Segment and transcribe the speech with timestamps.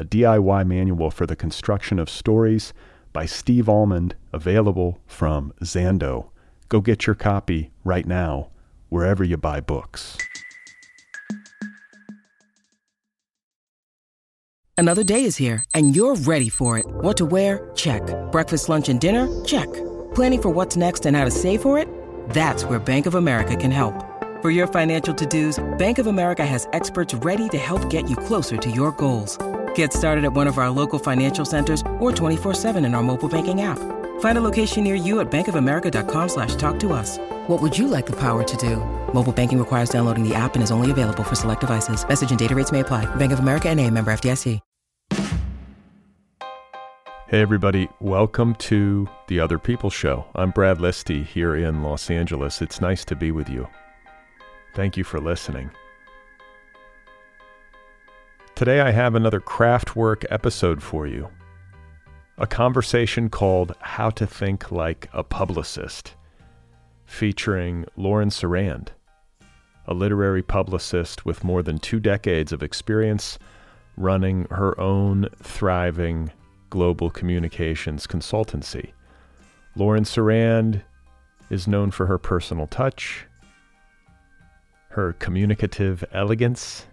[0.00, 2.72] a DIY manual for the construction of stories
[3.12, 6.30] by Steve Almond, available from Zando.
[6.70, 8.48] Go get your copy right now,
[8.88, 10.16] wherever you buy books.
[14.78, 16.86] Another day is here, and you're ready for it.
[16.88, 17.70] What to wear?
[17.74, 18.02] Check.
[18.32, 19.28] Breakfast, lunch, and dinner?
[19.44, 19.70] Check.
[20.14, 21.86] Planning for what's next and how to save for it?
[22.30, 24.02] That's where Bank of America can help.
[24.40, 28.56] For your financial to-dos, Bank of America has experts ready to help get you closer
[28.56, 29.36] to your goals.
[29.74, 33.60] Get started at one of our local financial centers or 24-7 in our mobile banking
[33.60, 33.78] app.
[34.20, 37.18] Find a location near you at bankofamerica.com slash talk to us.
[37.48, 38.76] What would you like the power to do?
[39.12, 42.06] Mobile banking requires downloading the app and is only available for select devices.
[42.08, 43.04] Message and data rates may apply.
[43.16, 44.60] Bank of America and a member FDIC.
[47.30, 47.88] Hey, everybody.
[48.00, 50.26] Welcome to The Other People Show.
[50.34, 52.60] I'm Brad Listi here in Los Angeles.
[52.60, 53.68] It's nice to be with you.
[54.74, 55.70] Thank you for listening.
[58.60, 61.30] Today I have another Craftwork episode for you.
[62.36, 66.14] A conversation called How to Think Like a Publicist,
[67.06, 68.88] featuring Lauren Cerand,
[69.86, 73.38] a literary publicist with more than two decades of experience
[73.96, 76.30] running her own thriving
[76.68, 78.90] global communications consultancy.
[79.74, 80.82] Lauren Cerand
[81.48, 83.26] is known for her personal touch,
[84.90, 86.84] her communicative elegance,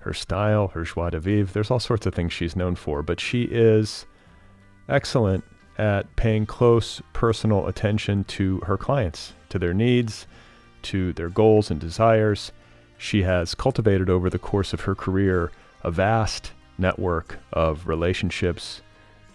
[0.00, 1.52] her style, her joie de vivre.
[1.52, 4.06] There's all sorts of things she's known for, but she is
[4.88, 5.44] excellent
[5.76, 10.26] at paying close personal attention to her clients, to their needs,
[10.82, 12.52] to their goals and desires.
[12.96, 18.82] She has cultivated over the course of her career a vast network of relationships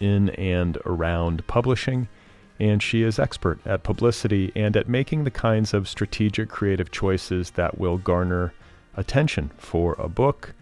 [0.00, 2.08] in and around publishing,
[2.60, 7.50] and she is expert at publicity and at making the kinds of strategic creative choices
[7.52, 8.52] that will garner
[8.96, 10.54] attention for a book,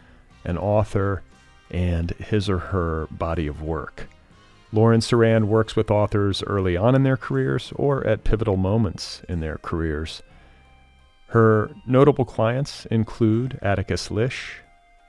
[0.45, 1.23] an author,
[1.71, 4.09] and his or her body of work.
[4.73, 9.41] Lauren Cerand works with authors early on in their careers or at pivotal moments in
[9.41, 10.23] their careers.
[11.29, 14.61] Her notable clients include Atticus Lish,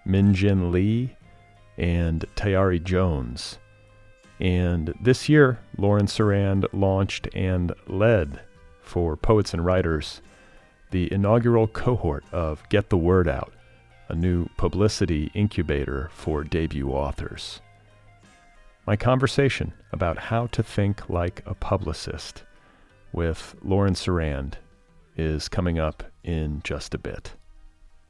[0.05, 1.16] Min Jin Lee,
[1.78, 3.57] and Tayari Jones.
[4.40, 8.41] And this year, Lauren Cerand launched and led
[8.81, 10.22] for poets and writers
[10.94, 13.52] the inaugural cohort of Get the Word Out,
[14.09, 17.62] a new publicity incubator for debut authors.
[18.86, 22.44] My conversation about how to think like a publicist
[23.12, 24.53] with Lauren Cerand
[25.18, 27.34] is coming up in just a bit.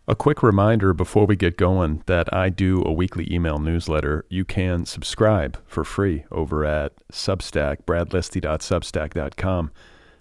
[0.06, 4.26] A quick reminder before we get going that I do a weekly email newsletter.
[4.28, 9.72] You can subscribe for free over at Substack, bradlisti.substack.com.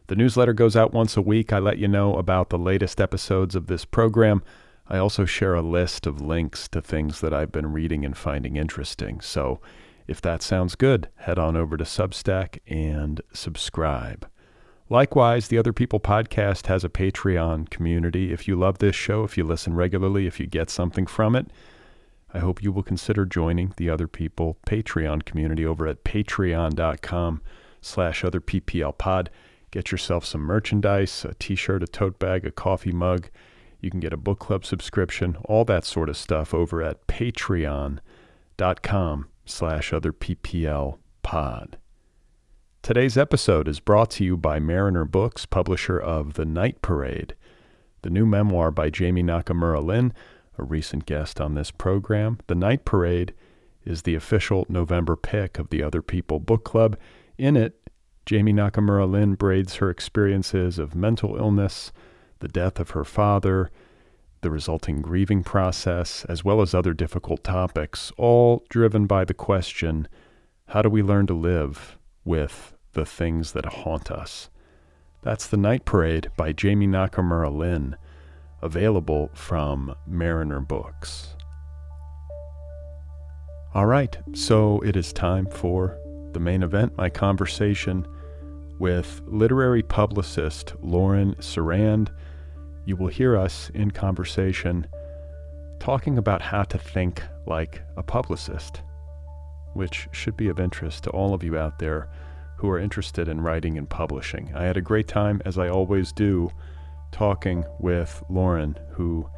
[0.08, 1.52] The newsletter goes out once a week.
[1.52, 4.42] I let you know about the latest episodes of this program.
[4.88, 8.56] I also share a list of links to things that I've been reading and finding
[8.56, 9.20] interesting.
[9.20, 9.60] So
[10.06, 14.28] if that sounds good, head on over to Substack and subscribe.
[14.88, 18.32] Likewise, the Other People podcast has a Patreon community.
[18.32, 21.46] If you love this show, if you listen regularly, if you get something from it,
[22.34, 27.40] I hope you will consider joining the Other People Patreon community over at patreon.com
[27.80, 29.28] slash otherpplpod.
[29.72, 33.30] Get yourself some merchandise, a t-shirt, a tote bag, a coffee mug.
[33.80, 37.98] You can get a book club subscription, all that sort of stuff over at patreon.com
[39.46, 41.74] slash otherpplpod.
[42.82, 47.34] Today's episode is brought to you by Mariner Books, publisher of The Night Parade,
[48.02, 50.12] the new memoir by Jami Nakamura Lin,
[50.58, 52.38] a recent guest on this program.
[52.46, 53.32] The Night Parade
[53.84, 56.98] is the official November pick of the Other People Book Club.
[57.38, 57.80] In it,
[58.24, 61.92] Jami Nakamura Lin braids her experiences of mental illness,
[62.38, 63.70] the death of her father,
[64.42, 70.08] the resulting grieving process, as well as other difficult topics, all driven by the question
[70.68, 74.48] how do we learn to live with the things that haunt us.
[75.22, 77.96] That's The Night Parade by Jami Nakamura Lin,
[78.60, 81.36] available from Mariner Books.
[83.74, 85.98] All right, so it is time for
[86.32, 88.06] the main event, my conversation
[88.78, 92.08] with literary publicist Lauren Cerand.
[92.84, 94.86] You will hear us in conversation
[95.78, 98.82] talking about how to think like a publicist,
[99.74, 102.08] which should be of interest to all of you out there
[102.56, 104.52] who are interested in writing and publishing.
[104.54, 106.50] I had a great time, as I always do,
[107.10, 109.28] talking with Lauren, who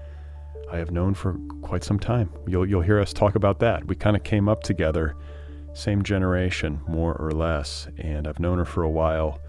[0.71, 2.31] I have known for quite some time.
[2.47, 3.87] You'll, you'll hear us talk about that.
[3.87, 5.17] We kind of came up together
[5.75, 9.41] same generation, more or less, and I've known her for a while,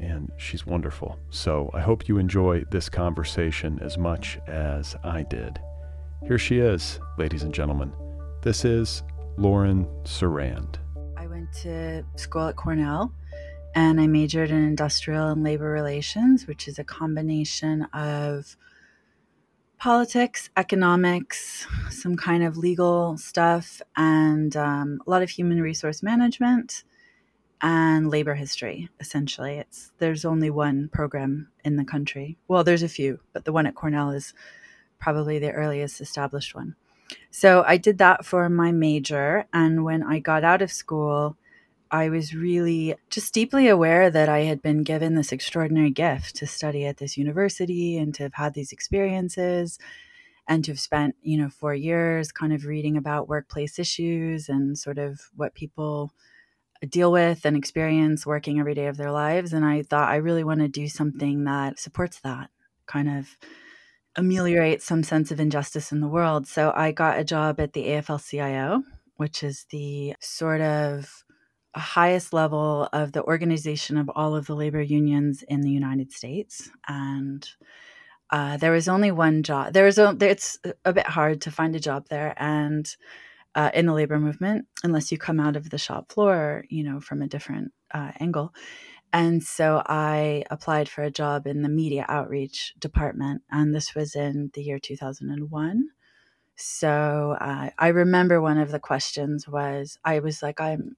[0.00, 1.18] and she's wonderful.
[1.30, 5.60] So I hope you enjoy this conversation as much as I did.
[6.26, 7.92] Here she is, ladies and gentlemen.
[8.42, 9.02] This is
[9.36, 10.76] Lauren Cerand.
[11.16, 13.12] I went to school at Cornell
[13.74, 18.56] and I majored in industrial and labor relations, which is a combination of
[19.82, 26.84] politics, economics, some kind of legal stuff, and um, a lot of human resource management
[27.60, 28.88] and labor history.
[29.00, 32.38] Essentially, it's there's only one program in the country.
[32.46, 34.34] Well, there's a few, but the one at Cornell is
[35.00, 36.76] probably the earliest established one.
[37.32, 41.36] So I did that for my major, and when I got out of school,
[41.92, 46.46] I was really just deeply aware that I had been given this extraordinary gift to
[46.46, 49.78] study at this university and to have had these experiences
[50.48, 54.78] and to have spent, you know, four years kind of reading about workplace issues and
[54.78, 56.12] sort of what people
[56.88, 59.52] deal with and experience working every day of their lives.
[59.52, 62.48] And I thought I really want to do something that supports that
[62.86, 63.36] kind of
[64.16, 66.46] ameliorate some sense of injustice in the world.
[66.46, 68.82] So I got a job at the AFL CIO,
[69.16, 71.22] which is the sort of
[71.80, 76.70] highest level of the organization of all of the labor unions in the United States.
[76.86, 77.48] And
[78.30, 79.72] uh, there was only one job.
[79.72, 82.88] There was a, it's a bit hard to find a job there, and
[83.54, 86.98] uh, in the labor movement, unless you come out of the shop floor, you know,
[87.00, 88.54] from a different uh, angle.
[89.12, 94.14] And so I applied for a job in the media outreach department, and this was
[94.14, 95.88] in the year 2001.
[96.56, 100.96] So uh, I remember one of the questions was I was like, I'm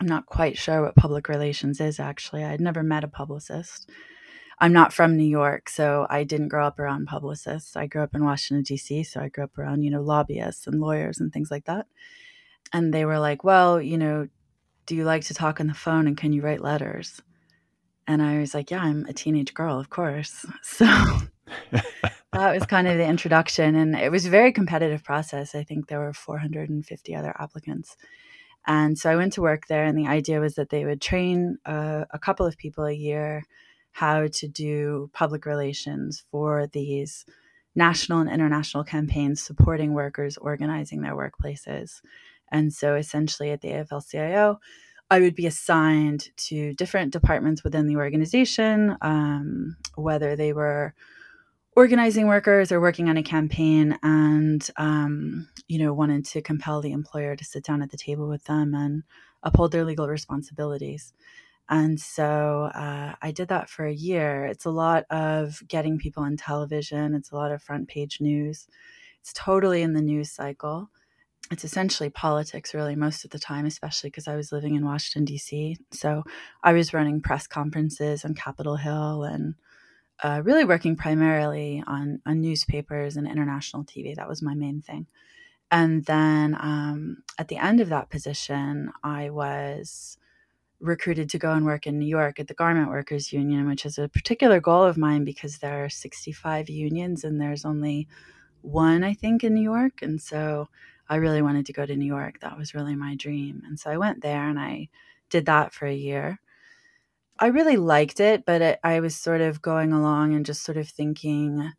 [0.00, 2.44] I'm not quite sure what public relations is actually.
[2.44, 3.90] I'd never met a publicist.
[4.60, 7.76] I'm not from New York, so I didn't grow up around publicists.
[7.76, 10.80] I grew up in Washington, D.C., so I grew up around, you know, lobbyists and
[10.80, 11.86] lawyers and things like that.
[12.72, 14.28] And they were like, well, you know,
[14.86, 17.20] do you like to talk on the phone and can you write letters?
[18.06, 20.44] And I was like, yeah, I'm a teenage girl, of course.
[20.62, 20.86] So
[22.32, 23.74] that was kind of the introduction.
[23.74, 25.54] And it was a very competitive process.
[25.54, 27.96] I think there were 450 other applicants.
[28.68, 31.56] And so I went to work there, and the idea was that they would train
[31.64, 33.44] a, couple of people a year
[33.92, 37.24] how to do public relations for these
[37.74, 42.02] national and international campaigns supporting workers organizing their workplaces.
[42.52, 44.60] And so essentially at the AFL CIO,
[45.10, 50.94] I would be assigned to different departments within the organization, um, whether they were
[51.78, 56.90] organizing workers or working on a campaign and um, you know wanted to compel the
[56.90, 59.04] employer to sit down at the table with them and
[59.44, 61.12] uphold their legal responsibilities.
[61.68, 64.44] And so uh, i did that for a year.
[64.46, 67.14] It's a lot of getting people on television.
[67.14, 68.66] It's a lot of front page news.
[69.20, 70.90] It's totally in the news cycle.
[71.52, 75.24] It's essentially politics really most of the time especially because i was living in washington
[75.24, 76.22] d.c so
[76.62, 79.54] i was running press conferences on capitol hill and
[80.22, 84.14] uh, really working primarily on, on newspapers and international TV.
[84.14, 85.06] That was my main thing.
[85.70, 90.16] And then um, at the end of that position, I was
[90.80, 93.98] recruited to go and work in New York at the Garment Workers Union, which is
[93.98, 98.06] a particular goal of mine because there are 65 unions and there's only
[98.62, 100.02] one, I think, in New York.
[100.02, 100.68] And so
[101.08, 102.40] I really wanted to go to New York.
[102.40, 103.62] That was really my dream.
[103.66, 104.88] And so I went there and I
[105.30, 106.40] did that for a year.
[107.38, 110.76] I really liked it, but it, I was sort of going along and just sort
[110.76, 111.72] of thinking,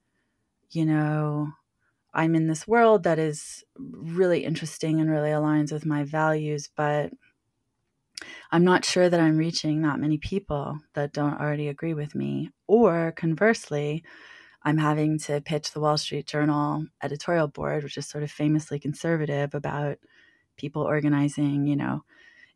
[0.72, 1.50] you know,
[2.14, 7.12] I'm in this world that is really interesting and really aligns with my values, but
[8.52, 12.50] I'm not sure that I'm reaching that many people that don't already agree with me.
[12.68, 14.04] Or conversely,
[14.64, 18.80] I'm having to pitch the Wall Street Journal editorial board, which is sort of famously
[18.80, 20.00] conservative about
[20.58, 22.04] people organizing, you know,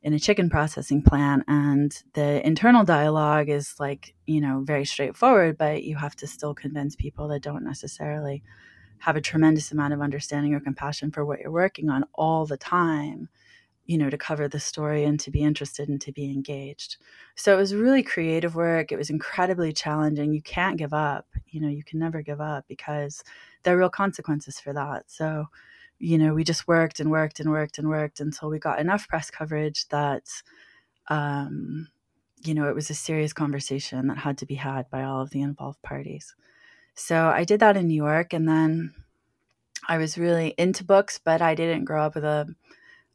[0.04, 5.58] in a chicken processing plant and the internal dialogue is like you know very straightforward
[5.58, 8.44] but you have to still convince people that don't necessarily
[9.00, 12.58] have a tremendous amount of understanding or compassion for what you're working on all the
[12.58, 13.30] time
[13.86, 16.98] you know, to cover the story and to be interested and to be engaged.
[17.36, 18.92] So it was really creative work.
[18.92, 20.34] It was incredibly challenging.
[20.34, 21.28] You can't give up.
[21.48, 23.24] You know, you can never give up because
[23.64, 25.12] there are real consequences for that.
[25.12, 25.48] So,
[26.04, 29.08] you know, we just worked and worked and worked and worked until we got enough
[29.08, 30.24] press coverage that,
[31.10, 31.88] um,
[32.44, 35.32] you know, it was a serious conversation that had to be had by all of
[35.32, 36.36] the involved parties.
[36.96, 38.94] So I did that in New York, and then
[39.88, 42.56] I was really into books, but I didn't grow up with a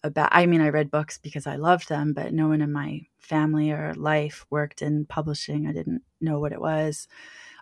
[0.04, 3.02] about I mean I read books because I loved them, but no one in my
[3.18, 5.66] family or life worked in publishing.
[5.68, 7.08] I didn't know what it was.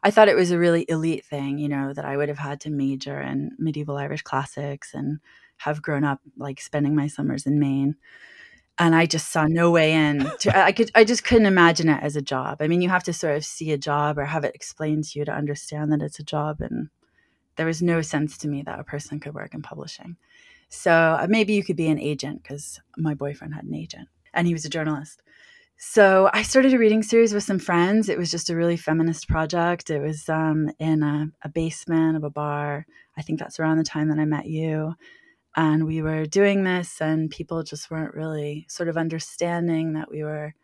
[0.06, 2.60] I thought it was a really elite thing, you know, that I would have had
[2.60, 5.18] to major in medieval Irish classics and
[5.56, 7.96] have grown up like spending my summers in Maine.
[8.78, 12.04] And I just saw no way in to I could I just couldn't imagine it
[12.04, 12.58] as a job.
[12.60, 15.18] I mean, you have to sort of see a job or have it explained to
[15.18, 16.88] you to understand that it's a job and
[17.56, 20.18] there was no sense to me that a person could work in publishing.
[20.68, 24.46] So uh, maybe you could be an agent because my boyfriend had an agent and
[24.46, 25.20] he was a journalist.
[25.78, 28.08] So I started a reading series with some friends.
[28.08, 29.90] It was just a really feminist project.
[29.90, 32.86] It was um, in a, a basement of a bar.
[33.18, 34.94] I think that's around the time that I met you.
[35.54, 40.22] And we were doing this, and people just weren't really sort of understanding that we
[40.22, 40.54] were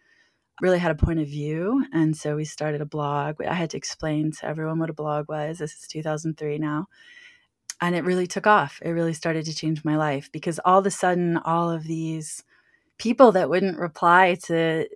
[0.63, 1.85] really had a point of view.
[1.93, 3.37] And so we started a blog.
[3.43, 5.59] I had to explain to everyone what a blog was.
[5.59, 6.87] This is 2003 now
[7.81, 8.79] and it really took off.
[8.81, 12.45] It really started to change my life because all of a sudden, all of these
[13.03, 14.87] people that wouldn't reply to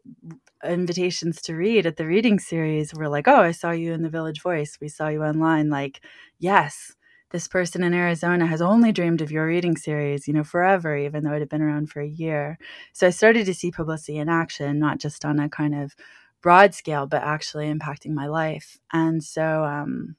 [0.64, 4.08] invitations to read at the reading series were like, Oh, I saw you in the
[4.08, 4.78] Village Voice.
[4.80, 5.70] We saw you online.
[5.70, 6.00] Like,
[6.38, 6.94] yes,
[7.32, 11.24] this person in Arizona has only dreamed of your reading series, you know, forever, even
[11.24, 12.58] though it had been around for a year.
[12.92, 15.96] So I started to see publicity in action, not just on a kind of
[16.42, 18.78] broad scale, but actually impacting my life.
[18.92, 20.14] And so, um,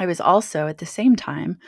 [0.00, 1.58] I was also at the same time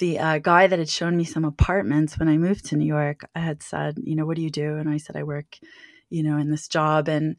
[0.00, 3.28] the uh, guy that had shown me some apartments when I moved to New York.
[3.34, 4.76] I had said, you know, what do you do?
[4.76, 5.58] And I said, I work,
[6.08, 7.06] you know, in this job.
[7.08, 7.36] And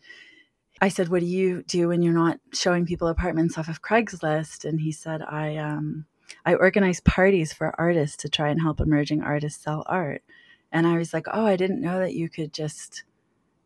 [0.79, 4.63] I said, what do you do when you're not showing people apartments off of Craigslist?
[4.63, 6.05] And he said, I um,
[6.45, 10.23] I organize parties for artists to try and help emerging artists sell art.
[10.71, 13.03] And I was like, oh, I didn't know that you could just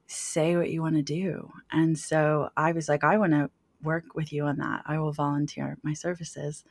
[0.07, 1.51] say what you want to do.
[1.71, 3.51] And so I was like, I want to
[3.83, 4.83] work with you on that.
[4.85, 6.63] I will volunteer my services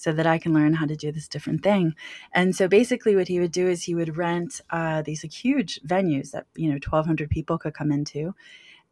[0.00, 1.94] so that I can learn how to do this different thing.
[2.32, 5.78] And so basically, what he would do is he would rent uh, these like, huge
[5.86, 8.34] venues that you know 1,200 people could come into,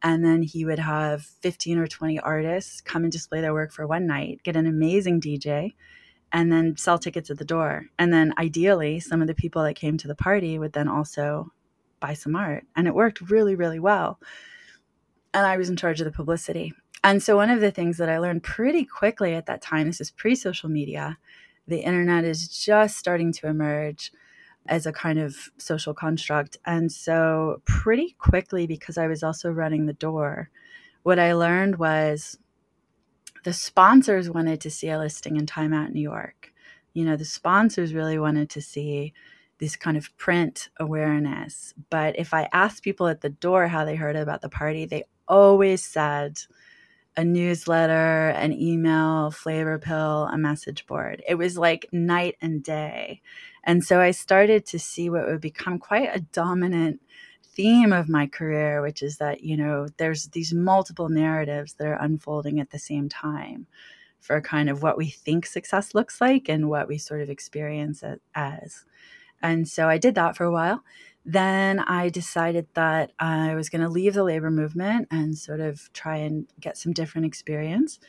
[0.03, 3.87] and then he would have 15 or 20 artists come and display their work for
[3.87, 5.73] one night, get an amazing DJ,
[6.31, 7.87] and then sell tickets at the door.
[7.99, 11.51] And then ideally, some of the people that came to the party would then also
[12.01, 14.21] buy some art, and it worked really, really well.
[15.33, 16.75] And I was in charge of the publicity.
[17.05, 20.01] And so, one of the things that I learned pretty quickly at that time, this
[20.01, 21.19] is pre social media,
[21.67, 24.13] the internet is just starting to emerge
[24.67, 26.57] as a kind of social construct.
[26.67, 30.51] And so, pretty quickly, because I was also running the door,
[31.03, 32.39] what I learned was
[33.45, 36.53] the sponsors wanted to see a listing in Time Out New York.
[36.93, 39.13] You know, the sponsors really wanted to see
[39.59, 41.75] this kind of print awareness.
[41.91, 45.05] But if I asked people at the door how they heard about the party, they
[45.27, 46.39] always said,
[47.19, 51.21] a newsletter, an email, Flavorpill, a message board.
[51.27, 53.23] It was like night and day.
[53.65, 57.03] And so I started to see what would become quite a dominant
[57.43, 62.01] theme of my career, which is that, you know, there's these multiple narratives that are
[62.01, 63.67] unfolding at the same time
[64.21, 68.05] for kind of what we think success looks like and what we sort of experience
[68.05, 68.85] it as.
[69.43, 70.85] And so I did that for a while.
[71.29, 75.93] Then I decided that I was going to leave the labor movement and sort of
[75.93, 78.01] try and get some different experience.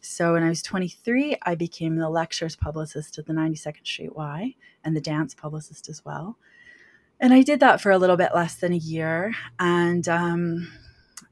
[0.00, 4.56] So when I was 23, I became the lectures publicist at the 92nd Street Y
[4.82, 6.36] and the dance publicist as well.
[7.20, 9.36] And I did that for a little bit less than a year.
[9.60, 10.72] And um,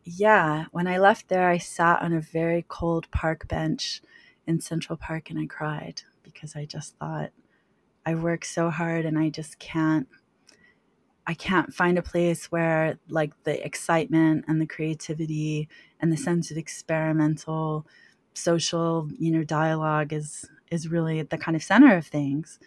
[0.04, 4.00] yeah, when I left there, I sat on a very cold park bench
[4.46, 7.30] in Central Park and I cried because I just thought,
[8.06, 10.06] I work so hard and I just can't
[11.26, 15.68] I can't find a place where like the excitement and the creativity
[16.00, 17.86] and the sense of experimental
[18.34, 22.58] social, you know, dialogue is is really at the kind of center of things.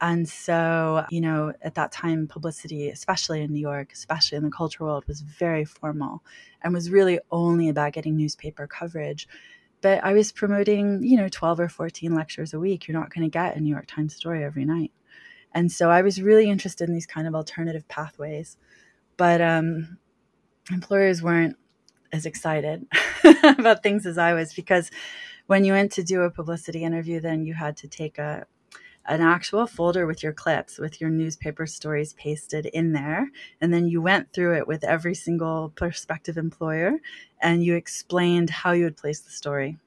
[0.00, 4.50] And so, you know, at that time, publicity, especially in New York, especially in the
[4.50, 6.22] cultural world, was very formal
[6.62, 9.26] and was really only about getting newspaper coverage.
[9.80, 12.86] But I was promoting, you know, 12 or 14 lectures a week.
[12.86, 14.92] You're not going to get a New York Times story every night.
[15.52, 18.56] And so I was really interested in these kind of alternative pathways.
[19.16, 19.98] But um,
[20.70, 21.56] employers weren't
[22.12, 22.86] as excited
[23.42, 24.90] about things as I was because
[25.46, 28.46] when you went to do a publicity interview, then you had to take a,
[29.06, 33.28] an actual folder with your clips, with your newspaper stories pasted in there.
[33.60, 36.98] And then you went through it with every single prospective employer
[37.40, 39.78] and you explained how you would place the story,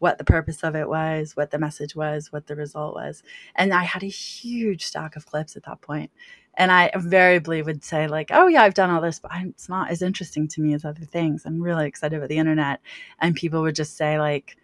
[0.00, 3.22] what the purpose of it was, what the message was, what the result was.
[3.54, 6.10] And I had a huge stack of clips at that point.
[6.54, 9.90] And I invariably would say, like, oh, yeah, I've done all this, but it's not
[9.90, 11.44] as interesting to me as other things.
[11.44, 12.80] I'm really excited about the internet.
[13.20, 14.56] And people would just say, like,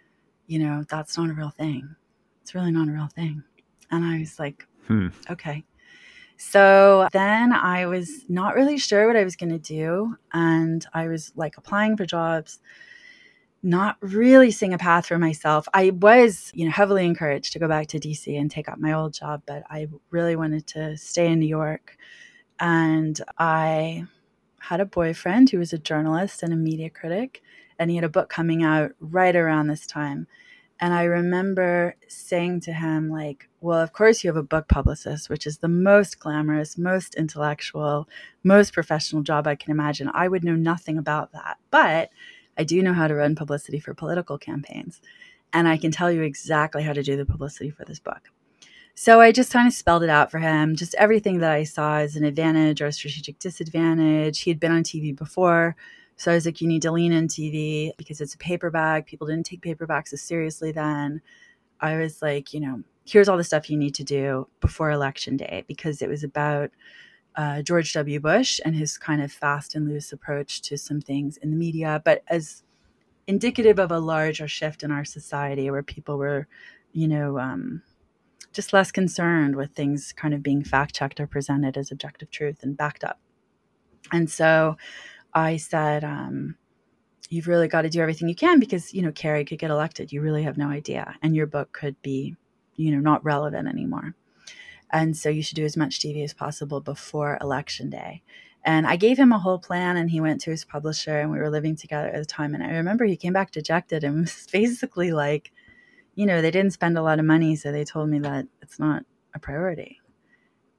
[0.47, 1.95] you know, that's not a real thing.
[2.43, 3.45] It's really not a real thing.
[3.91, 5.09] And I was like, hmm.
[5.31, 5.65] okay.
[6.39, 10.17] So then I was not really sure what I was going to do.
[10.33, 12.61] And I was like applying for jobs,
[13.67, 15.67] not really seeing a path for myself.
[15.75, 18.93] I was, you know, heavily encouraged to go back to DC and take up my
[18.93, 21.99] old job, but I really wanted to stay in New York.
[22.61, 24.05] And I
[24.61, 27.43] had a boyfriend who was a journalist and a media critic,
[27.77, 30.29] and he had a book coming out right around this time.
[30.79, 35.29] And I remember saying to him, like, well, of course you have a book publicist,
[35.29, 38.09] which is the most glamorous, most intellectual,
[38.45, 40.11] most professional job I can imagine.
[40.15, 41.57] I would know nothing about that.
[41.71, 42.11] But
[42.59, 45.01] I do know how to run publicity for political campaigns.
[45.53, 48.31] And I can tell you exactly how to do the publicity for this book.
[48.95, 51.99] So I just kind of spelled it out for him, just everything that I saw
[51.99, 54.41] as an advantage or a strategic disadvantage.
[54.41, 55.77] He had been on TV before.
[56.17, 59.07] So I was like, you need to lean in TV because it's a paperback.
[59.07, 61.21] People didn't take paperbacks as seriously then.
[61.79, 65.37] I was like, you know, here's all the stuff you need to do before election
[65.37, 66.71] day because it was about
[67.37, 68.19] uh, George W.
[68.21, 72.01] Bush and his kind of fast and loose approach to some things in the media,
[72.05, 72.63] but as
[73.27, 76.47] indicative of a larger shift in our society where people were,
[76.93, 77.83] you know, um,
[78.53, 82.63] just less concerned with things kind of being fact checked or presented as objective truth
[82.63, 83.19] and backed up.
[84.13, 84.77] And so
[85.35, 86.57] I said, um,
[87.29, 90.13] you've really got to do everything you can because, you know, Kerry could get elected.
[90.13, 91.15] You really have no idea.
[91.23, 92.37] And your book could be,
[92.77, 94.15] you know, not relevant anymore.
[94.91, 98.23] And so you should do as much TV as possible before election day.
[98.65, 101.39] And I gave him a whole plan and he went to his publisher and we
[101.39, 102.55] were living together at the time.
[102.55, 105.53] And I remember he came back dejected and was basically like,
[106.15, 107.55] you know, they didn't spend a lot of money.
[107.57, 110.01] So they told me that it's not a priority.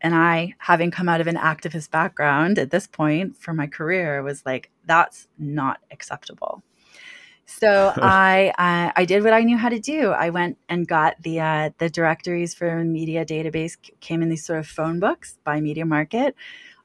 [0.02, 4.22] And I, having come out of an activist background at this point for my career,
[4.22, 6.62] was like, that's not acceptable.
[7.48, 10.12] So I, uh, I did what I knew how to do.
[10.12, 14.60] I went and got the uh, the directories for media database came in these sort
[14.60, 16.36] of phone books by Media Market.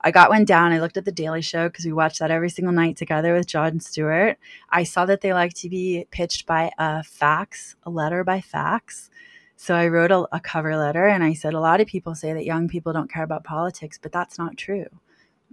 [0.04, 0.72] I got one down.
[0.72, 3.46] I looked at the Daily Show because we watched that every single night together with
[3.46, 4.36] Jon Stewart.
[4.70, 9.10] I saw that they like to be pitched by a fax, a letter by fax.
[9.54, 12.32] So I wrote a, a, cover letter and I said, a lot of people say
[12.32, 14.86] that young people don't care about politics, but that's not true.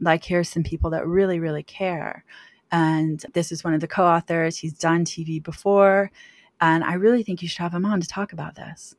[0.01, 2.23] Like, here's some people that really, really care.
[2.71, 4.57] And this is one of the co authors.
[4.57, 6.11] He's done TV before.
[6.61, 8.95] And I really think you should have him on to talk about this.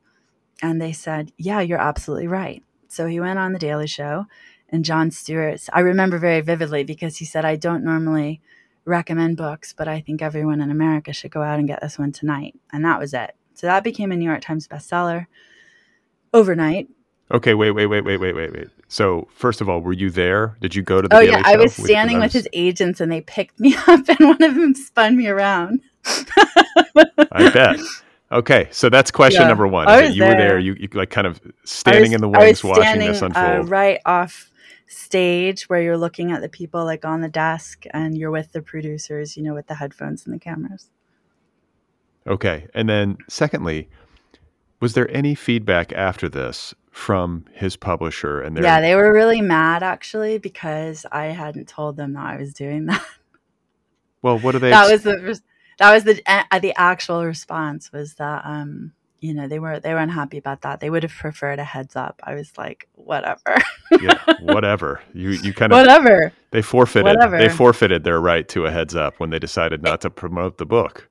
[0.61, 2.63] And they said, yeah, you're absolutely right.
[2.87, 4.25] So he went on The Daily Show
[4.69, 5.61] and Jon Stewart.
[5.71, 8.41] I remember very vividly because he said, I don't normally
[8.85, 12.11] recommend books, but I think everyone in America should go out and get this one
[12.11, 12.55] tonight.
[12.71, 13.35] And that was it.
[13.53, 15.27] So that became a New York Times bestseller
[16.33, 16.89] overnight.
[17.31, 18.67] Okay, wait, wait, wait, wait, wait, wait, wait.
[18.91, 20.57] So, first of all, were you there?
[20.59, 21.15] Did you go to the?
[21.15, 24.43] Oh yeah, I was standing with, his agents, and they picked me up, and one
[24.43, 25.79] of them spun me around.
[26.03, 27.79] I bet.
[28.33, 29.87] Okay, so that's question yeah, number one.
[30.11, 30.29] you there.
[30.29, 30.59] were there.
[30.59, 33.47] You, you like kind of standing was, in the wings, watching this uh, unfold.
[33.47, 34.51] Uh, right off
[34.87, 38.61] stage, where you're looking at the people like on the desk, and you're with the
[38.61, 40.89] producers, you know, with the headphones and the cameras.
[42.27, 42.67] Okay.
[42.73, 43.87] And then, secondly,
[44.81, 48.41] was there any feedback after this from his publisher?
[48.41, 52.37] And their- yeah, they were really mad actually because I hadn't told them that I
[52.37, 53.03] was doing that.
[54.21, 54.69] Well, what are they?
[54.69, 55.39] that was the
[55.79, 59.93] that was the uh, the actual response was that um you know they were they
[59.93, 60.79] were unhappy about that.
[60.79, 62.21] They would have preferred a heads up.
[62.23, 63.55] I was like, whatever.
[63.99, 65.01] yeah, whatever.
[65.13, 66.33] You you kind of whatever.
[66.51, 67.05] They forfeited.
[67.05, 67.39] Whatever.
[67.39, 70.65] They forfeited their right to a heads up when they decided not to promote the
[70.65, 71.09] book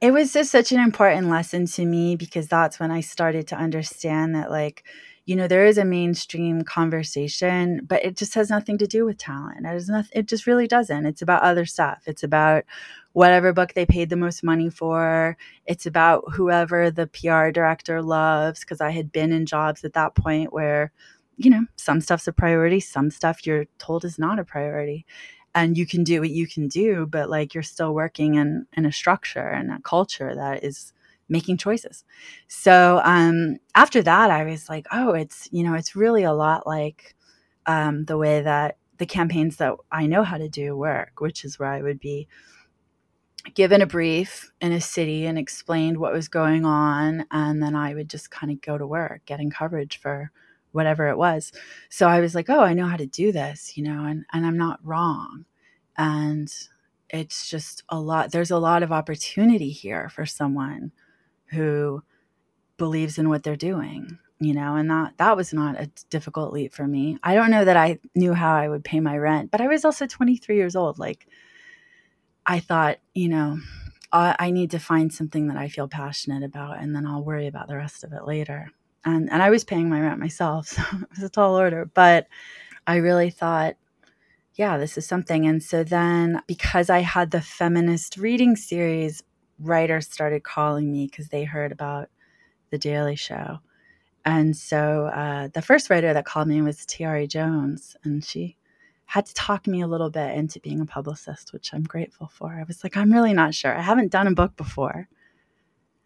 [0.00, 3.56] it was just such an important lesson to me because that's when I started to
[3.56, 4.84] understand that, like,
[5.30, 9.16] you know, there is a mainstream conversation, but it just has nothing to do with
[9.16, 9.64] talent.
[9.64, 10.10] It has nothing.
[10.12, 11.06] It just really doesn't.
[11.06, 12.02] It's about other stuff.
[12.06, 12.64] It's about
[13.12, 15.36] whatever book they paid the most money for.
[15.66, 18.58] It's about whoever the PR director loves.
[18.58, 20.90] Because I had been in jobs at that point where,
[21.36, 25.06] you know, some stuff's a priority, some stuff you're told is not a priority
[25.54, 28.86] and you can do what you can do but like you're still working in in
[28.86, 30.92] a structure and a culture that is
[31.30, 32.04] making choices
[32.48, 36.66] so um after that i was like oh it's you know it's really a lot
[36.66, 37.14] like
[37.66, 41.58] um the way that the campaigns that i know how to do work which is
[41.58, 42.28] where i would be
[43.54, 47.26] given a brief in a city and explained what was going on.
[47.30, 50.30] And then I would just kind of go to work getting coverage for
[50.72, 51.52] whatever it was.
[51.88, 54.46] So I was like, oh, I know how to do this, you know, and, and
[54.46, 55.46] I'm not wrong.
[55.96, 56.52] And
[57.08, 60.92] it's just a lot, there's a lot of opportunity here for someone
[61.50, 62.02] who
[62.76, 66.72] believes in what they're doing you know and that that was not a difficult leap
[66.72, 67.18] for me.
[67.22, 69.84] I don't know that i knew how i would pay my rent but i was
[69.84, 70.98] also 23 years old.
[70.98, 71.28] Like
[72.46, 73.58] i thought you know
[74.12, 77.46] I, I need to find something that i feel passionate about and then i'll worry
[77.46, 78.70] about the rest of it later.
[79.04, 81.84] And and i was paying my rent myself so it was a tall order.
[81.84, 82.26] But
[82.86, 83.76] i really thought
[84.54, 85.46] yeah this is something.
[85.46, 89.22] And so then because i had the feminist reading series
[89.60, 92.08] writers started calling me because they heard about
[92.70, 93.60] the daily show
[94.24, 98.56] and so uh, the first writer that called me was Tayari Jones, and she
[99.06, 102.52] had to talk me a little bit into being a publicist, which I'm grateful for.
[102.52, 103.76] I was like, I'm really not sure.
[103.76, 105.08] I haven't done a book before.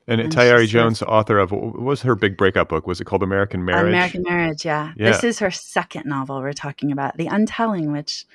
[0.06, 2.86] And, and Tayari Jones, author of what was her big breakup book?
[2.86, 3.88] Was it called American Marriage?
[3.88, 4.92] American Marriage, yeah.
[4.96, 5.10] yeah.
[5.10, 8.26] This is her second novel we're talking about, The Untelling, which,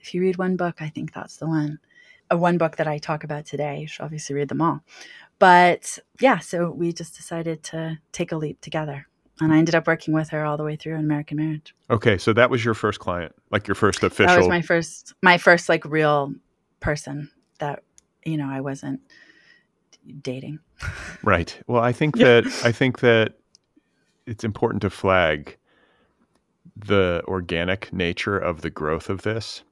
[0.00, 1.78] if you read one book, I think that's the one.
[2.34, 3.80] One book that I talk about today.
[3.80, 4.80] You should obviously read them all.
[5.38, 9.06] But yeah, so we just decided to take a leap together
[9.40, 11.74] and I ended up working with her all the way through in American Marriage.
[11.90, 14.34] Okay, so that was your first client, like your first official.
[14.34, 16.34] That was my first, my first like real
[16.80, 17.82] person that
[18.24, 19.00] you know I wasn't
[20.20, 20.58] dating.
[21.24, 21.56] Right.
[21.68, 23.34] Well, I think that I think that
[24.26, 25.56] it's important to flag
[26.74, 29.62] the organic nature of the growth of this.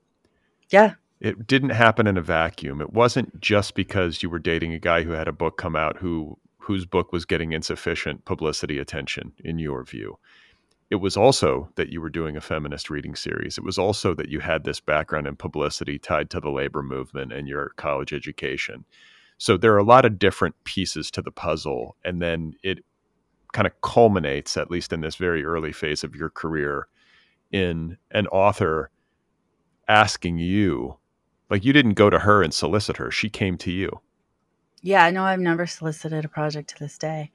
[0.69, 0.95] Yeah.
[1.21, 2.81] It didn't happen in a vacuum.
[2.81, 5.99] It wasn't just because you were dating a guy who had a book come out
[5.99, 10.19] who whose book was getting insufficient publicity attention in your view.
[10.91, 13.57] It was also that you were doing a feminist reading series.
[13.57, 17.33] It was also that you had this background in publicity tied to the labor movement
[17.33, 18.85] and your college education.
[19.39, 21.97] So there are a lot of different pieces to the puzzle.
[22.05, 22.85] And then it
[23.53, 26.89] kind of culminates, at least in this very early phase of your career,
[27.51, 28.91] in an author
[29.89, 30.97] asking you,
[31.51, 34.01] like you didn't go to her and solicit her, she came to you.
[34.83, 37.31] Yeah, no, I've never solicited a project to this day.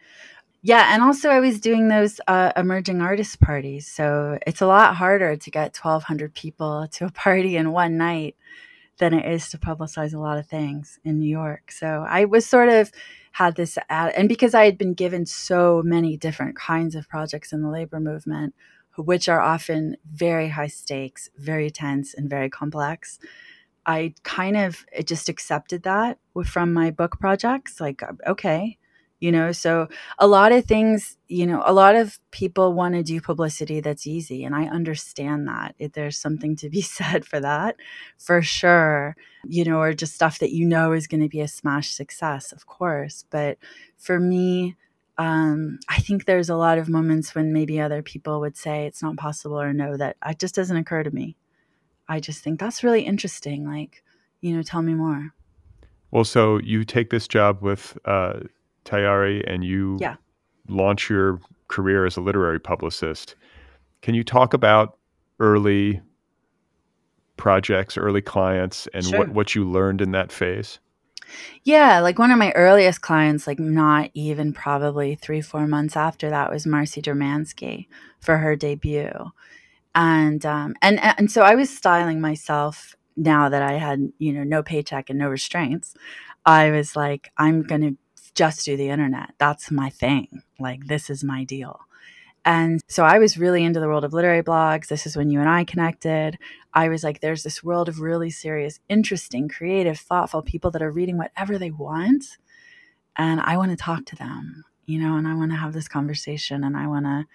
[0.64, 4.96] Yeah, and also I was doing those uh, emerging artist parties, so it's a lot
[4.96, 8.36] harder to get 1,200 people to a party in one night
[8.98, 11.72] than it is to publicize a lot of things in New York.
[11.72, 12.92] So I was sort of
[13.34, 17.52] had this, ad- and because I had been given so many different kinds of projects
[17.52, 18.56] in the labor movement,
[18.98, 23.20] which are often very high stakes, very tense, and very complex.
[23.86, 27.80] I kind of just accepted that from my book projects.
[27.80, 28.78] Like, uh, okay,
[29.20, 29.88] you know, so
[30.20, 34.06] a lot of things, you know, a lot of people want to do publicity that's
[34.06, 34.44] easy.
[34.44, 35.76] And I understand that.
[35.80, 37.78] If there's something to be said for that,
[38.18, 39.16] for sure,
[39.48, 42.52] you know, or just stuff that you know is going to be a smash success,
[42.52, 43.26] of course.
[43.30, 43.58] But
[43.98, 44.76] for me,
[45.18, 49.02] um, I think there's a lot of moments when maybe other people would say it's
[49.02, 51.38] not possible or no, that it just doesn't occur to me.
[52.08, 53.68] I just think that's really interesting.
[53.68, 54.04] Like,
[54.42, 55.34] you know, tell me more.
[56.12, 58.42] Well, so you take this job with uh,
[58.86, 60.16] Tayari and you yeah.
[60.70, 63.36] launch your career as a literary publicist.
[64.02, 64.98] Can you talk about
[65.40, 66.02] early
[67.38, 69.20] projects, early clients, and sure.
[69.20, 70.80] what, what you learned in that phase?
[71.64, 76.30] Yeah, like one of my earliest clients, like not even probably three, four months after
[76.30, 77.88] that, was Marcy Dermansky
[78.20, 79.32] for her debut
[79.96, 84.44] and um, and and so I was styling myself now that I had you know
[84.44, 85.96] no paycheck and no restraints.
[86.46, 87.94] I was like, I'm gonna
[88.36, 89.32] just do the internet.
[89.40, 90.44] That's my thing.
[90.60, 91.80] Like this is my deal.
[92.48, 94.88] And so I was really into the world of literary blogs.
[94.88, 96.38] This is when you and I connected.
[96.76, 100.92] I was like, there's this world of really serious, interesting, creative, thoughtful people that are
[100.92, 102.38] reading whatever they want.
[103.18, 105.88] And I want to talk to them, you know, and I want to have this
[105.88, 107.26] conversation and I want to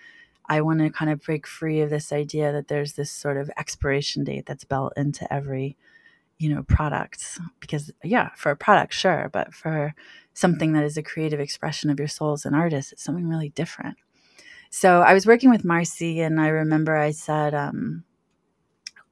[0.51, 3.49] I want to kind of break free of this idea that there's this sort of
[3.57, 5.77] expiration date that's built into every,
[6.39, 7.39] you know, product.
[7.61, 9.95] Because yeah, for a product, sure, but for
[10.35, 13.51] something that is a creative expression of your soul as an artist, it's something really
[13.51, 13.97] different.
[14.71, 18.03] So I was working with Marcy, and I remember I said, um,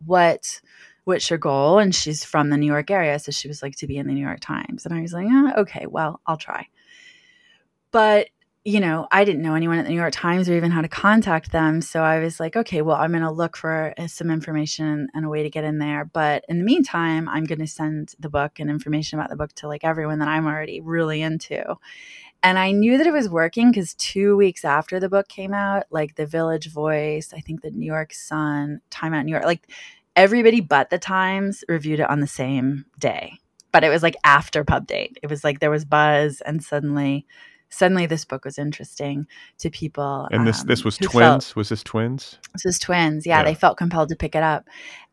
[0.05, 0.61] "What?"
[1.05, 1.79] what's your goal?
[1.79, 3.18] And she's from the New York area.
[3.18, 4.85] So she was like to be in the New York Times.
[4.85, 6.68] And I was like, okay, well, I'll try.
[7.90, 8.29] But
[8.68, 10.88] you know, I didn't know anyone at the New York Times or even how to
[10.88, 11.81] contact them.
[11.81, 15.24] So I was like, okay, well, I'm going to look for uh, some information and
[15.24, 16.04] a way to get in there.
[16.04, 19.54] But in the meantime, I'm going to send the book and information about the book
[19.54, 21.76] to like everyone that I'm already really into.
[22.42, 25.85] And I knew that it was working because two weeks after the book came out,
[25.90, 29.66] like the Village Voice, I think the New York Sun, Time Out New York, like
[30.14, 33.38] everybody but the Times reviewed it on the same day.
[33.72, 35.18] but it was like after pub date.
[35.22, 37.26] It was like there was buzz, and suddenly,
[37.68, 39.26] suddenly this book was interesting
[39.59, 40.28] to people.
[40.31, 41.46] And this um, this was twins.
[41.46, 42.38] Felt, was this twins?
[42.54, 43.26] This was twins.
[43.26, 44.66] Yeah, yeah, they felt compelled to pick it up,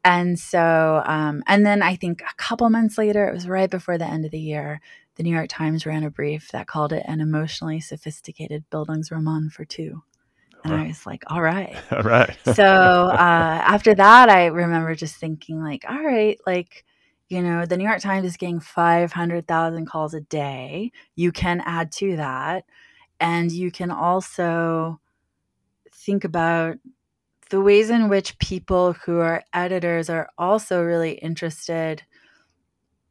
[0.04, 3.98] and so um, and then I think a couple months later, it was right before
[3.98, 4.82] the end of the year.
[5.16, 9.64] The New York Times ran a brief that called it an emotionally sophisticated Bildungsroman for
[9.64, 10.04] two.
[10.66, 11.76] And I was like, all right.
[11.92, 12.36] All right.
[12.44, 16.84] so uh, after that, I remember just thinking, like, all right, like,
[17.28, 20.92] you know, the New York Times is getting 500,000 calls a day.
[21.16, 22.66] You can add to that.
[23.20, 25.00] And you can also
[25.94, 26.78] think about
[27.50, 32.04] the ways in which people who are editors are also really interested,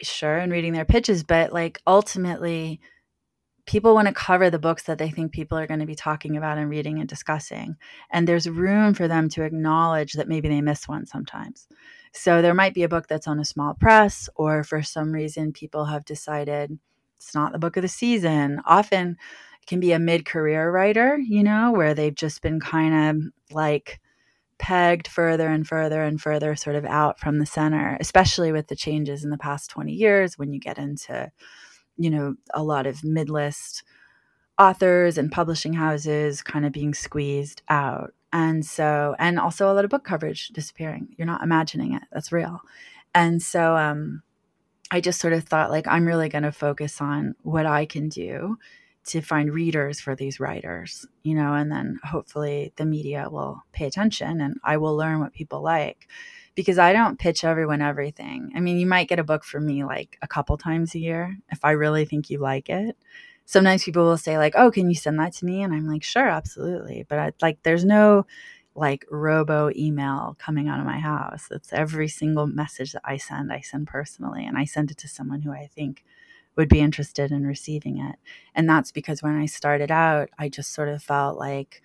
[0.02, 2.80] sure, in reading their pitches, but like ultimately,
[3.66, 6.36] people want to cover the books that they think people are going to be talking
[6.36, 7.76] about and reading and discussing.
[8.10, 11.66] And there's room for them to acknowledge that maybe they miss one sometimes.
[12.14, 15.52] So there might be a book that's on a small press, or for some reason,
[15.52, 16.78] people have decided
[17.16, 18.60] it's not the book of the season.
[18.66, 19.16] Often
[19.62, 23.54] it can be a mid career writer, you know, where they've just been kind of
[23.54, 24.00] like,
[24.58, 28.76] pegged further and further and further sort of out from the center especially with the
[28.76, 31.30] changes in the past 20 years when you get into
[31.96, 33.82] you know, a lot of mid list
[34.58, 38.14] authors and publishing houses kind of being squeezed out.
[38.34, 41.14] And so, and also a lot of book coverage disappearing.
[41.16, 42.60] You're not imagining it, that's real.
[43.14, 44.22] And so, um,
[44.90, 48.08] I just sort of thought, like, I'm really going to focus on what I can
[48.08, 48.58] do
[49.06, 53.86] to find readers for these writers, you know, and then hopefully the media will pay
[53.86, 56.08] attention and I will learn what people like
[56.54, 58.52] because I don't pitch everyone everything.
[58.56, 61.36] I mean, you might get a book from me like a couple times a year
[61.50, 62.96] if I really think you like it.
[63.46, 66.02] Sometimes people will say like, "Oh, can you send that to me?" and I'm like,
[66.02, 68.26] "Sure, absolutely." But I, like there's no
[68.74, 71.48] like robo email coming out of my house.
[71.50, 75.08] It's every single message that I send, I send personally and I send it to
[75.08, 76.04] someone who I think
[76.56, 78.16] would be interested in receiving it.
[78.54, 81.82] And that's because when I started out, I just sort of felt like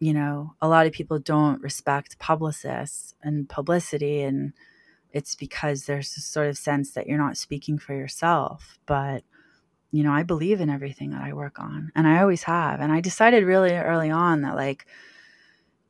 [0.00, 4.22] you know, a lot of people don't respect publicists and publicity.
[4.22, 4.52] And
[5.12, 8.78] it's because there's a sort of sense that you're not speaking for yourself.
[8.86, 9.24] But,
[9.92, 12.80] you know, I believe in everything that I work on and I always have.
[12.80, 14.86] And I decided really early on that like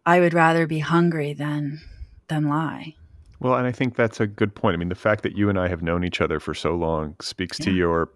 [0.06, 1.80] I would rather be hungry than
[2.28, 2.94] than lie.
[3.40, 4.74] Well, and I think that's a good point.
[4.74, 7.16] I mean, the fact that you and I have known each other for so long
[7.20, 7.66] speaks yeah.
[7.66, 8.10] to your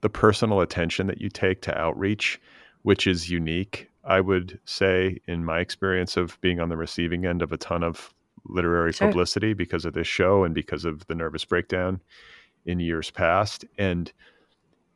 [0.00, 2.40] the personal attention that you take to outreach,
[2.82, 7.42] which is unique I would say, in my experience of being on the receiving end
[7.42, 8.14] of a ton of
[8.46, 9.08] literary sure.
[9.08, 12.00] publicity because of this show and because of the nervous breakdown
[12.64, 13.66] in years past.
[13.76, 14.10] And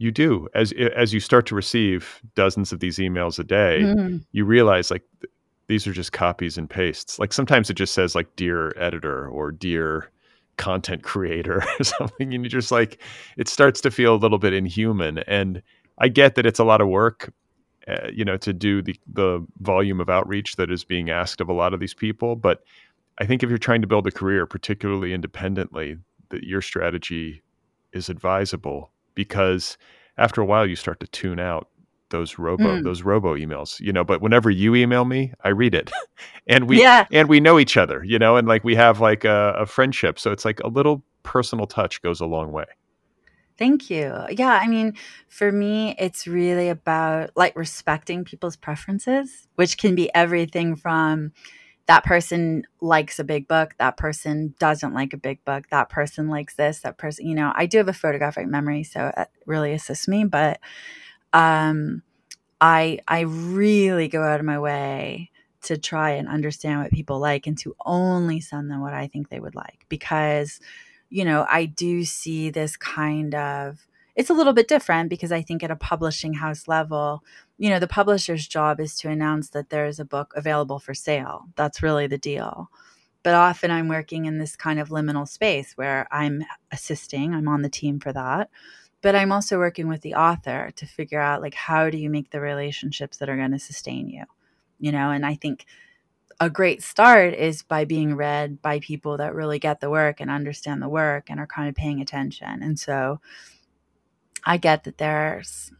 [0.02, 4.18] you do as as you start to receive dozens of these emails a day, mm-hmm.
[4.32, 5.02] you realize like
[5.68, 7.18] these are just copies and pastes.
[7.18, 10.10] Like sometimes it just says like dear editor or dear
[10.58, 13.00] content creator or something and you just like
[13.38, 15.62] it starts to feel a little bit inhuman and
[15.96, 17.32] I get that it's a lot of work
[17.88, 21.48] uh, you know, to do the the volume of outreach that is being asked of
[21.48, 22.36] a lot of these people.
[22.36, 22.62] But
[23.18, 25.96] I think if you're trying to build a career, particularly independently,
[26.28, 27.42] that your strategy
[27.92, 29.76] is advisable because
[30.18, 31.68] after a while you start to tune out
[32.10, 32.84] those robo mm.
[32.84, 35.90] those robo emails you know but whenever you email me i read it
[36.46, 37.06] and we yeah.
[37.10, 40.18] and we know each other you know and like we have like a, a friendship
[40.18, 42.66] so it's like a little personal touch goes a long way
[43.58, 44.12] Thank you.
[44.30, 44.94] Yeah, I mean,
[45.28, 51.32] for me, it's really about like respecting people's preferences, which can be everything from
[51.86, 56.28] that person likes a big book, that person doesn't like a big book, that person
[56.28, 59.72] likes this, that person, you know, I do have a photographic memory, so it really
[59.72, 60.60] assists me, but
[61.32, 62.02] um
[62.60, 65.30] I I really go out of my way
[65.62, 69.28] to try and understand what people like and to only send them what I think
[69.28, 70.60] they would like because
[71.10, 75.42] you know, I do see this kind of it's a little bit different because I
[75.42, 77.24] think at a publishing house level,
[77.58, 80.94] you know, the publisher's job is to announce that there is a book available for
[80.94, 81.46] sale.
[81.56, 82.70] That's really the deal.
[83.22, 87.62] But often I'm working in this kind of liminal space where I'm assisting, I'm on
[87.62, 88.50] the team for that.
[89.00, 92.30] But I'm also working with the author to figure out like how do you make
[92.30, 94.24] the relationships that are going to sustain you?
[94.78, 95.66] You know, and I think
[96.40, 100.30] a great start is by being read by people that really get the work and
[100.30, 102.62] understand the work and are kind of paying attention.
[102.62, 103.20] And so
[104.44, 105.72] I get that there's,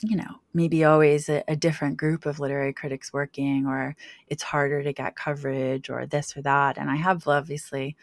[0.00, 3.96] you know, maybe always a, a, different group of literary critics working, or
[4.28, 6.78] it's harder to get coverage, or this or that.
[6.78, 7.96] And I have obviously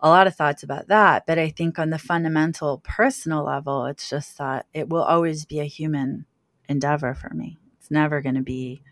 [0.00, 1.26] a lot of thoughts about that.
[1.26, 5.60] But I think on the fundamental personal level, it's just that it will always be
[5.60, 6.26] a human
[6.68, 7.58] endeavor for me.
[7.78, 8.82] It's never going to be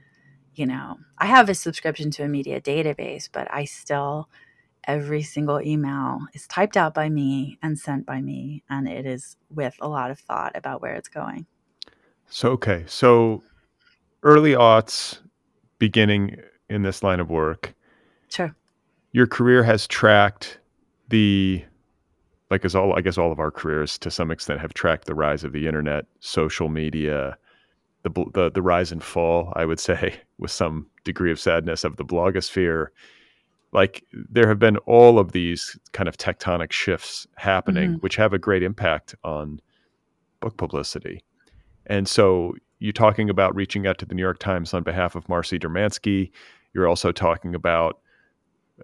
[0.54, 4.28] you know, I have a subscription to a media database, but I still
[4.84, 9.36] every single email is typed out by me and sent by me, and it is
[9.50, 11.46] with a lot of thought about where it's going.
[12.28, 12.84] So, okay.
[12.86, 13.42] So,
[14.22, 15.18] early aughts,
[15.78, 16.36] beginning
[16.68, 17.74] in this line of work.
[18.28, 18.54] Sure.
[19.12, 20.58] Your career has tracked
[21.08, 21.64] the,
[22.50, 25.14] like as all, I guess all of our careers to some extent have tracked the
[25.14, 27.36] rise of the internet, social media,
[28.02, 31.96] the, the, the rise and fall, I would say, with some degree of sadness of
[31.96, 32.88] the blogosphere
[33.72, 38.00] like there have been all of these kind of tectonic shifts happening, mm-hmm.
[38.00, 39.60] which have a great impact on
[40.40, 41.24] book publicity.
[41.86, 45.28] And so you're talking about reaching out to the New York Times on behalf of
[45.28, 46.30] Marcy Dermansky.
[46.74, 48.00] You're also talking about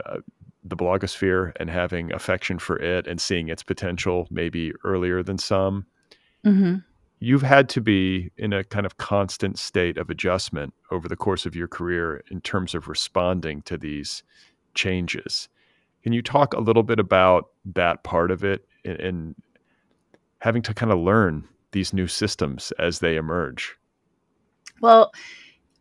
[0.07, 0.19] uh,
[0.65, 5.87] the blogosphere and having affection for it and seeing its potential maybe earlier than some.
[6.45, 6.77] Mm-hmm.
[7.21, 11.47] You've had to be in a kind of constant state of adjustment over the course
[11.47, 14.23] of your career in terms of responding to these
[14.79, 15.49] changes.
[16.03, 19.35] Can you talk a little bit about that part of it and, and
[20.39, 23.77] having to kind of learn these new systems as they emerge?
[24.81, 25.13] Well,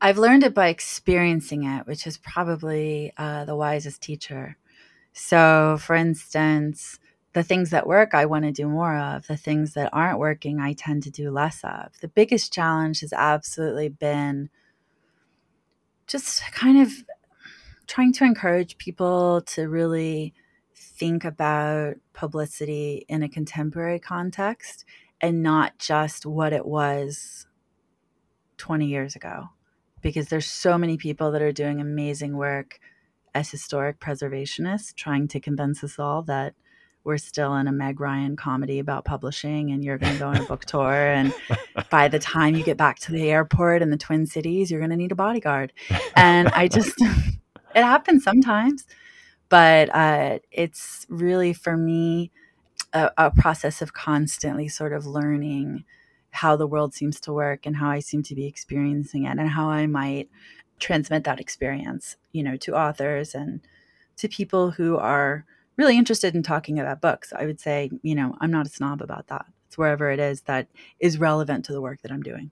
[0.01, 4.57] I've learned it by experiencing it, which is probably uh, the wisest teacher.
[5.13, 6.99] So, for instance,
[7.33, 9.27] the things that work, I want to do more of.
[9.27, 11.99] The things that aren't working, I tend to do less of.
[12.01, 14.49] The biggest challenge has absolutely been
[16.07, 16.91] just kind of
[17.87, 20.33] trying to encourage people to really
[20.75, 24.85] think about publicity in a contemporary context
[25.21, 27.47] and not just what it was
[28.57, 29.45] 20 years ago
[30.01, 32.79] because there's so many people that are doing amazing work
[33.33, 36.53] as historic preservationists trying to convince us all that
[37.03, 40.37] we're still in a Meg Ryan comedy about publishing and you're going to go on
[40.37, 41.33] a book tour and
[41.89, 44.89] by the time you get back to the airport in the Twin Cities you're going
[44.89, 45.71] to need a bodyguard.
[46.15, 47.01] And I just
[47.77, 48.85] it happens sometimes,
[49.49, 52.31] but uh, it's really for me
[52.93, 55.85] a, a process of constantly sort of learning
[56.31, 59.49] how the world seems to work and how I seem to be experiencing it and
[59.49, 60.29] how I might
[60.79, 63.61] transmit that experience, you know, to authors and
[64.17, 65.45] to people who are
[65.77, 67.31] really interested in talking about books.
[67.35, 69.45] I would say, you know, I'm not a snob about that.
[69.67, 70.67] It's wherever it is that
[70.99, 72.51] is relevant to the work that I'm doing.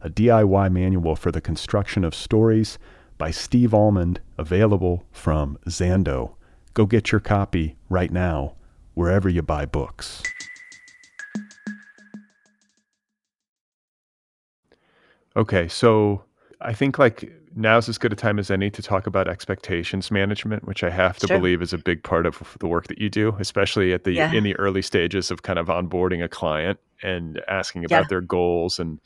[0.00, 2.78] a DIY manual for the construction of stories
[3.16, 6.34] by Steve Almond, available from Zando.
[6.74, 8.54] Go get your copy right now,
[8.94, 10.22] wherever you buy books.
[15.36, 16.24] Okay, so
[16.60, 20.66] I think like now's as good a time as any to talk about expectations management,
[20.66, 21.38] which I have to sure.
[21.38, 24.32] believe is a big part of the work that you do, especially at the yeah.
[24.32, 28.08] in the early stages of kind of onboarding a client and asking about yeah.
[28.08, 29.00] their goals and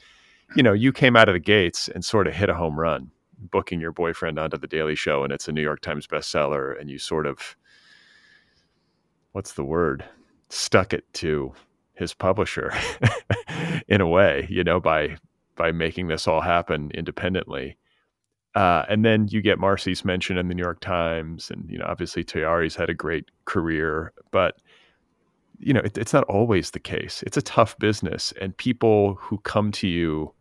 [0.55, 3.11] you know, you came out of the gates and sort of hit a home run,
[3.39, 6.91] booking your boyfriend onto the Daily Show, and it's a New York Times bestseller, and
[6.91, 7.57] you sort of,
[9.33, 10.05] what's the word,
[10.49, 11.53] stuck it to
[11.95, 12.73] his publisher
[13.89, 15.17] in a way, you know, by
[15.55, 17.77] by making this all happen independently.
[18.55, 21.87] Uh, and then you get Marcy's mention in the New York Times, and you know,
[21.87, 24.57] obviously Tayari's had a great career, but
[25.59, 27.23] you know, it, it's not always the case.
[27.27, 30.35] It's a tough business, and people who come to you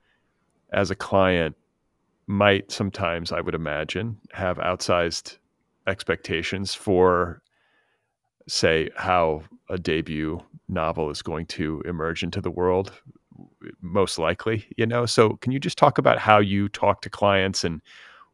[0.72, 1.56] as a client
[2.28, 5.38] might sometimes, I would imagine, have outsized
[5.88, 7.42] expectations for,
[8.48, 12.94] say, how a debut novel is going to emerge into the world,
[13.82, 15.06] most likely, you know.
[15.06, 17.82] So, can you just talk about how you talk to clients and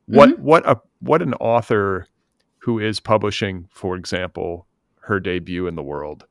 [0.06, 0.44] what mm-hmm.
[0.44, 2.08] what a what an author
[2.60, 4.68] who is publishing, for example,
[5.02, 6.26] her debut in the world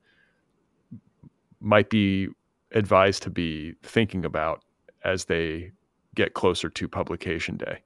[1.60, 2.28] might be
[2.72, 4.62] advised to be thinking about
[5.04, 5.72] as they
[6.16, 7.82] get closer to publication day?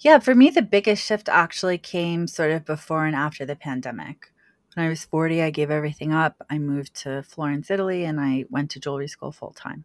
[0.00, 4.32] Yeah, for me, the biggest shift actually came sort of before and after the pandemic.
[4.74, 6.44] When I was 40, I gave everything up.
[6.50, 9.84] I moved to Florence, Italy, and I went to jewelry school full time.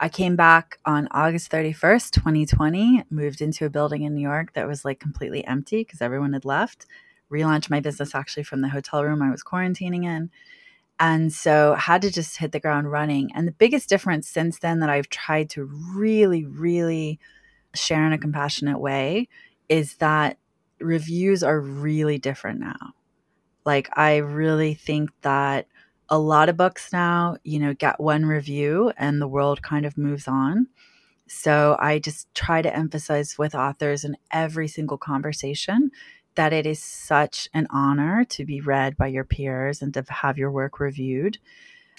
[0.00, 4.66] I came back on August 31st, 2020, moved into a building in New York that
[4.66, 6.86] was like completely empty because everyone had left.
[7.30, 10.30] Relaunched my business actually from the hotel room I was quarantining in.
[11.00, 13.30] And so had to just hit the ground running.
[13.34, 17.18] And the biggest difference since then that I've tried to really, really
[17.74, 19.28] share in a compassionate way
[19.70, 20.36] is that
[20.78, 22.92] reviews are really different now.
[23.64, 25.66] Like, I really think that
[26.10, 29.96] a lot of books now, you know, get one review and the world kind of
[29.96, 30.66] moves on.
[31.28, 35.90] So I just try to emphasize with authors in every single conversation
[36.40, 40.38] that it is such an honor to be read by your peers and to have
[40.38, 41.36] your work reviewed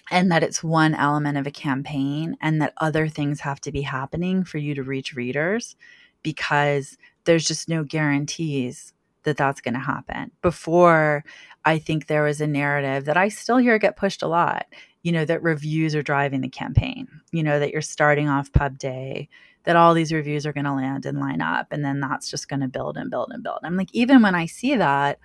[0.10, 3.84] and that it's one element of a campaign and that other things have to be
[3.84, 5.76] happening for you to reach readers
[6.24, 8.94] because there's just no guarantees
[9.26, 10.32] that that's going to happen.
[10.42, 11.24] Before,
[11.64, 14.66] I think there was a narrative that I still hear get pushed a lot,
[15.04, 18.80] you know, that reviews are driving the campaign, you know, that you're starting off pub
[18.80, 19.30] day,
[19.64, 22.50] that all these reviews are going to land and line up, and then that's just
[22.50, 23.60] going to build and build and build.
[23.64, 25.20] I'm like, even when I see that,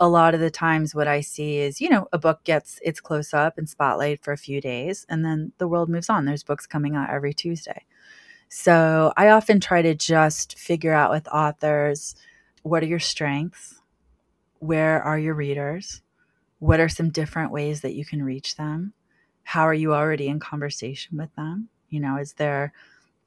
[0.00, 3.00] a lot of the times what I see is, you know, a book gets its
[3.00, 6.24] close up and spotlight for a few days, and then the world moves on.
[6.24, 7.84] There's books coming out every Tuesday.
[8.48, 12.14] So I often try to just figure out with authors
[12.62, 13.80] what are your strengths?
[14.58, 16.02] Where are your readers?
[16.58, 18.92] What are some different ways that you can reach them?
[19.42, 21.68] How are you already in conversation with them?
[21.88, 22.72] You know, is there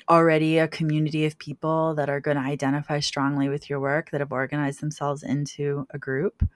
[0.10, 4.22] already a community of people that are going to identify strongly with your work that
[4.22, 6.48] have organized themselves into a group?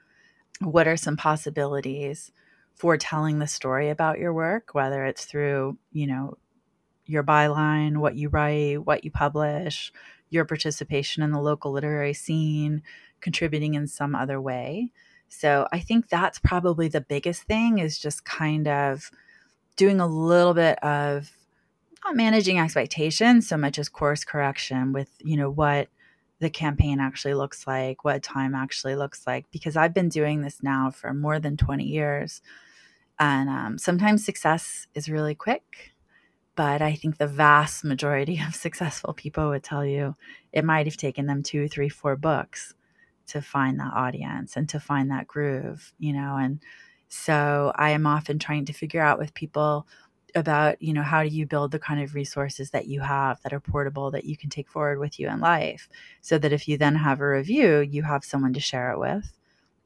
[0.62, 2.32] What are some possibilities
[2.76, 6.38] for telling the story about your work, whether it's through, you know,
[7.06, 9.92] your byline, what you write, what you publish,
[10.30, 12.84] your participation in the local literary scene,
[13.20, 14.92] contributing in some other way.
[15.28, 19.12] So I think that's probably the biggest thing is just kind of
[19.76, 21.32] doing a little bit of
[22.06, 25.90] not managing expectations so much as course correction with, you know, what
[26.40, 30.64] the campaign actually looks like, what time actually looks like, because I've been doing this
[30.64, 32.42] now for more than 20 years.
[33.20, 35.94] And um, sometimes success is really quick
[36.60, 40.18] but I think the vast majority of successful people would tell you
[40.52, 42.74] it might have taken them two, three, four books
[43.28, 46.36] to find that audience and to find that groove, you know.
[46.36, 46.60] And
[47.08, 49.88] so I am often trying to figure out with people
[50.36, 53.54] about, you know, how do you build the kind of resources that you have that
[53.54, 55.90] are portable that you can take forward with you in life
[56.22, 59.34] so that if you then have a review, you have someone to share it with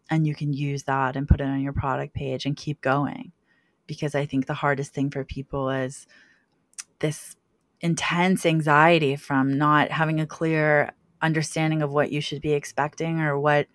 [0.09, 3.31] and you can use that and put it on your product page and keep going.
[3.87, 6.07] Because I think the hardest thing for people is,
[7.03, 7.35] this
[7.81, 13.37] intense anxiety from not having a clear understanding of what you should be expecting or
[13.37, 13.67] what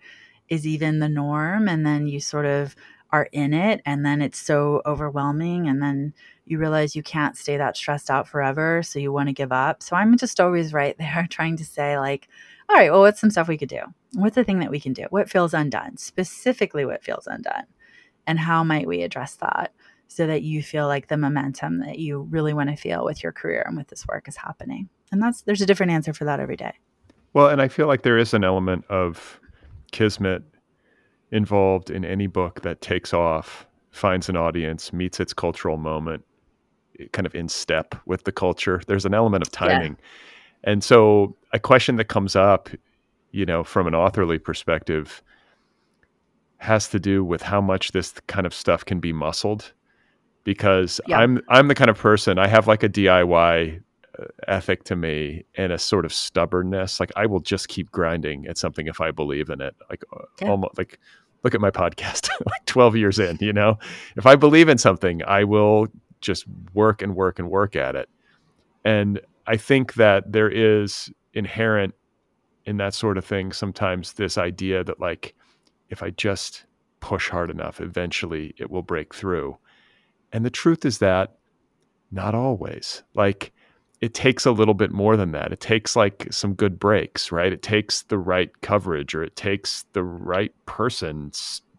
[0.49, 2.75] is even the norm and then you sort of
[3.11, 6.13] are in it and then it's so overwhelming and then
[6.49, 9.83] you realize you can't stay that stressed out forever so you want to give up.
[9.83, 12.27] So i'm just always right there trying to say like
[12.69, 13.81] all right well what's some stuff we could do?
[14.13, 15.05] What's the thing that we can do?
[15.09, 15.97] What feels undone?
[15.97, 17.65] Specifically what feels undone?
[18.27, 19.73] And how might we address that
[20.07, 23.31] so that you feel like the momentum that you really want to feel with your
[23.31, 24.89] career and with this work is happening.
[25.11, 26.73] And that's there's a different answer for that every day.
[27.33, 29.39] Well, and I feel like there is an element of
[29.91, 30.43] kismet
[31.31, 36.25] involved in any book that takes off, finds an audience, meets its cultural moment,
[37.11, 38.81] kind of in step with the culture.
[38.87, 39.97] There's an element of timing.
[39.99, 40.71] Yeah.
[40.71, 42.69] And so a question that comes up,
[43.31, 45.23] you know, from an authorly perspective
[46.57, 49.71] has to do with how much this kind of stuff can be muscled
[50.43, 51.19] because yeah.
[51.19, 53.81] I'm I'm the kind of person I have like a DIY
[54.19, 56.99] uh, ethic to me and a sort of stubbornness.
[56.99, 59.75] Like I will just keep grinding at something if I believe in it.
[59.89, 60.49] Like uh, yeah.
[60.49, 60.99] almost like
[61.43, 63.77] look at my podcast, like 12 years in, you know.
[64.17, 65.87] If I believe in something, I will
[66.21, 68.09] just work and work and work at it.
[68.83, 71.93] And I think that there is inherent
[72.65, 75.33] in that sort of thing sometimes this idea that like
[75.89, 76.65] if I just
[76.99, 79.57] push hard enough, eventually it will break through.
[80.31, 81.37] And the truth is that
[82.11, 83.03] not always.
[83.15, 83.51] Like
[84.01, 85.51] it takes a little bit more than that.
[85.51, 87.51] It takes like some good breaks, right?
[87.51, 91.31] It takes the right coverage or it takes the right person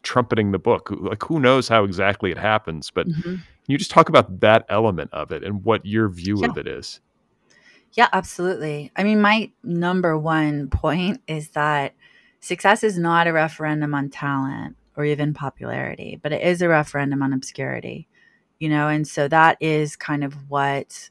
[0.02, 0.90] trumpeting the book.
[0.90, 3.36] Like who knows how exactly it happens, but mm-hmm.
[3.70, 6.48] You just talk about that element of it and what your view yeah.
[6.48, 7.00] of it is.
[7.92, 8.92] Yeah, absolutely.
[8.96, 11.94] I mean, my number one point is that
[12.40, 17.22] success is not a referendum on talent or even popularity, but it is a referendum
[17.22, 18.08] on obscurity
[18.60, 21.10] you know and so that is kind of what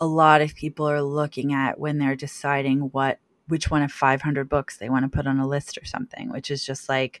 [0.00, 4.48] a lot of people are looking at when they're deciding what which one of 500
[4.48, 7.20] books they want to put on a list or something which is just like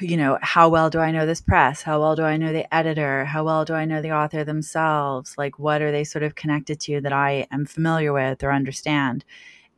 [0.00, 1.82] you know, how well do I know this press?
[1.82, 3.24] How well do I know the editor?
[3.24, 5.34] How well do I know the author themselves?
[5.38, 9.24] Like, what are they sort of connected to that I am familiar with or understand?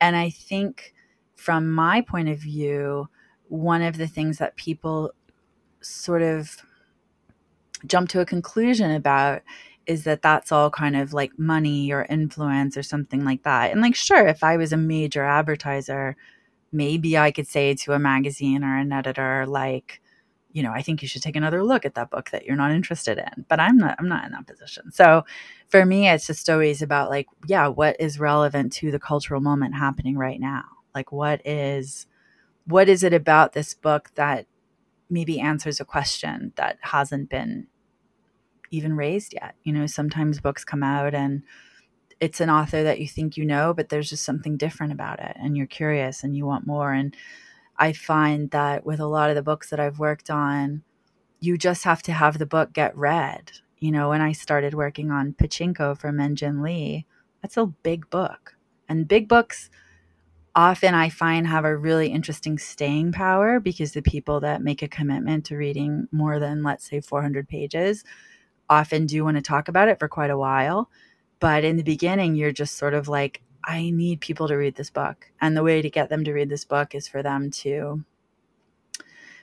[0.01, 0.95] And I think
[1.37, 3.09] from my point of view,
[3.49, 5.13] one of the things that people
[5.81, 6.57] sort of
[7.87, 9.43] jump to a conclusion about
[9.87, 13.73] is that that's all kind of like money or influence or something like that.
[13.73, 16.17] And like, sure, if I was a major advertiser,
[16.73, 20.01] maybe I could say to a magazine or an editor, like,
[20.53, 22.73] you know, I think you should take another look at that book that you're not
[22.73, 23.45] interested in.
[23.49, 24.91] But I'm not I'm not in that position.
[24.93, 25.25] So
[25.69, 29.75] for me, it's just always about like, yeah, what is relevant to the cultural moment
[29.75, 30.65] happening right now?
[30.95, 32.07] Like what is
[32.67, 34.47] what is it about this book that
[35.09, 37.67] maybe answers a question that hasn't been
[38.71, 39.55] even raised yet?
[39.65, 41.43] You know, sometimes books come out and
[42.21, 45.37] it's an author that you think you know, but there's just something different about it
[45.41, 46.93] and you're curious and you want more.
[46.93, 47.17] And
[47.81, 50.83] I find that with a lot of the books that I've worked on,
[51.41, 53.53] you just have to have the book get read.
[53.79, 57.07] You know, when I started working on Pachinko for Min-Jin Lee,
[57.41, 58.55] that's a big book.
[58.87, 59.71] And big books
[60.55, 64.89] often I find have a really interesting staying power because the people that make a
[64.89, 68.05] commitment to reading more than, let's say, 400 pages
[68.69, 70.91] often do want to talk about it for quite a while.
[71.39, 74.91] But in the beginning, you're just sort of like, I need people to read this
[74.91, 75.31] book.
[75.41, 78.05] And the way to get them to read this book is for them to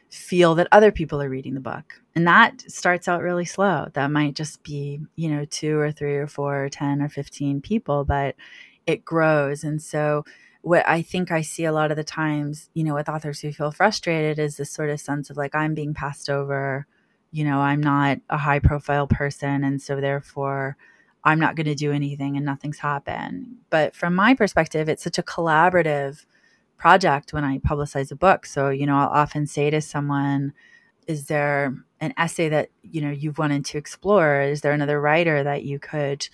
[0.09, 2.01] feel that other people are reading the book.
[2.15, 3.87] And that starts out really slow.
[3.93, 7.61] That might just be, you know, two or three or four or 10 or 15
[7.61, 8.35] people, but
[8.85, 9.63] it grows.
[9.63, 10.23] And so,
[10.61, 13.53] what I think I see a lot of the times, you know, with authors who
[13.53, 16.87] feel frustrated is this sort of sense of like, I'm being passed over.
[17.31, 19.63] You know, I'm not a high profile person.
[19.63, 20.77] And so, therefore,
[21.23, 23.57] I'm not going to do anything and nothing's happened.
[23.69, 26.25] But from my perspective, it's such a collaborative
[26.77, 28.45] project when I publicize a book.
[28.45, 30.53] So, you know, I'll often say to someone,
[31.07, 34.41] is there an essay that, you know, you've wanted to explore?
[34.41, 36.27] Is there another writer that you could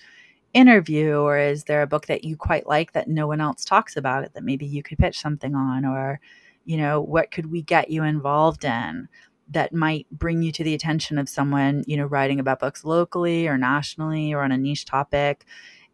[0.52, 3.96] interview or is there a book that you quite like that no one else talks
[3.96, 6.20] about that maybe you could pitch something on or
[6.64, 9.08] you know, what could we get you involved in?
[9.50, 13.46] That might bring you to the attention of someone, you know, writing about books locally
[13.46, 15.44] or nationally or on a niche topic.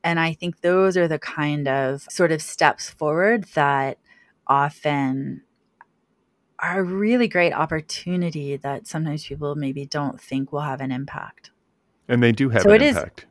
[0.02, 3.98] And I think those are the kind of sort of steps forward that
[4.46, 5.42] often
[6.58, 11.50] are a really great opportunity that sometimes people maybe don't think will have an impact.
[12.08, 13.20] And they do have so an impact.
[13.20, 13.26] Is,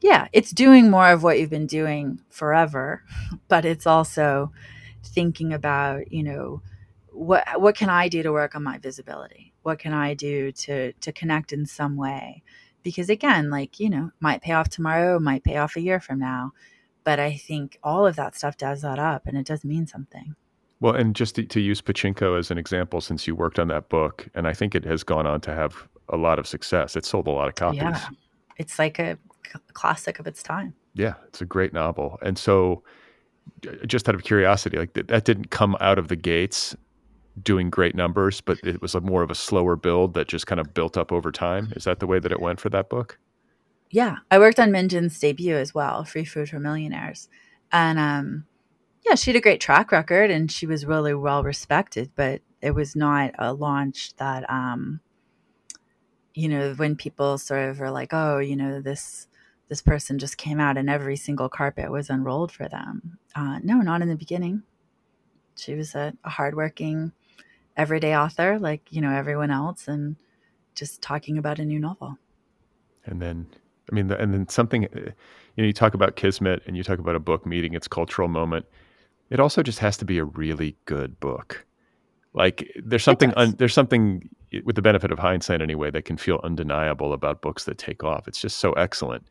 [0.00, 3.04] yeah, it's doing more of what you've been doing forever,
[3.48, 4.52] but it's also
[5.04, 6.62] thinking about, you know,
[7.10, 9.51] what what can I do to work on my visibility?
[9.62, 12.42] What can i do to to connect in some way?
[12.82, 16.18] Because again like you know might pay off tomorrow might pay off a year from
[16.18, 16.52] now
[17.04, 20.34] but i think all of that stuff does that up and it does mean something.
[20.80, 23.88] Well and just to, to use pachinko as an example since you worked on that
[23.88, 26.96] book and i think it has gone on to have a lot of success.
[26.96, 27.80] It sold a lot of copies.
[27.80, 28.08] Yeah.
[28.58, 29.16] It's like a
[29.72, 30.74] classic of its time.
[30.94, 32.18] Yeah it's a great novel.
[32.22, 32.82] And so
[33.86, 36.76] just out of curiosity like that didn't come out of the gates
[37.40, 40.60] doing great numbers, but it was a more of a slower build that just kind
[40.60, 41.72] of built up over time.
[41.76, 43.18] Is that the way that it went for that book?
[43.90, 47.28] Yeah, I worked on Min-Jin's debut as well, Free Food for Millionaires,
[47.70, 48.46] and um,
[49.04, 52.10] yeah, she had a great track record and she was really well respected.
[52.14, 55.00] But it was not a launch that, um,
[56.34, 59.26] you know, when people sort of are like, oh, you know, this
[59.68, 63.18] this person just came out and every single carpet was unrolled for them.
[63.34, 64.62] Uh, no, not in the beginning.
[65.56, 67.12] She was a, a hardworking
[67.76, 70.16] everyday author like you know everyone else and
[70.74, 72.18] just talking about a new novel.
[73.04, 73.46] And then
[73.90, 74.98] i mean and then something uh,
[75.56, 78.28] you know you talk about kismet and you talk about a book meeting its cultural
[78.28, 78.66] moment.
[79.30, 81.64] It also just has to be a really good book.
[82.34, 84.28] Like there's something un, there's something
[84.64, 88.28] with the benefit of hindsight anyway that can feel undeniable about books that take off.
[88.28, 89.26] It's just so excellent.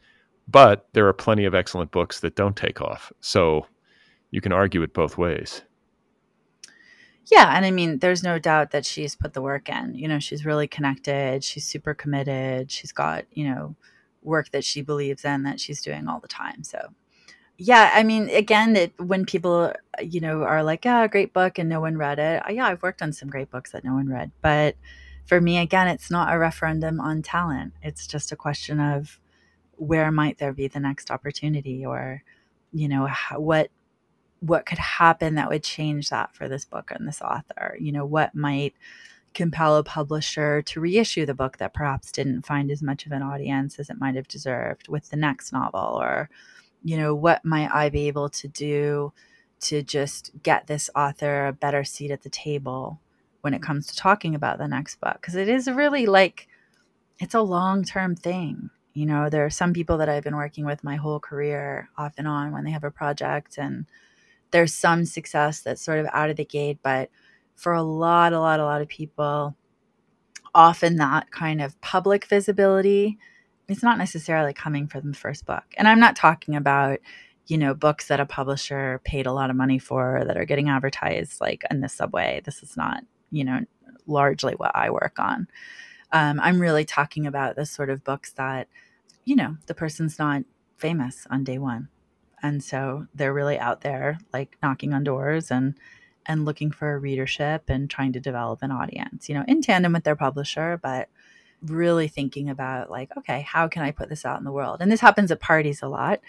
[0.47, 3.11] But there are plenty of excellent books that don't take off.
[3.21, 3.67] So
[4.31, 5.61] you can argue it both ways
[7.31, 9.95] yeah, and I mean, there's no doubt that she's put the work in.
[9.95, 11.45] You know, she's really connected.
[11.45, 12.69] She's super committed.
[12.69, 13.75] She's got, you know,
[14.21, 16.63] work that she believes in that she's doing all the time.
[16.63, 16.89] So,
[17.57, 19.71] yeah, I mean, again, it, when people,
[20.01, 22.43] you know, are like, yeah, great book and no one read it.
[22.49, 24.31] Yeah, I've worked on some great books that no one read.
[24.41, 24.75] But
[25.25, 27.73] for me, again, it's not a referendum on talent.
[27.81, 29.19] It's just a question of
[29.77, 32.23] where might there be the next opportunity or,
[32.73, 33.71] you know, how, what
[34.41, 37.77] what could happen that would change that for this book and this author?
[37.79, 38.73] You know, what might
[39.33, 43.21] compel a publisher to reissue the book that perhaps didn't find as much of an
[43.21, 45.97] audience as it might have deserved with the next novel?
[46.01, 46.29] Or,
[46.83, 49.13] you know, what might I be able to do
[49.61, 52.99] to just get this author a better seat at the table
[53.41, 56.47] when it comes to talking about the next book because it is really like
[57.19, 58.71] it's a long term thing.
[58.93, 62.13] You know, there are some people that I've been working with my whole career off
[62.17, 63.85] and on when they have a project, and
[64.51, 66.79] there's some success that's sort of out of the gate.
[66.83, 67.09] But
[67.55, 69.55] for a lot, a lot, a lot of people,
[70.53, 73.17] often that kind of public visibility
[73.71, 75.63] it's not necessarily coming from the first book.
[75.77, 76.99] And I'm not talking about,
[77.47, 80.69] you know, books that a publisher paid a lot of money for that are getting
[80.69, 82.41] advertised like in the subway.
[82.43, 83.61] This is not, you know,
[84.07, 85.47] largely what I work on.
[86.11, 88.67] Um, I'm really talking about the sort of books that,
[89.23, 90.43] you know, the person's not
[90.75, 91.87] famous on day one.
[92.43, 95.75] And so they're really out there like knocking on doors and
[96.25, 99.93] and looking for a readership and trying to develop an audience, you know, in tandem
[99.93, 101.09] with their publisher, but
[101.63, 104.81] really thinking about like okay how can i put this out in the world?
[104.81, 106.19] And this happens at parties a lot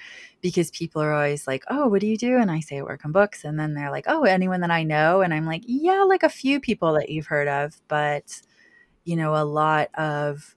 [0.42, 2.36] because people are always like oh what do you do?
[2.36, 3.44] And i say I work on books.
[3.44, 5.22] And then they're like oh anyone that i know?
[5.22, 8.42] And i'm like yeah like a few people that you've heard of but
[9.04, 10.54] you know a lot of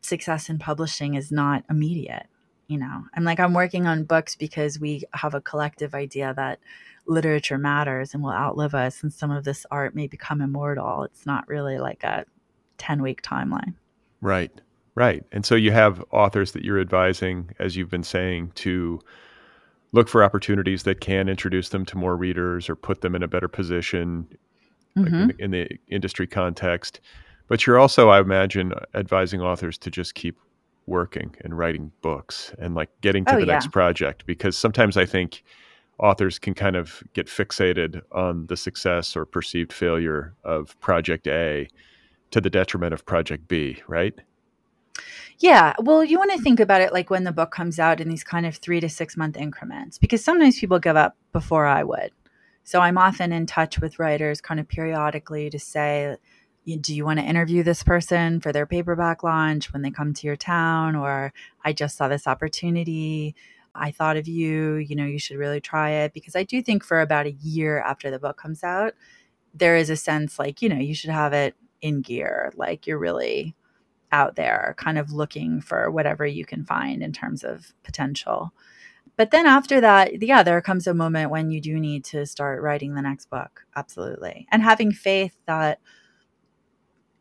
[0.00, 2.26] success in publishing is not immediate
[2.68, 6.60] you know i'm like i'm working on books because we have a collective idea that
[7.06, 11.26] literature matters and will outlive us and some of this art may become immortal it's
[11.26, 12.24] not really like a
[12.76, 13.74] 10 week timeline
[14.20, 14.52] Right,
[14.94, 15.24] right.
[15.32, 19.00] And so you have authors that you're advising, as you've been saying, to
[19.92, 23.28] look for opportunities that can introduce them to more readers or put them in a
[23.28, 24.28] better position
[24.96, 25.14] mm-hmm.
[25.14, 27.00] in, the, in the industry context.
[27.46, 30.36] But you're also, I imagine, advising authors to just keep
[30.88, 33.52] working and writing books and like getting to oh, the yeah.
[33.52, 35.44] next project because sometimes I think
[35.98, 41.68] authors can kind of get fixated on the success or perceived failure of project A
[42.30, 44.14] to the detriment of Project B, right?
[45.38, 45.74] Yeah.
[45.78, 48.24] Well, you want to think about it like when the book comes out in these
[48.24, 52.10] kind of three to six month increments, because sometimes people give up before I would.
[52.64, 56.16] So I'm often in touch with writers kind of periodically to say,
[56.76, 60.26] do you want to interview this person for their paperback launch when they come to
[60.26, 60.94] your town?
[60.96, 61.32] Or
[61.64, 63.34] I just saw this opportunity.
[63.74, 64.76] I thought of you.
[64.76, 66.12] You know, you should really try it.
[66.12, 68.94] Because I do think for about a year after the book comes out,
[69.54, 72.52] there is a sense like, you know, you should have it in gear.
[72.56, 73.54] Like you're really
[74.10, 78.52] out there kind of looking for whatever you can find in terms of potential.
[79.16, 82.62] But then after that, yeah, there comes a moment when you do need to start
[82.62, 83.64] writing the next book.
[83.74, 84.46] Absolutely.
[84.50, 85.80] And having faith that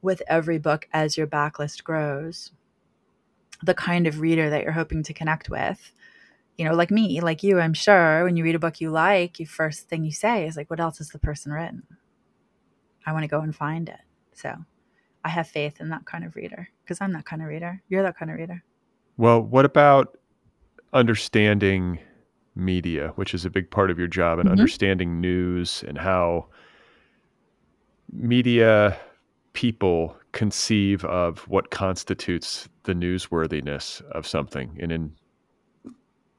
[0.02, 2.52] with every book as your backlist grows,
[3.64, 5.92] the kind of reader that you're hoping to connect with,
[6.58, 9.40] you know, like me, like you, I'm sure when you read a book you like,
[9.40, 11.84] your first thing you say is like, what else has the person written?
[13.06, 14.00] I want to go and find it.
[14.34, 14.56] So
[15.24, 17.82] I have faith in that kind of reader because I'm that kind of reader.
[17.90, 18.64] You're that kind of reader.
[19.18, 20.18] Well, what about
[20.94, 22.00] understanding
[22.56, 24.60] media, which is a big part of your job, and mm-hmm.
[24.60, 26.48] understanding news and how
[28.12, 28.98] media
[29.58, 35.12] people conceive of what constitutes the newsworthiness of something and in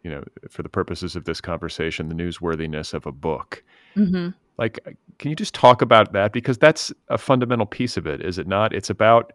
[0.04, 3.64] you know for the purposes of this conversation the newsworthiness of a book
[3.96, 4.28] mm-hmm.
[4.58, 4.80] Like,
[5.20, 6.32] can you just talk about that?
[6.32, 8.74] Because that's a fundamental piece of it, is it not?
[8.74, 9.32] It's about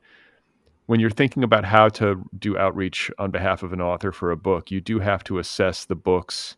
[0.87, 4.35] when you're thinking about how to do outreach on behalf of an author for a
[4.35, 6.57] book, you do have to assess the book's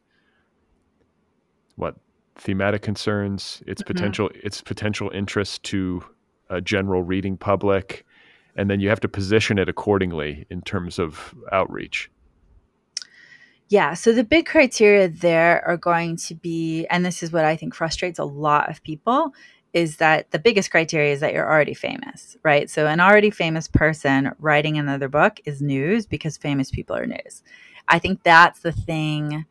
[1.75, 1.95] what
[2.37, 3.93] thematic concerns, its mm-hmm.
[3.93, 6.03] potential, its potential interest to
[6.49, 8.05] a general reading public,
[8.55, 12.09] and then you have to position it accordingly in terms of outreach.
[13.67, 13.95] Yeah.
[13.95, 17.73] So the big criteria there are going to be, and this is what I think
[17.73, 19.33] frustrates a lot of people,
[19.73, 22.69] is that the biggest criteria is that you're already famous, right?
[22.69, 27.43] So an already famous person writing another book is news because famous people are news.
[27.87, 29.45] I think that's the thing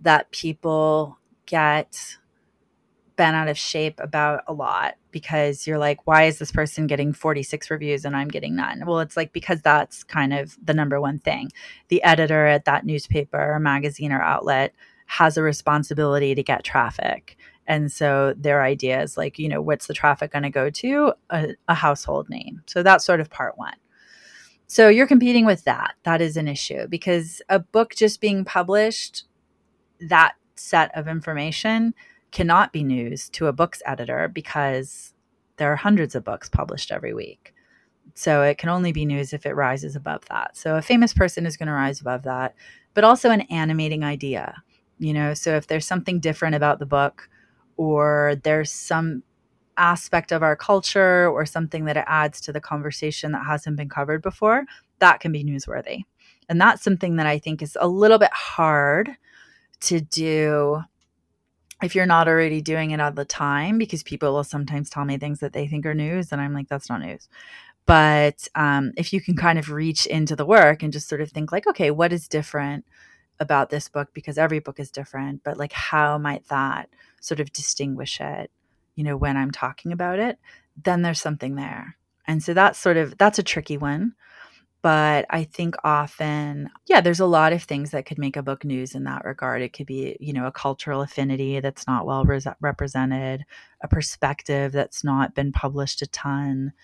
[0.00, 2.18] that people get
[3.16, 7.12] bent out of shape about a lot because you're like, why is this person getting
[7.12, 8.84] 46 reviews and I'm getting none?
[8.86, 11.50] Well, it's like because that's kind of the number one thing.
[11.88, 14.74] The editor at that newspaper or magazine or outlet
[15.06, 17.36] has a responsibility to get traffic.
[17.66, 21.12] And so their idea is like, you know, what's the traffic going to go to?
[21.30, 22.62] A, a household name.
[22.66, 23.76] So that's sort of part one.
[24.66, 25.94] So you're competing with that.
[26.02, 29.24] That is an issue because a book just being published,
[30.00, 31.94] that set of information
[32.34, 35.14] cannot be news to a books editor because
[35.56, 37.54] there are hundreds of books published every week.
[38.14, 40.56] So it can only be news if it rises above that.
[40.56, 42.56] So a famous person is going to rise above that,
[42.92, 44.62] but also an animating idea,
[44.98, 45.32] you know.
[45.32, 47.28] So if there's something different about the book
[47.76, 49.22] or there's some
[49.76, 53.88] aspect of our culture or something that it adds to the conversation that hasn't been
[53.88, 54.64] covered before,
[54.98, 56.02] that can be newsworthy.
[56.48, 59.10] And that's something that I think is a little bit hard
[59.82, 60.82] to do
[61.84, 65.18] if you're not already doing it all the time, because people will sometimes tell me
[65.18, 67.28] things that they think are news, and I'm like, that's not news.
[67.86, 71.30] But um, if you can kind of reach into the work and just sort of
[71.30, 72.86] think, like, okay, what is different
[73.38, 74.08] about this book?
[74.14, 76.88] Because every book is different, but like, how might that
[77.20, 78.50] sort of distinguish it,
[78.94, 80.38] you know, when I'm talking about it?
[80.82, 81.96] Then there's something there.
[82.26, 84.14] And so that's sort of that's a tricky one
[84.84, 88.66] but I think often, yeah, there's a lot of things that could make a book
[88.66, 89.62] news in that regard.
[89.62, 93.46] It could be, you know, a cultural affinity that's not well re- represented,
[93.80, 96.74] a perspective that's not been published a ton,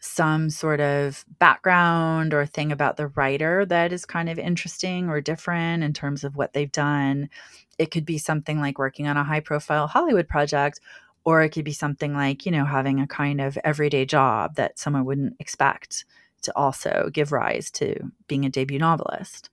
[0.00, 5.20] some sort of background or thing about the writer that is kind of interesting or
[5.20, 7.28] different in terms of what they've done.
[7.76, 10.80] It could be something like working on a high profile Hollywood project
[11.26, 14.78] or it could be something like, you know, having a kind of everyday job that
[14.78, 16.06] someone wouldn't expect
[16.46, 19.50] to also give rise to being a debut novelist.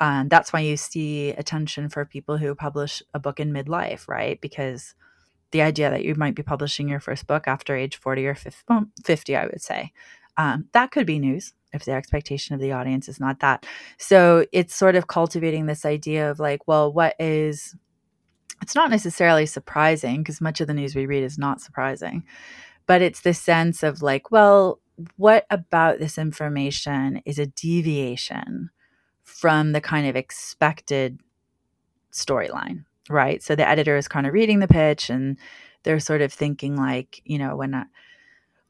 [0.00, 4.40] Um, that's why you see attention for people who publish a book in midlife, right?
[4.40, 4.94] Because
[5.52, 9.36] the idea that you might be publishing your first book after age 40 or 50,
[9.36, 9.92] I would say,
[10.36, 13.64] um, that could be news if the expectation of the audience is not that.
[13.98, 17.76] So it's sort of cultivating this idea of like, well, what is,
[18.60, 22.24] it's not necessarily surprising because much of the news we read is not surprising,
[22.86, 24.80] but it's this sense of like, well,
[25.16, 28.70] what about this information is a deviation
[29.22, 31.18] from the kind of expected
[32.12, 33.42] storyline, right?
[33.42, 35.38] So the editor is kind of reading the pitch and
[35.82, 37.84] they're sort of thinking like, you know, when I,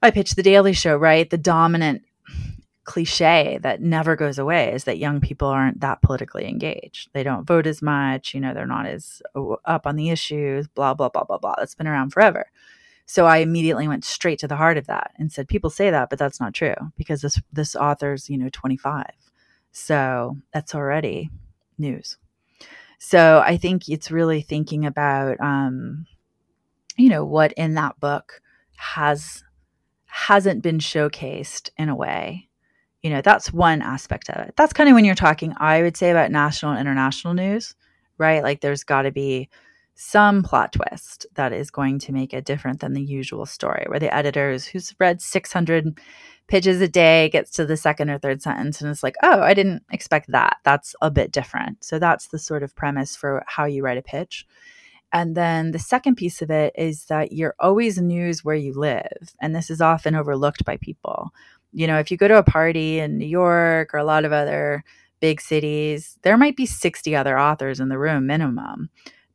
[0.03, 1.29] I pitch the Daily Show, right?
[1.29, 2.03] The dominant
[2.85, 7.11] cliche that never goes away is that young people aren't that politically engaged.
[7.13, 10.67] They don't vote as much, you know, they're not as uh, up on the issues,
[10.67, 11.55] blah, blah, blah, blah, blah.
[11.59, 12.51] That's been around forever.
[13.07, 16.09] So I immediately went straight to the heart of that and said, people say that,
[16.09, 19.05] but that's not true because this this author's, you know, 25.
[19.73, 21.31] So that's already
[21.79, 22.17] news.
[22.99, 26.07] So I think it's really thinking about um,
[26.97, 28.41] you know, what in that book
[28.77, 29.43] has
[30.07, 32.49] hasn't been showcased in a way.
[33.03, 34.55] You know, that's one aspect of it.
[34.57, 37.75] That's kind of when you're talking, I would say, about national and international news,
[38.19, 38.43] right?
[38.43, 39.49] Like there's got to be
[40.03, 44.01] some plot twist that is going to make it different than the usual story, where
[44.01, 45.99] the editors who's read 600
[46.49, 49.55] pages a day gets to the second or third sentence and is like, oh, I
[49.55, 50.57] didn't expect that.
[50.65, 51.85] That's a bit different.
[51.85, 54.45] So that's the sort of premise for how you write a pitch.
[55.13, 59.35] And then the second piece of it is that you're always news where you live.
[59.41, 61.33] And this is often overlooked by people.
[61.73, 64.33] You know, if you go to a party in New York or a lot of
[64.33, 64.85] other
[65.21, 68.91] big cities, there might be 60 other authors in the room minimum.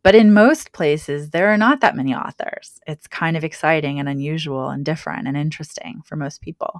[0.08, 2.80] But in most places, there are not that many authors.
[2.88, 6.80] It's kind of exciting and unusual and different and interesting for most people.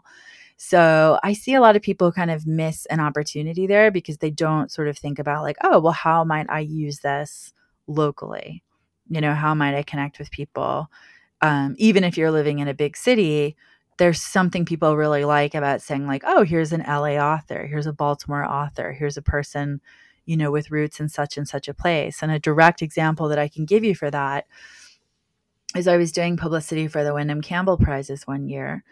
[0.56, 4.32] So I see a lot of people kind of miss an opportunity there because they
[4.32, 7.52] don't sort of think about, like, oh, well, how might I use this
[7.86, 8.64] locally?
[9.10, 10.90] You know, how might I connect with people?
[11.42, 13.58] Um, even if you're living in a big city,
[13.98, 17.92] there's something people really like about saying, like, oh, here's an LA author, here's a
[17.92, 19.82] Baltimore author, here's a person
[20.28, 22.22] you know, with roots in such and such a place.
[22.22, 24.46] And a direct example that I can give you for that
[25.76, 28.84] is I was doing publicity for the Windham Campbell prizes one year.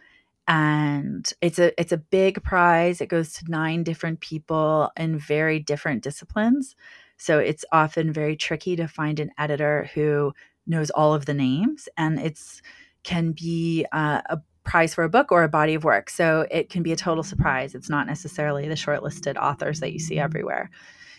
[0.48, 3.02] And it's a it's a big prize.
[3.02, 6.76] It goes to nine different people in very different disciplines.
[7.18, 10.34] So it's often very tricky to find an editor who
[10.68, 12.62] knows all of the names and it's
[13.04, 16.10] can be uh, a prize for a book or a body of work.
[16.10, 17.76] So it can be a total surprise.
[17.76, 20.70] It's not necessarily the shortlisted authors that you see everywhere.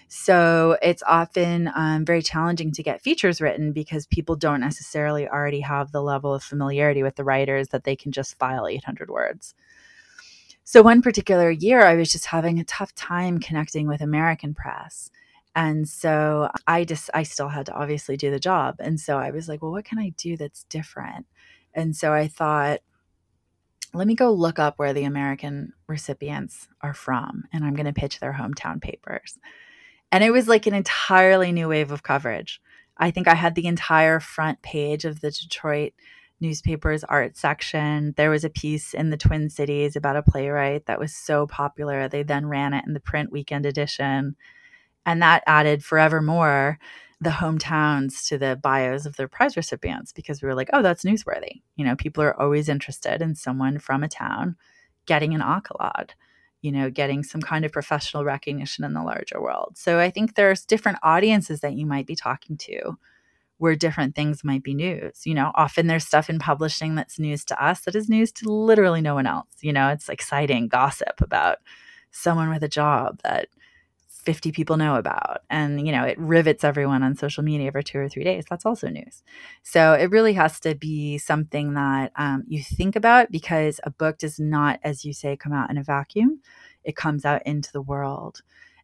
[0.08, 5.60] So it's often um, very challenging to get features written because people don't necessarily already
[5.60, 9.54] have the level of familiarity with the writers that they can just file 800 words.
[10.62, 15.10] So one particular year, I was just having a tough time connecting with American press.
[15.54, 18.76] And so I just, I still had to obviously do the job.
[18.78, 21.26] And so I was like, well, what can I do that's different?
[21.72, 22.80] And so I thought,
[23.94, 27.92] let me go look up where the American recipients are from, and I'm going to
[27.92, 29.38] pitch their hometown papers.
[30.12, 32.60] And it was like an entirely new wave of coverage.
[32.96, 35.92] I think I had the entire front page of the Detroit
[36.40, 38.14] newspaper's art section.
[38.16, 42.08] There was a piece in the Twin Cities about a playwright that was so popular.
[42.08, 44.36] They then ran it in the print weekend edition.
[45.04, 46.78] And that added forevermore
[47.20, 51.04] the hometowns to the bios of their prize recipients because we were like, oh, that's
[51.04, 51.62] newsworthy.
[51.76, 54.56] You know, people are always interested in someone from a town
[55.06, 56.14] getting an accolade
[56.66, 59.78] you know, getting some kind of professional recognition in the larger world.
[59.78, 62.98] So I think there's different audiences that you might be talking to
[63.58, 65.20] where different things might be news.
[65.24, 68.48] You know, often there's stuff in publishing that's news to us that is news to
[68.48, 69.46] literally no one else.
[69.60, 71.58] You know, it's exciting gossip about
[72.10, 73.46] someone with a job that
[74.26, 77.98] 50 people know about and you know it rivets everyone on social media for two
[77.98, 78.44] or three days.
[78.50, 79.22] That's also news.
[79.62, 84.18] So it really has to be something that um, you think about because a book
[84.18, 86.40] does not as you say come out in a vacuum.
[86.82, 88.42] It comes out into the world.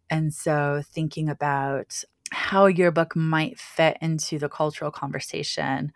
[0.08, 5.92] And so thinking about how your book might fit into the cultural conversation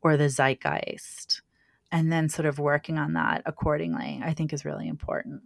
[0.00, 1.42] or the zeitgeist
[1.90, 5.42] and then sort of working on that accordingly i think is really important.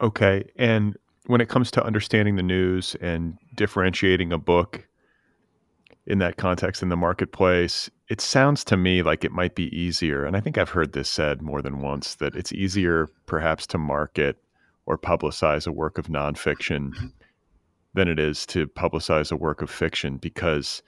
[0.00, 0.96] Okay and
[1.26, 4.86] when it comes to understanding the news and differentiating a book
[6.06, 10.24] in that context in the marketplace, it sounds to me like it might be easier.
[10.24, 13.78] And I think I've heard this said more than once that it's easier perhaps to
[13.78, 14.36] market
[14.86, 16.92] or publicize a work of nonfiction
[17.94, 20.82] than it is to publicize a work of fiction because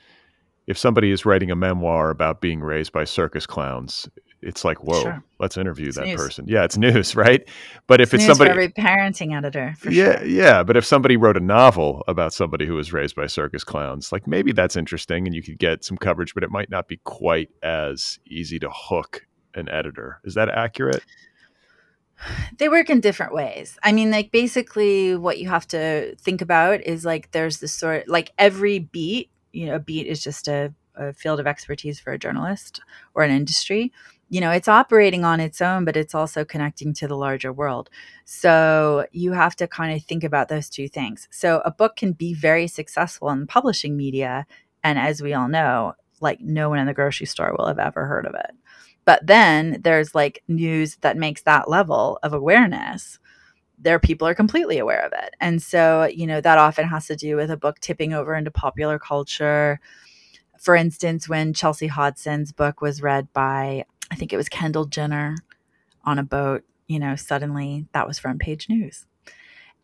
[0.69, 4.09] if somebody is writing a memoir about being raised by circus clowns,
[4.41, 5.25] it's like, whoa, sure.
[5.41, 6.21] let's interview it's that news.
[6.21, 6.47] person.
[6.47, 7.47] Yeah, it's news, right?
[7.87, 10.27] But if it's, it's somebody, every parenting editor, yeah, sure.
[10.27, 10.63] yeah.
[10.63, 14.27] But if somebody wrote a novel about somebody who was raised by circus clowns, like
[14.27, 17.51] maybe that's interesting, and you could get some coverage, but it might not be quite
[17.63, 20.21] as easy to hook an editor.
[20.25, 21.03] Is that accurate?
[22.59, 23.79] They work in different ways.
[23.83, 28.09] I mean, like basically, what you have to think about is like there's this sort,
[28.09, 29.31] like every beat.
[29.53, 32.81] You know, a beat is just a, a field of expertise for a journalist
[33.15, 33.93] or an industry
[34.31, 37.89] you know, it's operating on its own, but it's also connecting to the larger world.
[38.25, 41.29] So you have to kind of think about those two things.
[41.31, 44.47] So a book can be very successful in publishing media.
[44.85, 48.07] And as we all know, like no one in the grocery store will have ever
[48.07, 48.51] heard of it.
[49.05, 53.19] But then there's like news that makes that level of awareness.
[53.79, 55.35] There, people are completely aware of it.
[55.41, 58.51] And so, you know, that often has to do with a book tipping over into
[58.51, 59.81] popular culture.
[60.59, 65.37] For instance, when Chelsea Hodson's book was read by I think it was Kendall Jenner
[66.05, 69.07] on a boat, you know, suddenly that was front page news.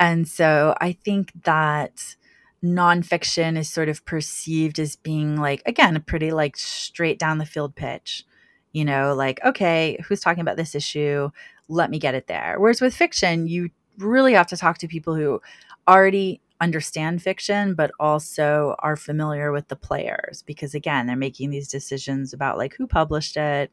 [0.00, 2.16] And so I think that
[2.64, 7.46] nonfiction is sort of perceived as being like, again, a pretty like straight down the
[7.46, 8.24] field pitch,
[8.72, 11.30] you know, like, okay, who's talking about this issue?
[11.68, 12.56] Let me get it there.
[12.58, 15.40] Whereas with fiction, you really have to talk to people who
[15.86, 21.68] already understand fiction but also are familiar with the players because again they're making these
[21.68, 23.70] decisions about like who published it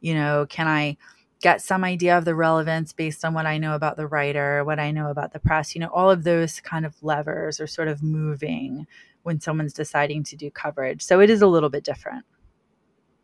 [0.00, 0.96] you know, can I
[1.40, 4.78] get some idea of the relevance based on what I know about the writer, what
[4.78, 5.74] I know about the press?
[5.74, 8.86] You know, all of those kind of levers are sort of moving
[9.22, 11.02] when someone's deciding to do coverage.
[11.02, 12.24] So it is a little bit different.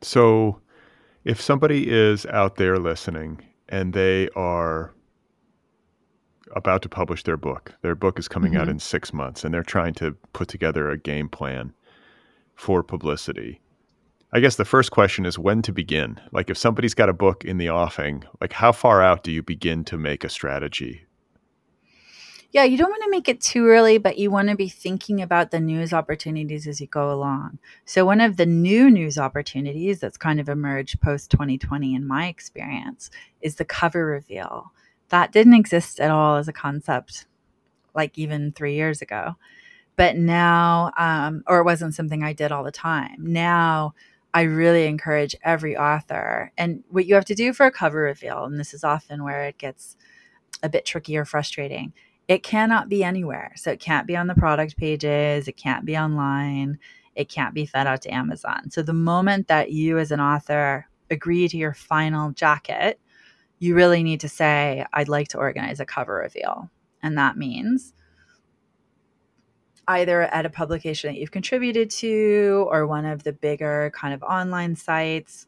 [0.03, 0.61] So
[1.25, 4.93] if somebody is out there listening and they are
[6.55, 8.63] about to publish their book, their book is coming mm-hmm.
[8.63, 11.73] out in six months, and they're trying to put together a game plan
[12.55, 13.61] for publicity
[14.35, 16.19] I guess the first question is when to begin.
[16.33, 19.43] Like if somebody's got a book in the offing, like how far out do you
[19.43, 21.05] begin to make a strategy?
[22.51, 25.21] Yeah, you don't want to make it too early, but you want to be thinking
[25.21, 27.59] about the news opportunities as you go along.
[27.85, 32.27] So, one of the new news opportunities that's kind of emerged post 2020, in my
[32.27, 34.73] experience, is the cover reveal.
[35.13, 37.27] That didn't exist at all as a concept,
[37.95, 39.37] like even three years ago.
[39.97, 43.19] But now, um, or it wasn't something I did all the time.
[43.19, 43.93] Now,
[44.33, 46.51] I really encourage every author.
[46.57, 49.45] And what you have to do for a cover reveal, and this is often where
[49.45, 49.99] it gets
[50.63, 51.93] a bit tricky or frustrating,
[52.27, 53.53] it cannot be anywhere.
[53.57, 56.79] So it can't be on the product pages, it can't be online,
[57.15, 58.71] it can't be fed out to Amazon.
[58.71, 62.99] So the moment that you, as an author, agree to your final jacket,
[63.63, 66.69] you really need to say, I'd like to organize a cover reveal.
[67.01, 67.95] And that means
[69.87, 74.23] either at a publication that you've contributed to or one of the bigger kind of
[74.25, 75.47] online sites,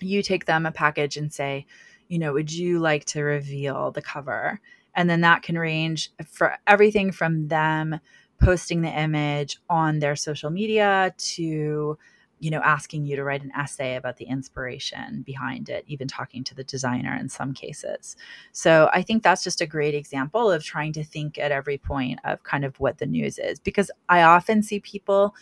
[0.00, 1.66] you take them a package and say,
[2.06, 4.60] you know, would you like to reveal the cover?
[4.94, 7.98] And then that can range for everything from them
[8.40, 11.98] posting the image on their social media to
[12.38, 16.44] you know, asking you to write an essay about the inspiration behind it, even talking
[16.44, 18.14] to the designer in some cases.
[18.52, 22.20] So I think that's just a great example of trying to think at every point
[22.24, 25.34] of kind of what the news is, because I often see people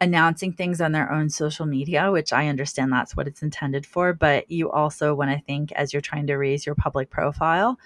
[0.00, 4.12] announcing things on their own social media, which I understand that's what it's intended for.
[4.12, 7.78] But you also, when I think as you're trying to raise your public profile,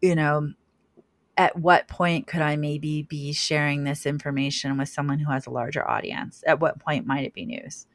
[0.00, 0.52] you know,
[1.38, 5.50] at what point could I maybe be sharing this information with someone who has a
[5.50, 6.42] larger audience?
[6.44, 7.86] At what point might it be news?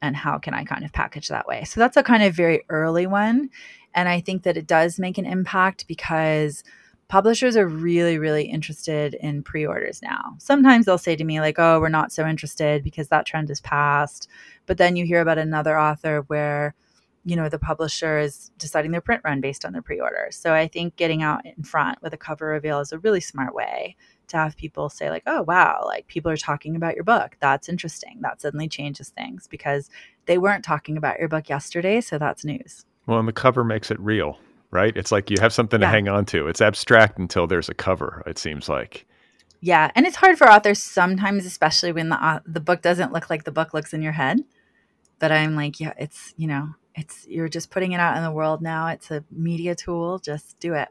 [0.00, 1.64] And how can I kind of package that way?
[1.64, 3.50] So that's a kind of very early one.
[3.94, 6.64] And I think that it does make an impact because
[7.08, 10.34] publishers are really, really interested in pre orders now.
[10.38, 13.60] Sometimes they'll say to me, like, oh, we're not so interested because that trend is
[13.60, 14.28] past.
[14.64, 16.74] But then you hear about another author where
[17.24, 20.66] you know the publisher is deciding their print run based on their pre-orders so i
[20.66, 23.96] think getting out in front with a cover reveal is a really smart way
[24.32, 27.36] to have people say like, "Oh, wow, like people are talking about your book.
[27.40, 29.88] That's interesting." That suddenly changes things because
[30.26, 32.84] they weren't talking about your book yesterday, so that's news.
[33.06, 34.38] Well, and the cover makes it real,
[34.70, 34.96] right?
[34.96, 35.86] It's like you have something yeah.
[35.86, 36.48] to hang on to.
[36.48, 39.06] It's abstract until there's a cover, it seems like.
[39.60, 43.30] Yeah, and it's hard for authors sometimes, especially when the uh, the book doesn't look
[43.30, 44.40] like the book looks in your head.
[45.18, 48.30] But I'm like, yeah, it's you know, it's you're just putting it out in the
[48.30, 48.88] world now.
[48.88, 50.18] It's a media tool.
[50.18, 50.88] Just do it.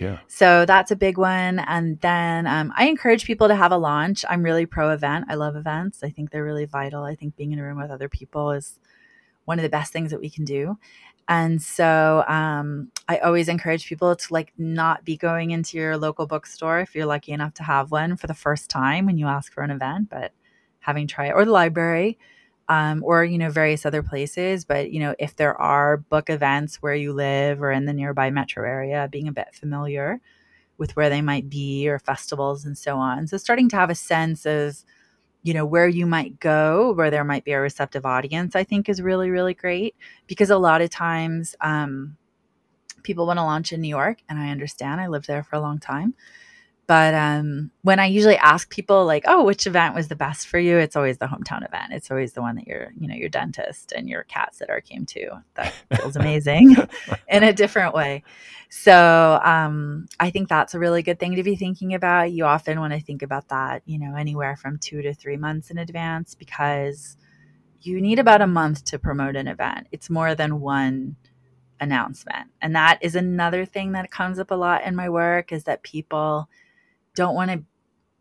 [0.00, 0.18] Yeah.
[0.28, 1.58] So that's a big one.
[1.60, 4.24] And then um, I encourage people to have a launch.
[4.28, 5.26] I'm really pro event.
[5.28, 6.02] I love events.
[6.02, 7.02] I think they're really vital.
[7.02, 8.78] I think being in a room with other people is
[9.44, 10.78] one of the best things that we can do.
[11.28, 16.26] And so um, I always encourage people to like not be going into your local
[16.26, 19.52] bookstore if you're lucky enough to have one for the first time when you ask
[19.52, 20.32] for an event, but
[20.80, 22.18] having tried it or the library
[22.68, 24.64] um, or you know various other places.
[24.64, 28.30] But you know if there are book events where you live or in the nearby
[28.30, 30.20] metro area, being a bit familiar
[30.78, 33.26] with where they might be or festivals and so on.
[33.28, 34.84] So starting to have a sense of
[35.42, 38.88] you know where you might go where there might be a receptive audience i think
[38.88, 39.94] is really really great
[40.26, 42.16] because a lot of times um,
[43.02, 45.60] people want to launch in new york and i understand i lived there for a
[45.60, 46.14] long time
[46.88, 50.58] but um, when I usually ask people like, "Oh, which event was the best for
[50.58, 51.92] you?" It's always the hometown event.
[51.92, 55.04] It's always the one that your, you know, your dentist and your cat sitter came
[55.04, 55.42] to.
[55.54, 56.76] That feels amazing
[57.28, 58.24] in a different way.
[58.70, 62.32] So um, I think that's a really good thing to be thinking about.
[62.32, 65.70] You often want to think about that, you know, anywhere from two to three months
[65.70, 67.18] in advance because
[67.82, 69.88] you need about a month to promote an event.
[69.92, 71.16] It's more than one
[71.80, 75.64] announcement, and that is another thing that comes up a lot in my work is
[75.64, 76.48] that people
[77.18, 77.64] don't want to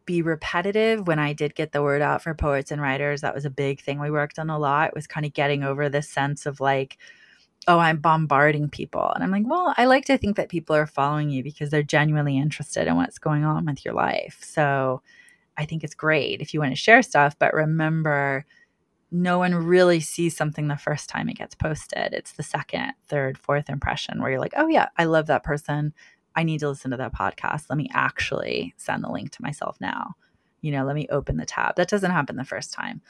[0.06, 3.22] be repetitive when I did get the word out for poets and writers.
[3.22, 4.96] That was a big thing we worked on a lot.
[4.96, 6.98] Was kind of getting over this sense of like,
[7.68, 9.12] oh, I'm bombarding people.
[9.14, 11.84] And I'm like, well, I like to think that people are following you because they're
[11.84, 14.40] genuinely interested in what's going on with your life.
[14.42, 15.04] So
[15.58, 18.46] I think it's great if you want to share stuff, but remember,
[19.12, 22.14] no one really sees something the first time it gets posted.
[22.14, 25.94] It's the second, third, fourth impression where you're like, oh, yeah, I love that person.
[26.38, 27.66] I need to listen to that podcast.
[27.70, 30.14] Let me actually send the link to myself now.
[30.62, 31.76] You know, let me open the tab.
[31.76, 33.02] That doesn't happen the first time.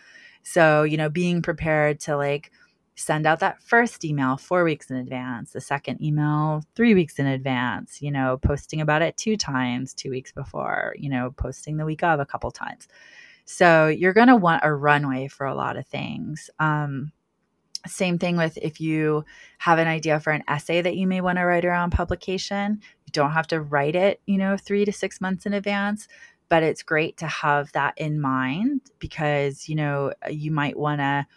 [0.44, 2.52] So, you know, being prepared to like
[2.96, 7.28] send out that first email four weeks in advance, the second email three weeks in
[7.28, 11.86] advance, you know, posting about it two times, two weeks before, you know, posting the
[11.86, 12.88] week of a couple times.
[13.44, 16.50] So you're going to want a runway for a lot of things.
[16.60, 17.12] Um,
[17.86, 19.26] same thing with if you
[19.60, 22.82] have an idea for an essay that you may want to write around publication.
[23.06, 26.08] You don't have to write it, you know, three to six months in advance,
[26.50, 31.00] but it's great to have that in mind because, you know, uh, you might want
[31.00, 31.28] to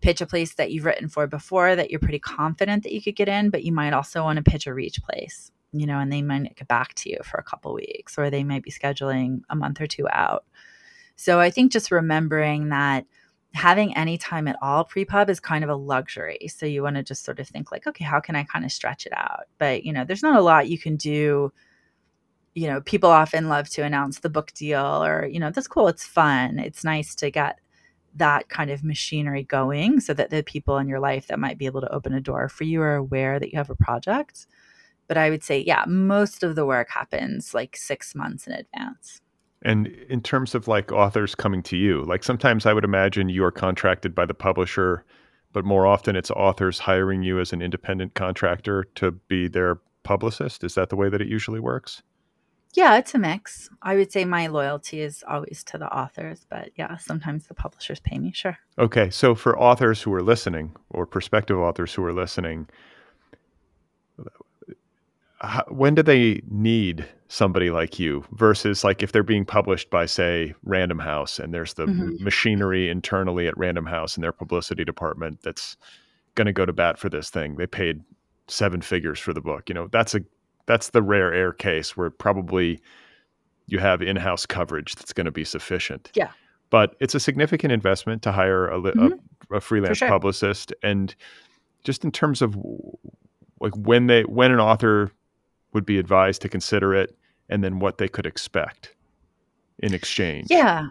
[0.00, 3.16] pitch a place that you've written for before that you're pretty confident that you could
[3.16, 6.12] get in, but you might also want to pitch a reach place, you know, and
[6.12, 9.40] they might get back to you for a couple weeks or they might be scheduling
[9.50, 10.44] a month or two out.
[11.16, 13.04] So I think just remembering that
[13.54, 16.38] having any time at all pre-pub is kind of a luxury.
[16.48, 18.72] So you want to just sort of think like, okay, how can I kind of
[18.72, 19.44] stretch it out?
[19.58, 21.52] But you know, there's not a lot you can do.
[22.54, 25.88] You know, people often love to announce the book deal or, you know, that's cool.
[25.88, 26.58] It's fun.
[26.58, 27.60] It's nice to get
[28.16, 31.66] that kind of machinery going so that the people in your life that might be
[31.66, 34.46] able to open a door for you are aware that you have a project.
[35.06, 39.20] But I would say, yeah, most of the work happens like six months in advance.
[39.62, 43.44] And in terms of like authors coming to you, like sometimes I would imagine you
[43.44, 45.04] are contracted by the publisher,
[45.52, 50.62] but more often it's authors hiring you as an independent contractor to be their publicist.
[50.62, 52.02] Is that the way that it usually works?
[52.74, 53.68] Yeah, it's a mix.
[53.82, 57.98] I would say my loyalty is always to the authors, but yeah, sometimes the publishers
[57.98, 58.58] pay me, sure.
[58.78, 59.10] Okay.
[59.10, 62.68] So for authors who are listening or prospective authors who are listening,
[65.40, 70.06] how, when do they need somebody like you versus like if they're being published by
[70.06, 72.22] say Random House and there's the mm-hmm.
[72.22, 75.76] machinery internally at Random House and their publicity department that's
[76.34, 77.56] going to go to bat for this thing.
[77.56, 78.00] They paid
[78.48, 79.68] seven figures for the book.
[79.68, 80.20] You know, that's a
[80.66, 82.80] that's the rare air case where probably
[83.66, 86.10] you have in-house coverage that's going to be sufficient.
[86.14, 86.30] Yeah.
[86.70, 89.12] But it's a significant investment to hire a, mm-hmm.
[89.52, 90.08] a, a freelance sure.
[90.08, 91.14] publicist and
[91.84, 92.56] just in terms of
[93.60, 95.10] like when they when an author
[95.72, 97.16] would be advised to consider it
[97.48, 98.94] and then what they could expect
[99.78, 100.46] in exchange?
[100.50, 100.88] Yeah.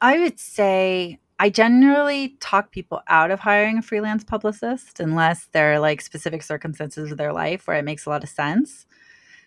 [0.00, 5.72] I would say I generally talk people out of hiring a freelance publicist unless there
[5.72, 8.86] are like specific circumstances of their life where it makes a lot of sense.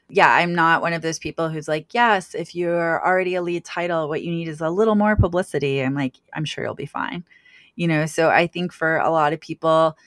[0.10, 3.66] Yeah, I'm not one of those people who's like, yes, if you're already a lead
[3.66, 5.82] title, what you need is a little more publicity.
[5.82, 7.26] I'm like, I'm sure you'll be fine.
[7.76, 9.98] You know, so I think for a lot of people,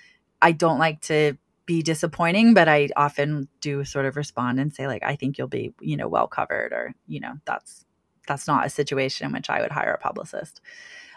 [0.43, 1.37] I don't like to
[1.71, 5.47] be disappointing, but I often do sort of respond and say like, I think you'll
[5.47, 7.85] be, you know, well covered or, you know, that's
[8.27, 10.61] that's not a situation in which I would hire a publicist.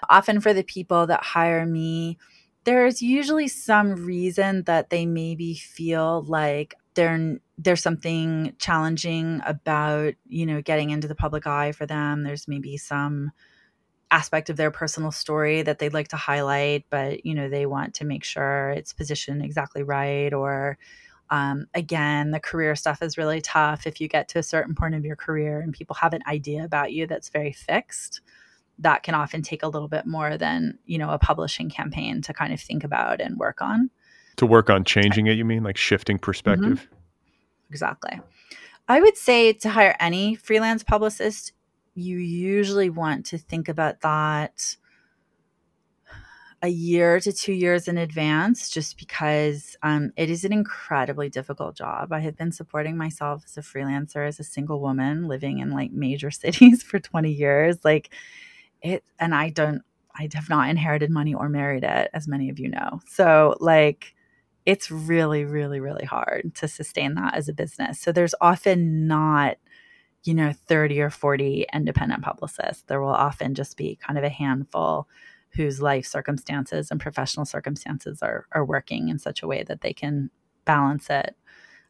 [0.09, 2.19] Often for the people that hire me,
[2.65, 10.45] there's usually some reason that they maybe feel like there there's something challenging about you
[10.45, 13.31] know getting into the public eye for them there's maybe some
[14.13, 17.95] aspect of their personal story that they'd like to highlight but you know they want
[17.95, 20.77] to make sure it's positioned exactly right or
[21.29, 23.87] um, again the career stuff is really tough.
[23.87, 26.63] If you get to a certain point of your career and people have an idea
[26.63, 28.21] about you that's very fixed
[28.79, 32.33] that can often take a little bit more than you know a publishing campaign to
[32.33, 33.89] kind of think about and work on.
[34.37, 35.63] To work on changing it you mean?
[35.63, 36.81] Like shifting perspective?
[36.81, 37.69] Mm-hmm.
[37.69, 38.19] exactly.
[38.87, 41.53] I would say to hire any freelance publicist
[41.95, 44.75] you usually want to think about that
[46.61, 51.75] a year to two years in advance just because um, it is an incredibly difficult
[51.75, 55.71] job i have been supporting myself as a freelancer as a single woman living in
[55.71, 58.09] like major cities for 20 years like
[58.83, 59.81] it and I don't
[60.15, 62.99] I have not inherited money or married it, as many of you know.
[63.07, 64.13] So like
[64.65, 67.99] it's really, really, really hard to sustain that as a business.
[67.99, 69.57] So there's often not,
[70.23, 72.83] you know, 30 or 40 independent publicists.
[72.87, 75.07] There will often just be kind of a handful
[75.55, 79.93] whose life circumstances and professional circumstances are are working in such a way that they
[79.93, 80.29] can
[80.65, 81.35] balance it.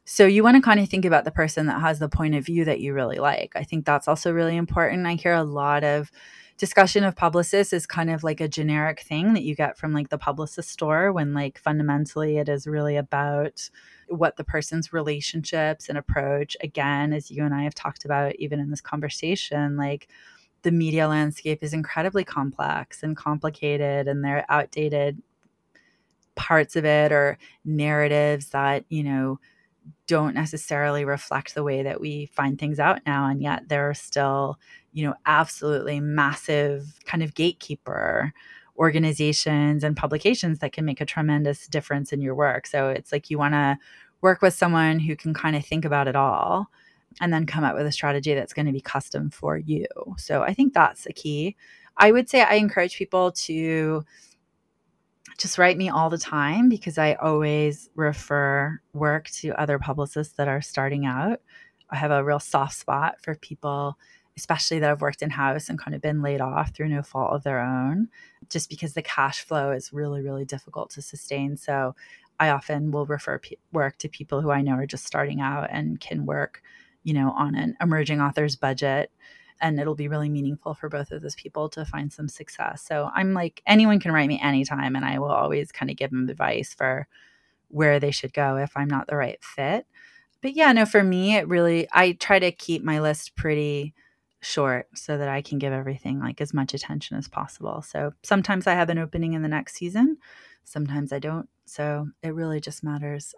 [0.04, 2.44] So you want to kind of think about the person that has the point of
[2.44, 3.52] view that you really like.
[3.54, 5.06] I think that's also really important.
[5.06, 6.10] I hear a lot of
[6.58, 10.10] discussion of publicists is kind of like a generic thing that you get from like
[10.10, 13.70] the publicist store when like fundamentally it is really about
[14.08, 18.60] what the person's relationships and approach again as you and I have talked about even
[18.60, 20.08] in this conversation like
[20.62, 25.22] the media landscape is incredibly complex and complicated and there are outdated
[26.34, 29.38] parts of it or narratives that you know
[30.06, 33.94] don't necessarily reflect the way that we find things out now and yet there are
[33.94, 34.58] still
[34.92, 38.32] you know absolutely massive kind of gatekeeper
[38.76, 42.66] organizations and publications that can make a tremendous difference in your work.
[42.66, 43.78] So it's like you want to
[44.20, 46.70] work with someone who can kind of think about it all
[47.20, 49.86] and then come up with a strategy that's going to be custom for you.
[50.16, 51.56] So i think that's the key.
[51.96, 54.04] I would say i encourage people to
[55.38, 60.48] just write me all the time because I always refer work to other publicists that
[60.48, 61.40] are starting out.
[61.90, 63.98] I have a real soft spot for people,
[64.36, 67.32] especially that I've worked in house and kind of been laid off through no fault
[67.32, 68.08] of their own,
[68.50, 71.56] just because the cash flow is really, really difficult to sustain.
[71.56, 71.94] So
[72.40, 75.68] I often will refer p- work to people who I know are just starting out
[75.70, 76.62] and can work,
[77.04, 79.10] you know, on an emerging author's budget
[79.60, 82.82] and it'll be really meaningful for both of those people to find some success.
[82.82, 86.10] So I'm like, anyone can write me anytime, and I will always kind of give
[86.10, 87.06] them advice for
[87.68, 89.86] where they should go if I'm not the right fit.
[90.42, 93.94] But yeah, no, for me, it really, I try to keep my list pretty
[94.44, 97.82] short so that I can give everything like as much attention as possible.
[97.82, 100.18] So sometimes I have an opening in the next season,
[100.64, 101.48] sometimes I don't.
[101.66, 103.34] So it really just matters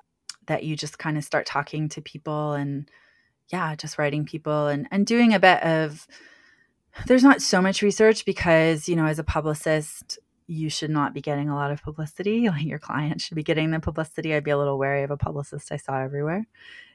[0.47, 2.91] that you just kind of start talking to people and
[3.49, 6.07] yeah, just writing people and and doing a bit of
[7.07, 11.21] there's not so much research because, you know, as a publicist, you should not be
[11.21, 12.49] getting a lot of publicity.
[12.49, 14.35] Like your client should be getting the publicity.
[14.35, 16.47] I'd be a little wary of a publicist I saw everywhere.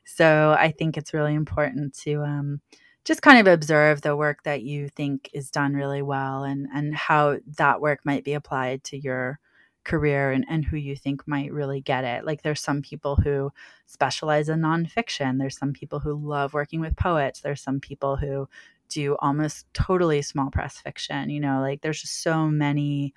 [0.03, 2.61] So I think it's really important to um,
[3.03, 6.95] just kind of observe the work that you think is done really well and and
[6.95, 9.39] how that work might be applied to your
[9.83, 12.25] career and, and who you think might really get it.
[12.25, 13.51] Like there's some people who
[13.87, 15.39] specialize in nonfiction.
[15.39, 17.41] There's some people who love working with poets.
[17.41, 18.47] There's some people who
[18.89, 21.29] do almost totally small press fiction.
[21.29, 23.13] You know, like there's just so many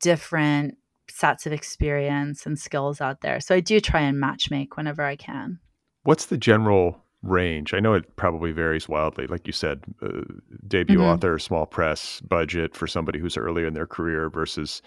[0.00, 0.76] different
[1.08, 3.40] sets of experience and skills out there.
[3.40, 5.60] So I do try and matchmake whenever I can.
[6.02, 7.74] What's the general range?
[7.74, 9.26] I know it probably varies wildly.
[9.26, 10.22] Like you said, uh,
[10.66, 11.06] debut mm-hmm.
[11.06, 14.82] author, small press budget for somebody who's earlier in their career versus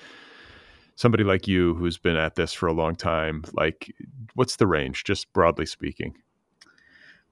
[0.95, 3.93] somebody like you who's been at this for a long time, like
[4.35, 6.15] what's the range, just broadly speaking?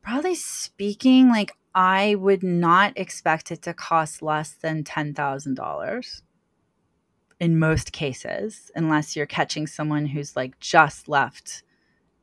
[0.04, 6.22] Broadly speaking, like I would not expect it to cost less than $10,000
[7.40, 11.64] in most cases, unless you're catching someone who's like just left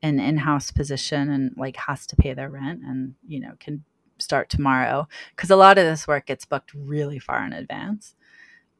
[0.02, 3.84] an in-house position and like has to pay their rent and, you know, can
[4.18, 5.06] start tomorrow.
[5.36, 8.14] Cause a lot of this work gets booked really far in advance.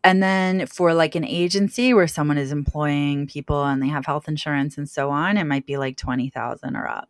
[0.04, 4.26] And then for like an agency where someone is employing people and they have health
[4.26, 7.08] insurance and so on, it might be like 20,000 or up.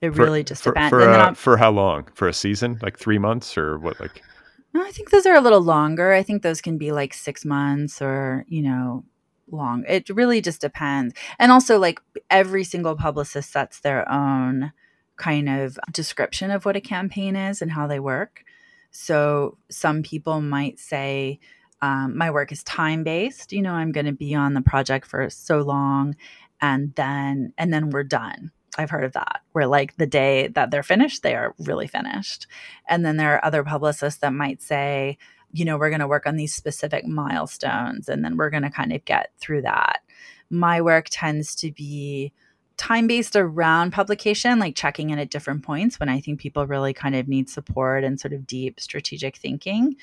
[0.00, 0.90] It for, really just for, depends.
[0.90, 2.08] For, uh, for how long?
[2.14, 2.78] For a season?
[2.82, 4.00] Like three months or what?
[4.00, 4.22] Like,
[4.72, 6.12] no, I think those are a little longer.
[6.12, 9.04] I think those can be like six months or, you know,
[9.52, 9.84] long.
[9.88, 11.14] It really just depends.
[11.38, 12.00] And also, like,
[12.30, 14.72] every single publicist sets their own
[15.16, 18.44] kind of description of what a campaign is and how they work.
[18.90, 21.40] So some people might say,
[21.82, 23.52] um, my work is time based.
[23.52, 26.16] You know, I'm going to be on the project for so long,
[26.60, 28.50] and then and then we're done.
[28.76, 32.46] I've heard of that, where like the day that they're finished, they are really finished.
[32.88, 35.18] And then there are other publicists that might say,
[35.52, 38.70] you know, we're going to work on these specific milestones, and then we're going to
[38.70, 40.00] kind of get through that.
[40.50, 42.32] My work tends to be
[42.76, 46.92] time based around publication, like checking in at different points when I think people really
[46.92, 49.96] kind of need support and sort of deep strategic thinking.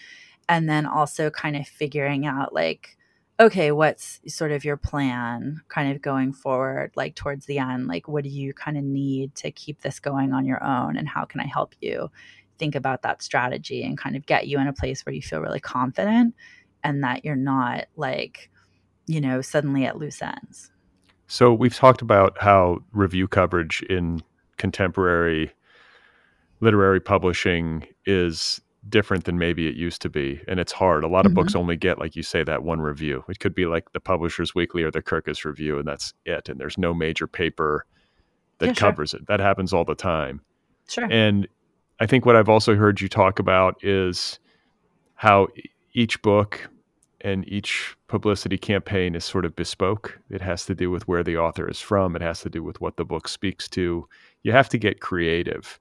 [0.47, 2.97] And then also kind of figuring out, like,
[3.39, 7.87] okay, what's sort of your plan kind of going forward, like towards the end?
[7.87, 10.97] Like, what do you kind of need to keep this going on your own?
[10.97, 12.11] And how can I help you
[12.57, 15.39] think about that strategy and kind of get you in a place where you feel
[15.39, 16.35] really confident
[16.83, 18.49] and that you're not like,
[19.07, 20.71] you know, suddenly at loose ends?
[21.27, 24.21] So we've talked about how review coverage in
[24.57, 25.51] contemporary
[26.61, 31.25] literary publishing is different than maybe it used to be and it's hard a lot
[31.25, 31.41] of mm-hmm.
[31.41, 34.53] books only get like you say that one review it could be like the publishers
[34.53, 37.85] weekly or the kirkus review and that's it and there's no major paper
[38.59, 39.19] that yeah, covers sure.
[39.19, 40.41] it that happens all the time
[40.87, 41.47] sure and
[41.99, 44.39] i think what i've also heard you talk about is
[45.15, 45.47] how
[45.93, 46.69] each book
[47.21, 50.19] and each publicity campaign is sort of bespoke.
[50.29, 52.15] It has to do with where the author is from.
[52.15, 54.07] It has to do with what the book speaks to.
[54.43, 55.79] You have to get creative.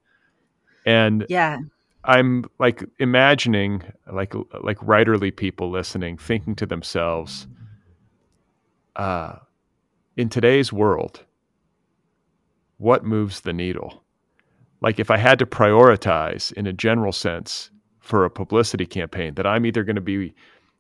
[0.87, 1.59] And yeah,
[2.05, 7.47] I'm like imagining like like writerly people listening, thinking to themselves,
[8.97, 9.37] uh,
[10.17, 11.25] in today's world,
[12.79, 14.04] what moves the needle?
[14.85, 17.71] Like if I had to prioritize in a general sense
[18.01, 20.35] for a publicity campaign, that I'm either going to be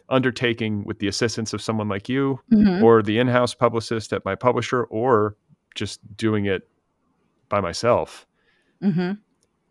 [0.08, 2.84] undertaking with the assistance of someone like you mm-hmm.
[2.84, 5.36] or the in-house publicist at my publisher or
[5.74, 6.68] just doing it
[7.48, 8.26] by myself
[8.82, 9.12] mm-hmm.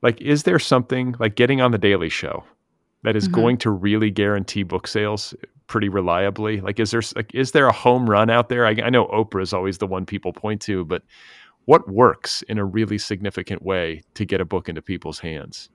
[0.02, 2.44] like is there something like getting on the daily show
[3.04, 3.42] that is mm-hmm.
[3.42, 5.36] going to really guarantee book sales
[5.68, 8.90] pretty reliably like is there like is there a home run out there I, I
[8.90, 11.04] know oprah is always the one people point to but
[11.66, 15.70] what works in a really significant way to get a book into people's hands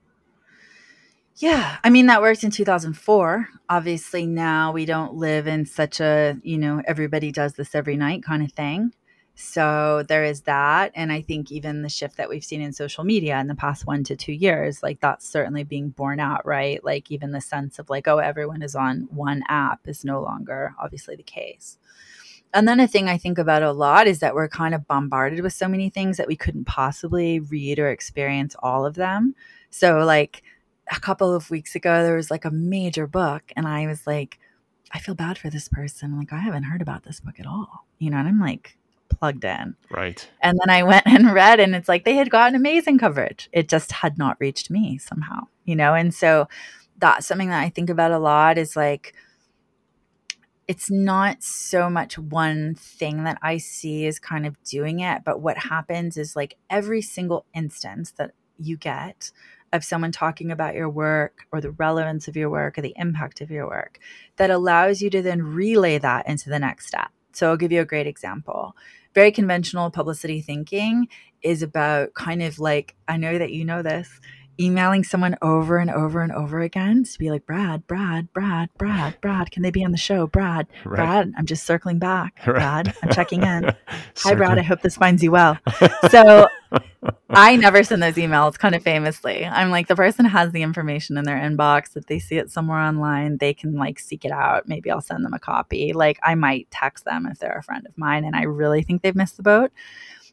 [1.39, 3.47] yeah, I mean that worked in 2004.
[3.69, 8.23] Obviously now we don't live in such a, you know, everybody does this every night
[8.23, 8.91] kind of thing.
[9.35, 13.05] So there is that and I think even the shift that we've seen in social
[13.05, 16.83] media in the past 1 to 2 years, like that's certainly being borne out, right?
[16.83, 20.75] Like even the sense of like oh everyone is on one app is no longer
[20.77, 21.77] obviously the case.
[22.53, 25.41] And then a thing I think about a lot is that we're kind of bombarded
[25.41, 29.35] with so many things that we couldn't possibly read or experience all of them.
[29.69, 30.43] So like
[30.91, 34.39] a couple of weeks ago there was like a major book and I was like
[34.91, 36.17] I feel bad for this person.
[36.17, 37.85] Like I haven't heard about this book at all.
[37.99, 38.77] You know and I'm like
[39.09, 39.75] plugged in.
[39.91, 40.27] Right.
[40.41, 43.49] And then I went and read and it's like they had gotten amazing coverage.
[43.51, 45.93] It just had not reached me somehow you know?
[45.93, 46.47] And so
[46.97, 49.13] that's something that I think about a lot is like
[50.69, 55.41] it's not so much one thing that I see is kind of doing it, but
[55.41, 59.31] what happens is like every single instance that you get
[59.73, 63.41] of someone talking about your work or the relevance of your work or the impact
[63.41, 63.97] of your work
[64.35, 67.09] that allows you to then relay that into the next step.
[67.31, 68.75] So I'll give you a great example.
[69.15, 71.07] Very conventional publicity thinking
[71.41, 74.19] is about kind of like, I know that you know this,
[74.59, 79.19] emailing someone over and over and over again to be like, Brad, Brad, Brad, Brad,
[79.21, 80.27] Brad, can they be on the show?
[80.27, 80.97] Brad, right.
[80.97, 82.39] Brad, I'm just circling back.
[82.49, 82.55] Right.
[82.55, 83.75] Brad, I'm checking in.
[84.17, 85.57] Hi, Brad, I hope this finds you well.
[86.09, 86.47] So
[87.29, 89.45] I never send those emails kind of famously.
[89.45, 91.95] I'm like, the person has the information in their inbox.
[91.95, 94.67] If they see it somewhere online, they can like seek it out.
[94.67, 95.93] Maybe I'll send them a copy.
[95.93, 99.01] Like, I might text them if they're a friend of mine and I really think
[99.01, 99.71] they've missed the boat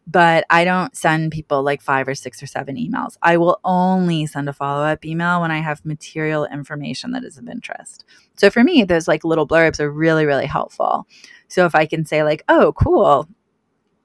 [0.07, 3.17] but I don't send people like five or six or seven emails.
[3.23, 7.39] I will only send a follow up email when I have material information that is
[7.39, 8.05] of interest.
[8.37, 11.07] So for me, those like little blurbs are really, really helpful.
[11.49, 13.29] So if I can say, like, oh, cool,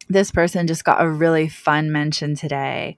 [0.09, 2.97] this person just got a really fun mention today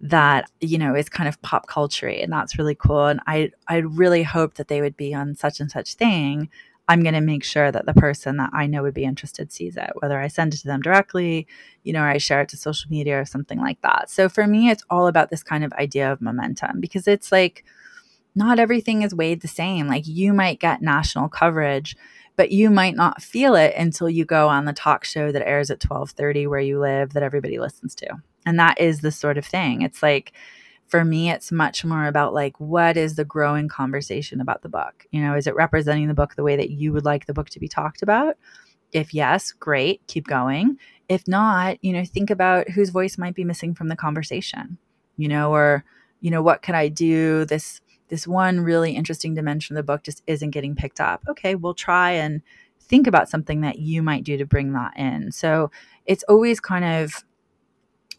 [0.00, 3.76] that you know is kind of pop culture and that's really cool and i i
[3.76, 6.48] really hope that they would be on such and such thing
[6.88, 9.76] I'm going to make sure that the person that I know would be interested sees
[9.76, 11.46] it, whether I send it to them directly,
[11.82, 14.10] you know, or I share it to social media or something like that.
[14.10, 17.64] So for me, it's all about this kind of idea of momentum because it's like
[18.34, 19.86] not everything is weighed the same.
[19.86, 21.96] Like you might get national coverage,
[22.36, 25.70] but you might not feel it until you go on the talk show that airs
[25.70, 28.08] at 12:30 where you live that everybody listens to.
[28.44, 29.82] And that is the sort of thing.
[29.82, 30.32] It's like
[30.94, 35.06] for me it's much more about like what is the growing conversation about the book
[35.10, 37.50] you know is it representing the book the way that you would like the book
[37.50, 38.36] to be talked about
[38.92, 43.42] if yes great keep going if not you know think about whose voice might be
[43.42, 44.78] missing from the conversation
[45.16, 45.84] you know or
[46.20, 50.04] you know what can i do this this one really interesting dimension of the book
[50.04, 51.24] just isn't getting picked up.
[51.28, 52.42] Okay, we'll try and
[52.80, 55.32] think about something that you might do to bring that in.
[55.32, 55.70] So
[56.06, 57.24] it's always kind of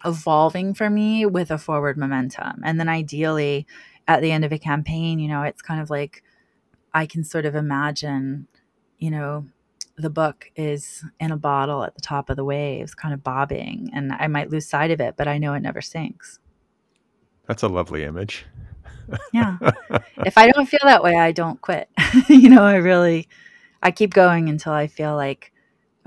[0.04, 2.62] evolving for me with a forward momentum.
[2.64, 3.66] And then ideally,
[4.08, 6.24] at the end of a campaign, you know, it's kind of like
[6.94, 8.48] I can sort of imagine,
[8.98, 9.46] you know,
[9.98, 13.90] the book is in a bottle at the top of the waves, kind of bobbing,
[13.94, 16.40] and I might lose sight of it, but I know it never sinks.
[17.48, 18.46] That's a lovely image.
[19.34, 19.58] yeah.
[20.26, 21.88] If I don't feel that way, I don't quit.
[22.30, 23.28] you know, I really
[23.84, 25.52] I keep going until I feel like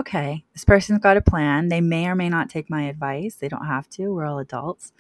[0.00, 1.68] okay, this person's got a plan.
[1.68, 3.34] They may or may not take my advice.
[3.34, 4.08] They don't have to.
[4.08, 4.92] We're all adults.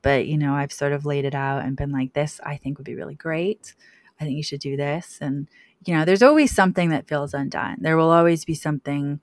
[0.00, 2.78] But, you know, I've sort of laid it out and been like, this I think
[2.78, 3.74] would be really great.
[4.20, 5.18] I think you should do this.
[5.20, 5.48] And,
[5.84, 7.78] you know, there's always something that feels undone.
[7.80, 9.20] There will always be something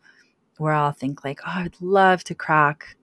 [0.57, 2.95] where I'll think, like, oh, I'd love to crack,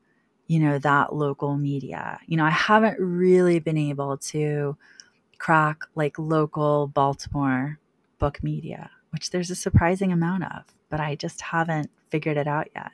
[0.46, 2.18] you know, that local media.
[2.26, 4.76] You know, I haven't really been able to
[5.38, 7.78] crack like local Baltimore
[8.18, 12.68] book media, which there's a surprising amount of, but I just haven't figured it out
[12.74, 12.92] yet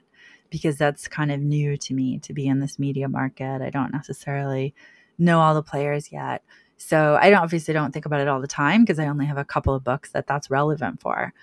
[0.51, 3.63] because that's kind of new to me to be in this media market.
[3.63, 4.75] I don't necessarily
[5.19, 6.43] know all the players yet.
[6.77, 9.37] So I don't obviously don't think about it all the time because I only have
[9.37, 11.35] a couple of books that that's relevant for.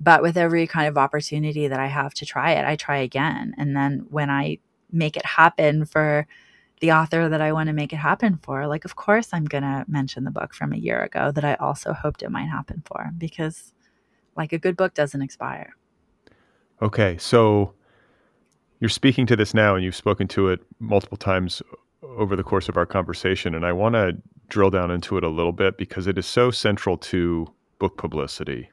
[0.00, 3.54] But with every kind of opportunity that I have to try it, I try again.
[3.58, 4.58] And then when I
[4.90, 6.26] make it happen for
[6.80, 9.62] the author that I want to make it happen for, like, of course, I'm going
[9.62, 12.82] to mention the book from a year ago that I also hoped it might happen
[12.86, 13.72] for because,
[14.40, 15.74] like, a good book doesn't expire.
[16.82, 17.16] Okay.
[17.18, 17.74] So
[18.80, 21.62] you're speaking to this now and you've spoken to it multiple times
[22.02, 23.54] over the course of our conversation.
[23.54, 24.16] And I want to
[24.48, 27.46] drill down into it a little bit because it is so central to
[27.78, 28.70] book publicity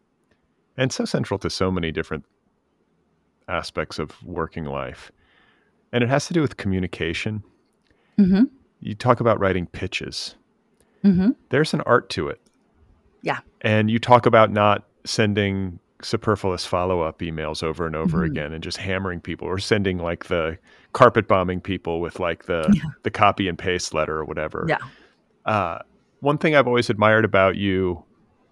[0.77, 2.25] and so central to so many different
[3.47, 5.11] aspects of working life.
[5.91, 7.43] And it has to do with communication.
[8.17, 8.43] Mm-hmm.
[8.81, 10.35] You talk about writing pitches.
[11.03, 11.31] Mm-hmm.
[11.49, 12.41] There's an art to it.
[13.21, 13.39] Yeah.
[13.61, 18.31] And you talk about not sending superfluous follow up emails over and over mm-hmm.
[18.31, 20.57] again and just hammering people or sending like the
[20.93, 22.83] carpet bombing people with like the yeah.
[23.03, 24.65] the copy and paste letter or whatever.
[24.67, 24.77] Yeah.
[25.45, 25.79] Uh,
[26.19, 28.03] one thing I've always admired about you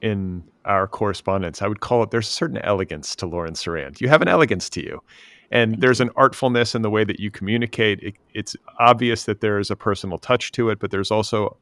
[0.01, 4.01] in our correspondence, I would call it there's a certain elegance to Lauren Cerand.
[4.01, 5.03] You have an elegance to you.
[5.51, 6.07] And Thank there's you.
[6.07, 7.99] an artfulness in the way that you communicate.
[8.01, 11.57] It, it's obvious that there is a personal touch to it, but there's also,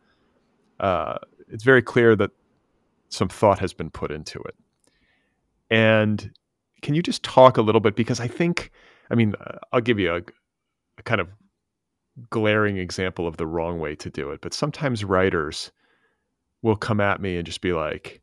[0.80, 1.18] uh,
[1.49, 2.32] it's very clear that
[3.10, 4.56] some thought has been put into it.
[5.69, 6.31] And
[6.81, 7.95] can you just talk a little bit?
[7.95, 8.72] Because I think,
[9.10, 9.34] I mean,
[9.72, 10.22] I'll give you a,
[10.98, 11.30] a kind of
[12.30, 15.72] glaring example of the wrong way to do it, but sometimes writers
[16.61, 18.22] will come at me and just be like,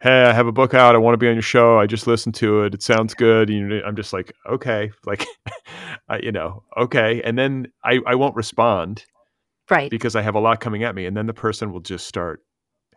[0.00, 0.94] hey, I have a book out.
[0.94, 1.78] I want to be on your show.
[1.78, 2.74] I just listened to it.
[2.74, 3.48] It sounds good.
[3.48, 5.26] You I'm just like, okay, like,
[6.08, 7.22] I, you know, okay.
[7.22, 9.04] And then I, I won't respond.
[9.70, 9.90] Right.
[9.90, 11.06] Because I have a lot coming at me.
[11.06, 12.40] And then the person will just start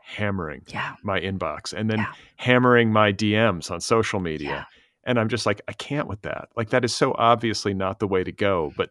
[0.08, 0.96] hammering yeah.
[1.04, 2.12] my inbox and then yeah.
[2.38, 4.50] hammering my DMs on social media.
[4.50, 4.64] Yeah.
[5.04, 6.50] And I'm just like, I can't with that.
[6.56, 8.74] Like, that is so obviously not the way to go.
[8.76, 8.90] But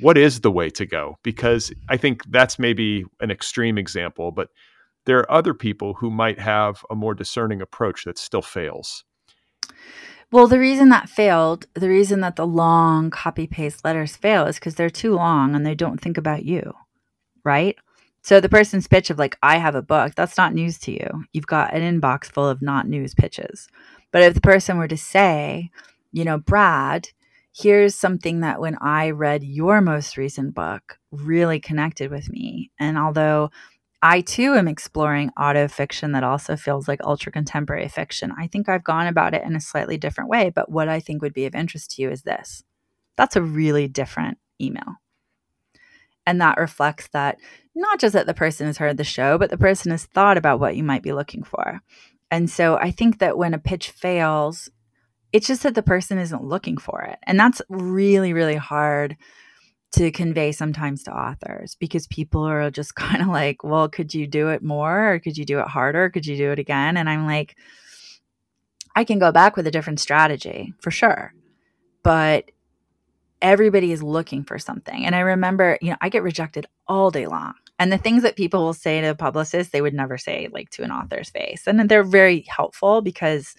[0.00, 1.18] what is the way to go?
[1.22, 4.48] Because I think that's maybe an extreme example, but
[5.06, 9.04] there are other people who might have a more discerning approach that still fails.
[10.32, 14.56] Well, the reason that failed, the reason that the long copy paste letters fail is
[14.56, 16.72] because they're too long and they don't think about you,
[17.44, 17.76] right?
[18.24, 21.24] So the person's pitch of like, I have a book, that's not news to you.
[21.34, 23.68] You've got an inbox full of not news pitches.
[24.12, 25.70] But if the person were to say,
[26.10, 27.10] you know, Brad,
[27.54, 32.70] here's something that when I read your most recent book really connected with me.
[32.80, 33.50] And although
[34.00, 38.70] I too am exploring auto fiction that also feels like ultra contemporary fiction, I think
[38.70, 40.48] I've gone about it in a slightly different way.
[40.48, 42.64] But what I think would be of interest to you is this
[43.18, 44.94] that's a really different email.
[46.26, 47.38] And that reflects that
[47.74, 50.60] not just that the person has heard the show, but the person has thought about
[50.60, 51.80] what you might be looking for.
[52.30, 54.70] And so I think that when a pitch fails,
[55.32, 57.18] it's just that the person isn't looking for it.
[57.24, 59.16] And that's really, really hard
[59.92, 64.26] to convey sometimes to authors because people are just kind of like, well, could you
[64.26, 66.10] do it more or could you do it harder?
[66.10, 66.96] Could you do it again?
[66.96, 67.56] And I'm like,
[68.96, 71.32] I can go back with a different strategy for sure.
[72.02, 72.50] But
[73.44, 75.04] everybody is looking for something.
[75.04, 77.52] And I remember, you know, I get rejected all day long.
[77.78, 80.70] And the things that people will say to a publicist, they would never say like
[80.70, 81.66] to an author's face.
[81.66, 83.54] And they're very helpful because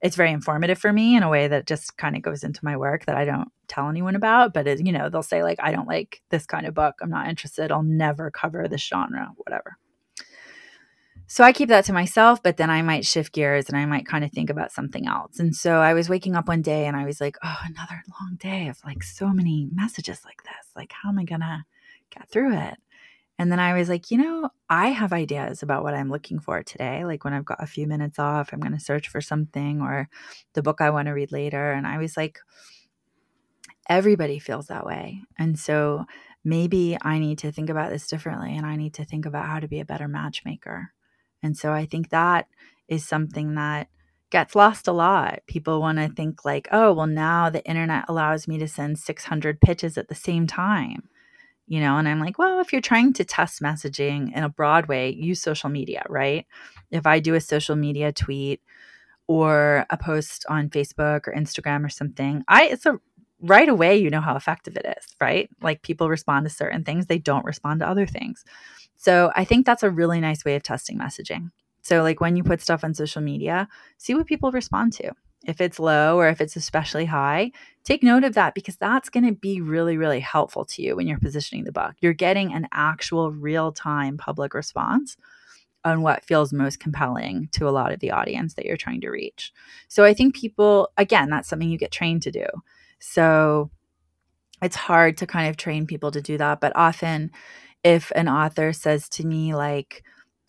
[0.00, 2.76] it's very informative for me in a way that just kind of goes into my
[2.76, 4.54] work that I don't tell anyone about.
[4.54, 6.94] But it, you know, they'll say like, I don't like this kind of book.
[7.02, 7.70] I'm not interested.
[7.70, 9.76] I'll never cover this genre, whatever.
[11.30, 14.06] So I keep that to myself, but then I might shift gears and I might
[14.06, 15.38] kind of think about something else.
[15.38, 18.36] And so I was waking up one day and I was like, oh, another long
[18.40, 20.72] day of like so many messages like this.
[20.74, 21.64] Like, how am I going to
[22.08, 22.78] get through it?
[23.38, 26.62] And then I was like, you know, I have ideas about what I'm looking for
[26.62, 27.04] today.
[27.04, 30.08] Like when I've got a few minutes off, I'm going to search for something or
[30.54, 31.72] the book I want to read later.
[31.72, 32.38] And I was like,
[33.86, 35.20] everybody feels that way.
[35.38, 36.06] And so
[36.42, 39.60] maybe I need to think about this differently and I need to think about how
[39.60, 40.92] to be a better matchmaker.
[41.42, 42.46] And so I think that
[42.88, 43.88] is something that
[44.30, 45.40] gets lost a lot.
[45.46, 49.60] People want to think like, oh, well, now the internet allows me to send 600
[49.60, 51.08] pitches at the same time
[51.68, 54.86] you know and i'm like well if you're trying to test messaging in a broad
[54.86, 56.46] way use social media right
[56.90, 58.60] if i do a social media tweet
[59.28, 62.98] or a post on facebook or instagram or something i it's a
[63.40, 67.06] right away you know how effective it is right like people respond to certain things
[67.06, 68.44] they don't respond to other things
[68.96, 71.50] so i think that's a really nice way of testing messaging
[71.82, 75.12] so like when you put stuff on social media see what people respond to
[75.46, 77.52] if it's low or if it's especially high,
[77.84, 81.06] take note of that because that's going to be really, really helpful to you when
[81.06, 81.94] you're positioning the book.
[82.00, 85.16] You're getting an actual real time public response
[85.84, 89.10] on what feels most compelling to a lot of the audience that you're trying to
[89.10, 89.52] reach.
[89.86, 92.44] So I think people, again, that's something you get trained to do.
[92.98, 93.70] So
[94.62, 96.60] it's hard to kind of train people to do that.
[96.60, 97.30] But often,
[97.84, 100.02] if an author says to me, like,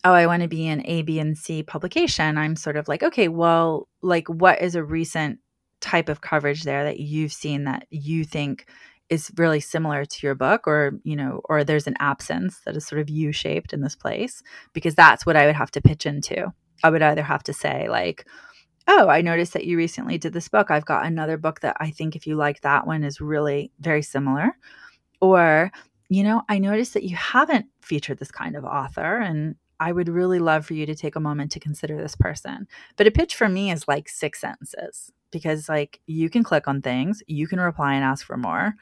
[0.04, 3.02] oh, I want to be in A, B, and C publication, I'm sort of like,
[3.02, 5.38] okay, well, like what is a recent
[5.80, 8.66] type of coverage there that you've seen that you think
[9.08, 12.86] is really similar to your book or you know or there's an absence that is
[12.86, 16.52] sort of u-shaped in this place because that's what i would have to pitch into
[16.84, 18.26] i would either have to say like
[18.90, 21.90] oh i noticed that you recently did this book i've got another book that i
[21.90, 24.56] think if you like that one is really very similar
[25.20, 25.70] or
[26.08, 30.08] you know i noticed that you haven't featured this kind of author and I would
[30.08, 32.68] really love for you to take a moment to consider this person.
[32.96, 36.82] But a pitch for me is like six sentences because, like, you can click on
[36.82, 38.74] things, you can reply and ask for more.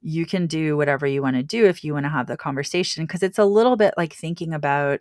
[0.00, 3.04] You can do whatever you want to do if you want to have the conversation
[3.04, 5.00] because it's a little bit like thinking about,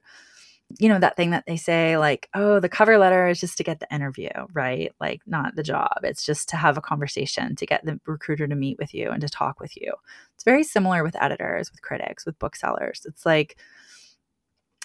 [0.80, 3.64] you know, that thing that they say, like, oh, the cover letter is just to
[3.64, 4.92] get the interview, right?
[5.00, 6.00] Like, not the job.
[6.04, 9.22] It's just to have a conversation, to get the recruiter to meet with you and
[9.22, 9.94] to talk with you.
[10.34, 13.04] It's very similar with editors, with critics, with booksellers.
[13.06, 13.58] It's like,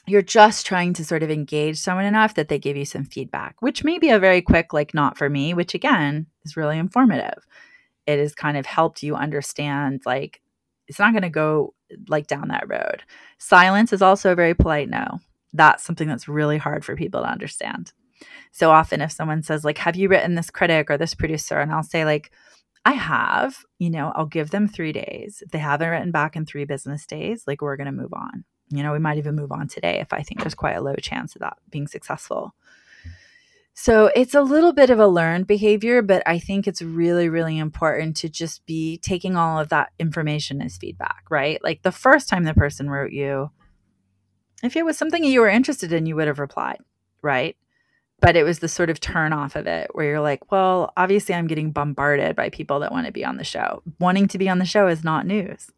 [0.07, 3.57] you're just trying to sort of engage someone enough that they give you some feedback,
[3.61, 7.47] which may be a very quick, like, not for me, which again is really informative.
[8.07, 10.41] It has kind of helped you understand, like,
[10.89, 11.75] it's not going to go
[12.09, 13.03] like down that road.
[13.39, 15.21] Silence is also a very polite no.
[15.53, 17.93] That's something that's really hard for people to understand.
[18.53, 21.59] So often, if someone says, like, have you written this critic or this producer?
[21.59, 22.31] And I'll say, like,
[22.85, 25.43] I have, you know, I'll give them three days.
[25.43, 28.45] If they haven't written back in three business days, like, we're going to move on
[28.71, 30.95] you know, we might even move on today if I think there's quite a low
[30.95, 32.55] chance of that being successful.
[33.75, 37.59] So it's a little bit of a learned behavior, but I think it's really, really
[37.59, 41.63] important to just be taking all of that information as feedback, right?
[41.65, 43.51] Like the first time the person wrote you,
[44.63, 46.81] if it was something you were interested in, you would have replied,
[47.23, 47.57] right?
[48.21, 51.35] But it was the sort of turn off of it where you're like, well, obviously
[51.35, 53.83] I'm getting bombarded by people that want to be on the show.
[53.99, 55.71] Wanting to be on the show is not news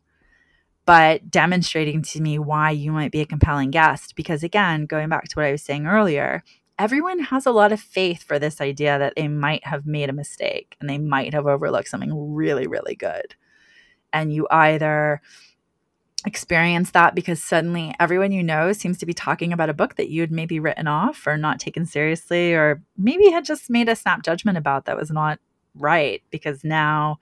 [0.85, 4.17] but demonstrating to me why you might be a compelling guest.
[4.17, 6.43] Because again, going back to what I was saying earlier,
[6.79, 10.15] everyone has a lot of faith for this idea that they might have made a
[10.15, 13.35] mistake and they might have overlooked something really, really good.
[14.13, 15.23] And you either
[16.27, 20.09] experience that because suddenly everyone you know seems to be talking about a book that
[20.09, 24.23] you'd maybe written off or not taken seriously, or maybe had just made a snap
[24.23, 25.39] judgment about that was not
[25.75, 27.19] right because now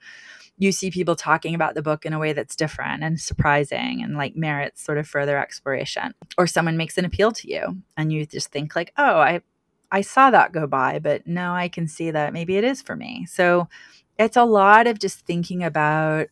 [0.57, 4.15] you see people talking about the book in a way that's different and surprising and
[4.15, 6.13] like merits sort of further exploration.
[6.37, 9.41] Or someone makes an appeal to you and you just think like oh i
[9.91, 12.95] i saw that go by but now i can see that maybe it is for
[12.95, 13.25] me.
[13.25, 13.67] So
[14.19, 16.27] it's a lot of just thinking about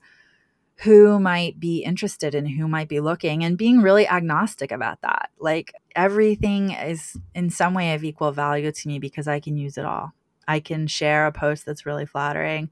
[0.83, 5.29] who might be interested and who might be looking and being really agnostic about that.
[5.37, 9.77] Like everything is in some way of equal value to me because i can use
[9.77, 10.13] it all.
[10.47, 12.69] I can share a post that's really flattering.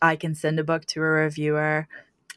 [0.00, 1.88] I can send a book to a reviewer.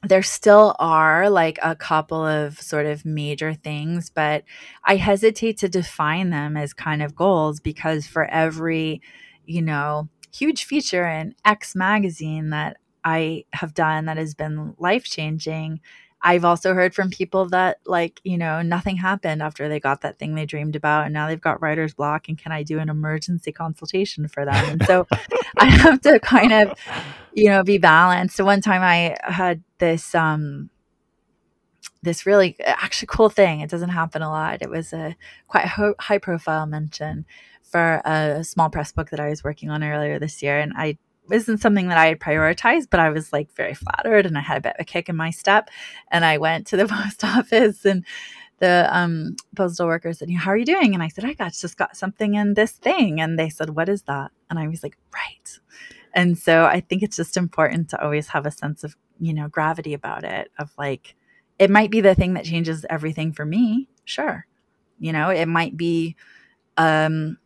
[0.03, 4.43] There still are like a couple of sort of major things, but
[4.84, 9.01] I hesitate to define them as kind of goals because for every,
[9.45, 15.03] you know, huge feature in X magazine that I have done that has been life
[15.03, 15.81] changing,
[16.21, 20.19] I've also heard from people that like, you know, nothing happened after they got that
[20.19, 22.89] thing they dreamed about and now they've got writer's block and can I do an
[22.89, 24.69] emergency consultation for them?
[24.69, 25.07] And so
[25.57, 26.77] I have to kind of,
[27.34, 28.35] you know, be balanced.
[28.35, 30.69] So one time I had this um
[32.01, 33.61] this really actually cool thing.
[33.61, 34.61] It doesn't happen a lot.
[34.61, 35.15] It was a
[35.47, 37.26] quite high profile mention
[37.63, 40.97] for a small press book that I was working on earlier this year and I
[41.31, 44.57] isn't something that I had prioritized, but I was like very flattered and I had
[44.57, 45.69] a bit of a kick in my step.
[46.10, 48.06] And I went to the post office and
[48.60, 51.77] the um, postal worker said, "How are you doing?" And I said, "I got just
[51.77, 54.97] got something in this thing." And they said, "What is that?" And I was like,
[55.14, 55.60] "Right."
[56.14, 59.47] And so I think it's just important to always have a sense of you know
[59.47, 60.51] gravity about it.
[60.60, 61.15] Of like,
[61.57, 63.88] it might be the thing that changes everything for me.
[64.06, 64.45] Sure,
[64.99, 66.15] you know, it might be
[66.77, 67.38] um,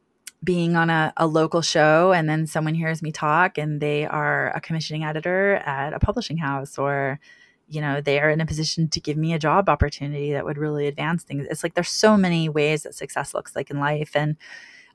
[0.44, 4.52] being on a, a local show and then someone hears me talk and they are
[4.56, 7.20] a commissioning editor at a publishing house or
[7.68, 10.58] you know they are in a position to give me a job opportunity that would
[10.58, 11.48] really advance things.
[11.50, 14.12] It's like there's so many ways that success looks like in life.
[14.16, 14.38] And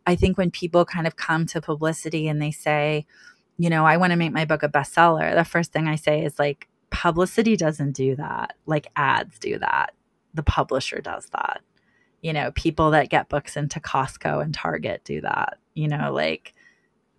[0.07, 3.05] i think when people kind of come to publicity and they say
[3.59, 6.25] you know i want to make my book a bestseller the first thing i say
[6.25, 8.55] is like publicity doesn't do that.
[8.67, 9.95] Like ads do that.
[10.35, 11.63] The publisher does that
[12.23, 16.55] you know people that get books into costco and target do that you know like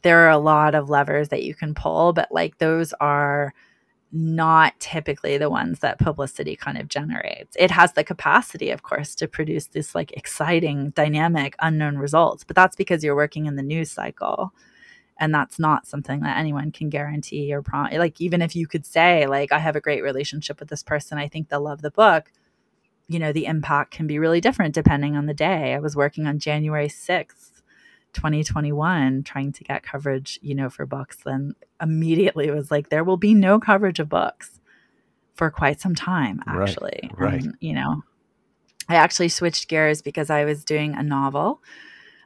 [0.01, 3.53] there are a lot of levers that you can pull but like those are
[4.11, 7.55] not typically the ones that publicity kind of generates.
[7.59, 12.55] It has the capacity, of course, to produce this like exciting, dynamic, unknown results, but
[12.55, 14.51] that's because you're working in the news cycle.
[15.19, 18.85] And that's not something that anyone can guarantee or prom like even if you could
[18.85, 21.91] say like I have a great relationship with this person, I think they'll love the
[21.91, 22.31] book.
[23.09, 25.73] You know, the impact can be really different depending on the day.
[25.73, 27.59] I was working on January 6th
[28.13, 33.03] 2021 trying to get coverage, you know, for books, then immediately it was like there
[33.03, 34.59] will be no coverage of books
[35.35, 37.09] for quite some time, actually.
[37.13, 37.31] Right.
[37.31, 37.43] right.
[37.43, 38.03] And, you know,
[38.89, 41.61] I actually switched gears because I was doing a novel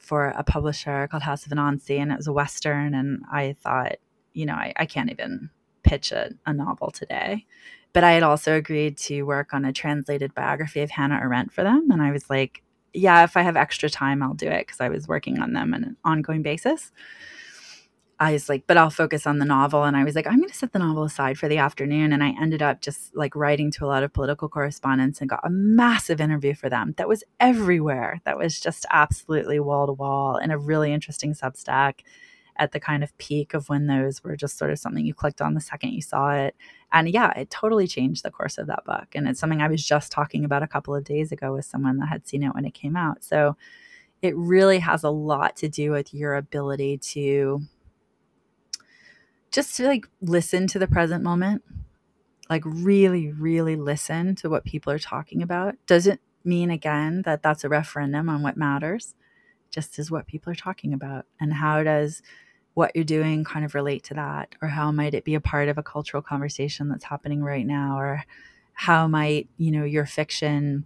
[0.02, 2.94] for a publisher called House of Anansi, and it was a Western.
[2.94, 3.98] And I thought,
[4.34, 5.50] you know, I, I can't even
[5.84, 7.46] pitch a, a novel today.
[7.94, 11.64] But I had also agreed to work on a translated biography of Hannah Arendt for
[11.64, 11.90] them.
[11.92, 12.64] And I was like,
[12.94, 15.74] yeah, if I have extra time, I'll do it because I was working on them
[15.74, 16.92] on an ongoing basis.
[18.20, 19.84] I was like, but I'll focus on the novel.
[19.84, 22.14] And I was like, I'm going to set the novel aside for the afternoon.
[22.14, 25.42] And I ended up just like writing to a lot of political correspondents and got
[25.44, 28.22] a massive interview for them that was everywhere.
[28.26, 32.02] That was just absolutely wall to wall in a really interesting Substack
[32.58, 35.42] at the kind of peak of when those were just sort of something you clicked
[35.42, 36.56] on the second you saw it.
[36.94, 39.08] And yeah, it totally changed the course of that book.
[39.16, 41.98] And it's something I was just talking about a couple of days ago with someone
[41.98, 43.24] that had seen it when it came out.
[43.24, 43.58] So
[44.22, 47.62] it really has a lot to do with your ability to
[49.52, 51.62] just to like listen to the present moment
[52.50, 57.64] like really really listen to what people are talking about doesn't mean again that that's
[57.64, 59.14] a referendum on what matters
[59.70, 62.22] just as what people are talking about and how does
[62.74, 64.56] what you're doing kind of relate to that?
[64.62, 67.98] Or how might it be a part of a cultural conversation that's happening right now?
[68.00, 68.24] Or
[68.74, 70.86] how might you know your fiction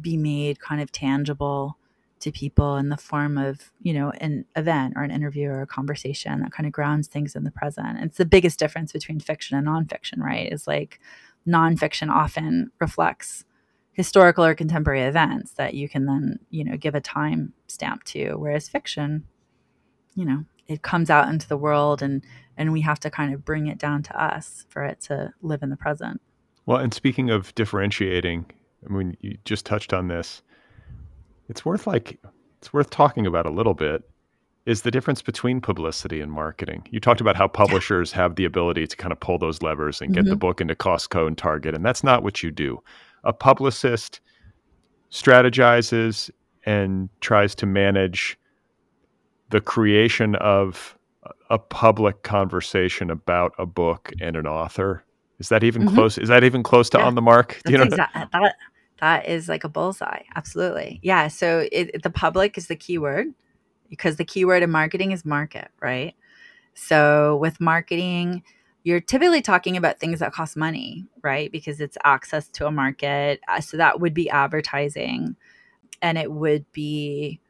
[0.00, 1.78] be made kind of tangible
[2.20, 5.66] to people in the form of you know an event or an interview or a
[5.66, 7.98] conversation that kind of grounds things in the present?
[8.02, 10.52] It's the biggest difference between fiction and nonfiction right?
[10.52, 11.00] Is like
[11.48, 13.44] nonfiction often reflects
[13.92, 18.34] historical or contemporary events that you can then you know give a time stamp to
[18.34, 19.24] whereas fiction
[20.14, 22.22] you know it comes out into the world and
[22.56, 25.62] and we have to kind of bring it down to us for it to live
[25.62, 26.20] in the present
[26.66, 28.46] well and speaking of differentiating
[28.88, 30.42] i mean you just touched on this
[31.48, 32.18] it's worth like
[32.58, 34.02] it's worth talking about a little bit
[34.66, 36.84] is the difference between publicity and marketing.
[36.90, 40.12] You talked about how publishers have the ability to kind of pull those levers and
[40.12, 40.30] get mm-hmm.
[40.30, 42.82] the book into Costco and Target, and that's not what you do.
[43.24, 44.20] A publicist
[45.10, 46.30] strategizes
[46.64, 48.36] and tries to manage
[49.50, 50.96] the creation of
[51.50, 55.04] a public conversation about a book and an author.
[55.38, 55.94] Is that even mm-hmm.
[55.94, 56.18] close?
[56.18, 57.06] Is that even close to yeah.
[57.06, 57.60] on the mark?
[57.64, 58.56] Do you know exa- that,
[59.00, 60.22] that is like a bullseye.
[60.34, 61.00] Absolutely.
[61.02, 61.28] Yeah.
[61.28, 63.28] So it, the public is the keyword
[63.88, 66.14] because the keyword in marketing is market, right?
[66.74, 68.42] So with marketing,
[68.84, 71.50] you're typically talking about things that cost money, right?
[71.50, 73.40] Because it's access to a market.
[73.48, 75.36] Uh, so that would be advertising
[76.02, 77.40] and it would be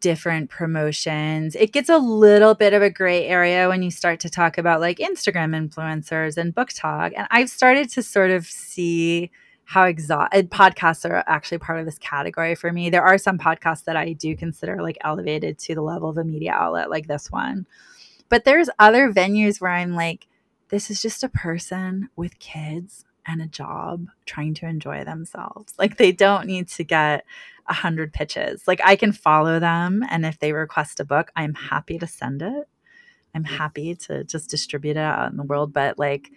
[0.00, 1.54] different promotions.
[1.54, 4.80] It gets a little bit of a gray area when you start to talk about
[4.80, 7.12] like Instagram influencers and BookTok.
[7.16, 9.30] And I've started to sort of see
[9.64, 12.90] how exhausted podcasts are actually part of this category for me.
[12.90, 16.24] There are some podcasts that I do consider like elevated to the level of a
[16.24, 17.66] media outlet like this one.
[18.28, 20.26] But there's other venues where I'm like,
[20.70, 25.74] this is just a person with kids and a job trying to enjoy themselves.
[25.78, 27.24] Like they don't need to get
[27.68, 28.66] a hundred pitches.
[28.66, 32.42] Like I can follow them and if they request a book, I'm happy to send
[32.42, 32.68] it.
[33.34, 35.72] I'm happy to just distribute it out in the world.
[35.72, 36.30] But like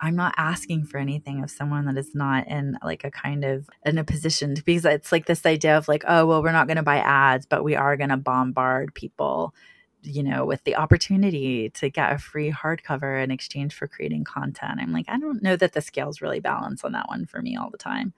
[0.00, 3.68] I'm not asking for anything of someone that is not in like a kind of
[3.84, 6.66] in a position to, because it's like this idea of like, oh, well, we're not
[6.66, 9.54] going to buy ads, but we are going to bombard people,
[10.06, 14.80] you know, with the opportunity to get a free hardcover in exchange for creating content.
[14.80, 17.56] I'm like, I don't know that the scales really balance on that one for me
[17.56, 18.14] all the time.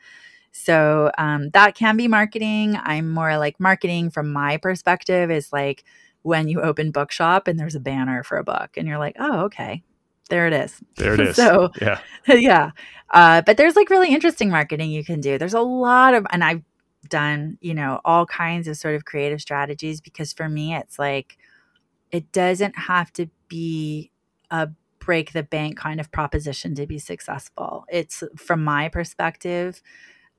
[0.52, 2.78] So um, that can be marketing.
[2.82, 5.85] I'm more like marketing from my perspective is like
[6.23, 9.40] when you open bookshop and there's a banner for a book and you're like, oh,
[9.44, 9.82] okay,
[10.31, 10.81] there it is.
[10.97, 11.36] There it is.
[11.36, 12.70] so yeah, yeah.
[13.10, 15.39] Uh, but there's like really interesting marketing you can do.
[15.39, 16.62] There's a lot of, and I've
[17.09, 21.39] done, you know, all kinds of sort of creative strategies because for me, it's like
[22.11, 24.11] it doesn't have to be
[24.51, 24.69] a
[24.99, 27.85] break the bank kind of proposition to be successful.
[27.91, 29.83] It's from my perspective,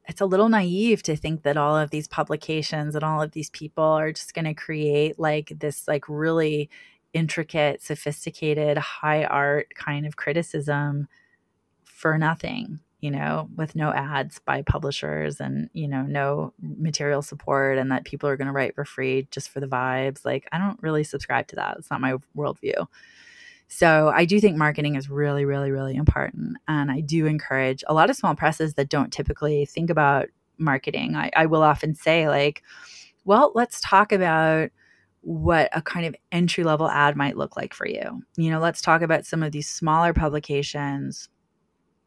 [0.07, 3.49] it's a little naive to think that all of these publications and all of these
[3.51, 6.69] people are just going to create like this like really
[7.13, 11.07] intricate, sophisticated, high art kind of criticism
[11.83, 17.77] for nothing, you know, with no ads by publishers and, you know, no material support
[17.77, 20.25] and that people are going to write for free just for the vibes.
[20.25, 21.77] Like, I don't really subscribe to that.
[21.77, 22.87] It's not my worldview.
[23.69, 26.57] So I do think marketing is really, really, really important.
[26.67, 30.27] And I do encourage a lot of small presses that don't typically think about
[30.57, 31.15] marketing.
[31.15, 32.63] I, I will often say, like,
[33.25, 34.71] well, let's talk about
[35.21, 38.23] what a kind of entry level ad might look like for you.
[38.37, 41.29] You know, let's talk about some of these smaller publications,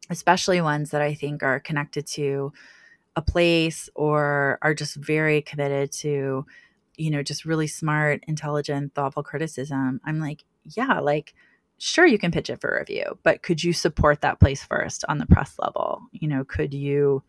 [0.09, 2.53] especially ones that I think are connected to
[3.15, 6.45] a place or are just very committed to,
[6.97, 10.01] you know, just really smart, intelligent, thoughtful criticism.
[10.03, 10.43] I'm like,
[10.75, 11.33] yeah, like,
[11.77, 15.17] sure, you can pitch it for review, but could you support that place first on
[15.17, 16.01] the press level?
[16.11, 17.23] You know, could you?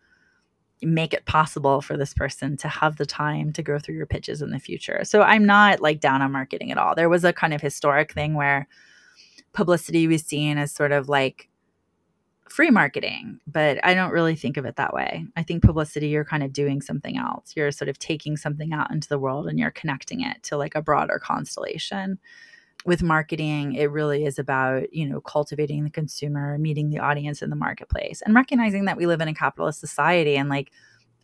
[0.81, 4.41] make it possible for this person to have the time to go through your pitches
[4.41, 5.01] in the future.
[5.03, 6.95] So I'm not like down on marketing at all.
[6.95, 8.67] There was a kind of historic thing where
[9.53, 11.49] publicity was seen as sort of like
[12.49, 15.25] free marketing, but I don't really think of it that way.
[15.35, 17.53] I think publicity, you're kind of doing something else.
[17.55, 20.75] You're sort of taking something out into the world and you're connecting it to like
[20.75, 22.19] a broader constellation
[22.85, 27.49] with marketing it really is about you know cultivating the consumer meeting the audience in
[27.49, 30.71] the marketplace and recognizing that we live in a capitalist society and like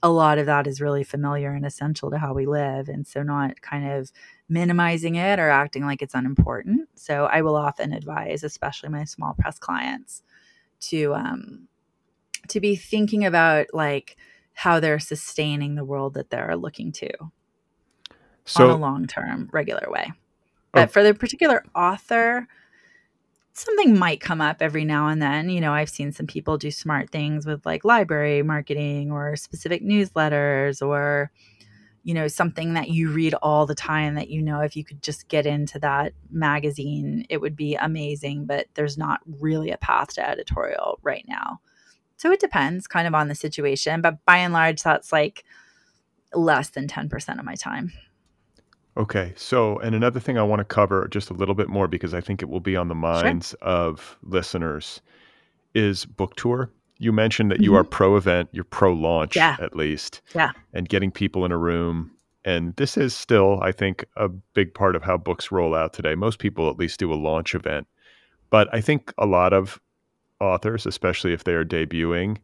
[0.03, 3.21] a lot of that is really familiar and essential to how we live and so
[3.21, 4.11] not kind of
[4.49, 9.35] minimizing it or acting like it's unimportant so i will often advise especially my small
[9.37, 10.23] press clients
[10.81, 11.67] to um
[12.47, 14.17] to be thinking about like
[14.53, 17.09] how they're sustaining the world that they're looking to
[18.45, 20.11] so, on a long term regular way
[20.71, 20.91] but oh.
[20.91, 22.47] for the particular author,
[23.53, 25.49] something might come up every now and then.
[25.49, 29.83] You know, I've seen some people do smart things with like library marketing or specific
[29.83, 31.31] newsletters or,
[32.03, 35.01] you know, something that you read all the time that you know if you could
[35.03, 38.45] just get into that magazine, it would be amazing.
[38.45, 41.59] But there's not really a path to editorial right now.
[42.17, 44.01] So it depends kind of on the situation.
[44.01, 45.43] But by and large, that's like
[46.33, 47.91] less than 10% of my time.
[48.97, 49.33] Okay.
[49.35, 52.21] So, and another thing I want to cover just a little bit more because I
[52.21, 53.69] think it will be on the minds sure.
[53.69, 55.01] of listeners
[55.73, 56.69] is book tour.
[57.01, 57.63] You mentioned that mm-hmm.
[57.63, 59.57] you are pro event, you're pro launch yeah.
[59.59, 60.21] at least.
[60.35, 60.51] Yeah.
[60.73, 62.11] And getting people in a room.
[62.45, 66.13] And this is still, I think, a big part of how books roll out today.
[66.13, 67.87] Most people at least do a launch event.
[68.51, 69.79] But I think a lot of
[70.39, 72.37] authors, especially if they are debuting,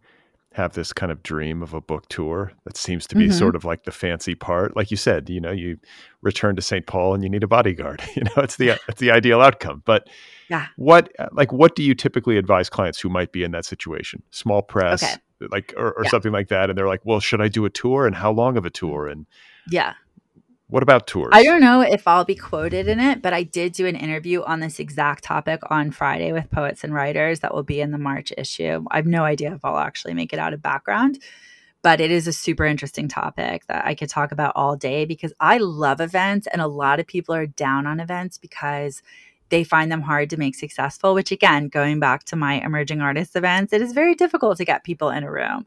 [0.53, 3.37] have this kind of dream of a book tour that seems to be mm-hmm.
[3.37, 4.75] sort of like the fancy part.
[4.75, 5.77] Like you said you know you
[6.21, 8.01] return to st paul and you need a bodyguard.
[8.15, 9.83] You know it's the it's the ideal outcome.
[9.85, 10.09] But
[10.49, 10.67] yeah.
[10.75, 14.23] what like what do you typically advise clients who might be in that situation?
[14.31, 15.47] Small press okay.
[15.51, 16.09] like or, or yeah.
[16.09, 18.57] something like that and they're like well should i do a tour and how long
[18.57, 19.07] of a tour?
[19.07, 19.27] And
[19.69, 19.93] yeah
[20.69, 21.30] what about tours?
[21.31, 24.44] I don't know if I'll be quoted in it, but I did do an interview
[24.44, 27.98] on this exact topic on Friday with poets and writers that will be in the
[27.98, 28.84] March issue.
[28.91, 31.19] I have no idea if I'll actually make it out of background,
[31.84, 35.31] but it is a super interesting topic that I could talk about all day because
[35.39, 39.02] I love events and a lot of people are down on events because
[39.49, 43.38] they find them hard to make successful, which again, going back to my emerging artists
[43.38, 45.65] events, it is very difficult to get people in a room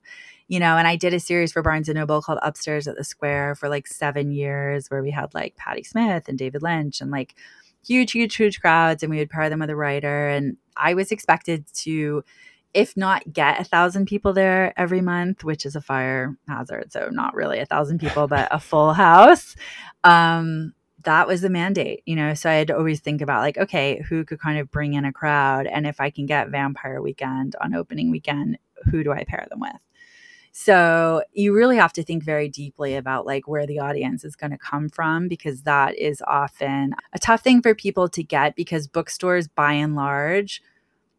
[0.51, 3.05] you know, and I did a series for Barnes and Noble called Upstairs at the
[3.05, 7.13] Square for like seven years, where we had like Patti Smith and David Lynch and
[7.13, 7.37] like
[7.87, 10.27] huge, huge, huge crowds, and we would pair them with a writer.
[10.29, 12.25] And I was expected to,
[12.75, 17.11] if not get a thousand people there every month, which is a fire hazard, so
[17.13, 19.55] not really a thousand people, but a full house.
[20.03, 20.75] Um,
[21.05, 22.35] that was the mandate, you know.
[22.35, 25.05] So I had to always think about like, okay, who could kind of bring in
[25.05, 28.59] a crowd, and if I can get Vampire Weekend on opening weekend,
[28.91, 29.77] who do I pair them with?
[30.53, 34.51] So you really have to think very deeply about like where the audience is going
[34.51, 38.89] to come from because that is often a tough thing for people to get because
[38.89, 40.61] bookstores by and large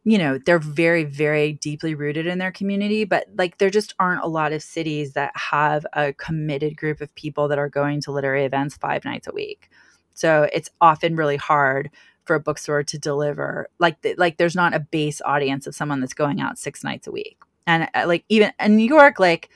[0.03, 4.23] you know they're very very deeply rooted in their community but like there just aren't
[4.23, 8.11] a lot of cities that have a committed group of people that are going to
[8.11, 9.69] literary events 5 nights a week.
[10.13, 11.89] So it's often really hard
[12.25, 16.13] for a bookstore to deliver like like there's not a base audience of someone that's
[16.13, 19.49] going out 6 nights a week and uh, like even in New York, like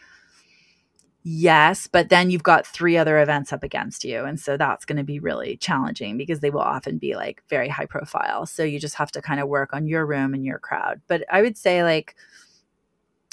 [1.27, 4.25] Yes, but then you've got three other events up against you.
[4.25, 7.67] And so that's going to be really challenging because they will often be like very
[7.67, 8.45] high profile.
[8.45, 11.01] So you just have to kind of work on your room and your crowd.
[11.07, 12.15] But I would say, like,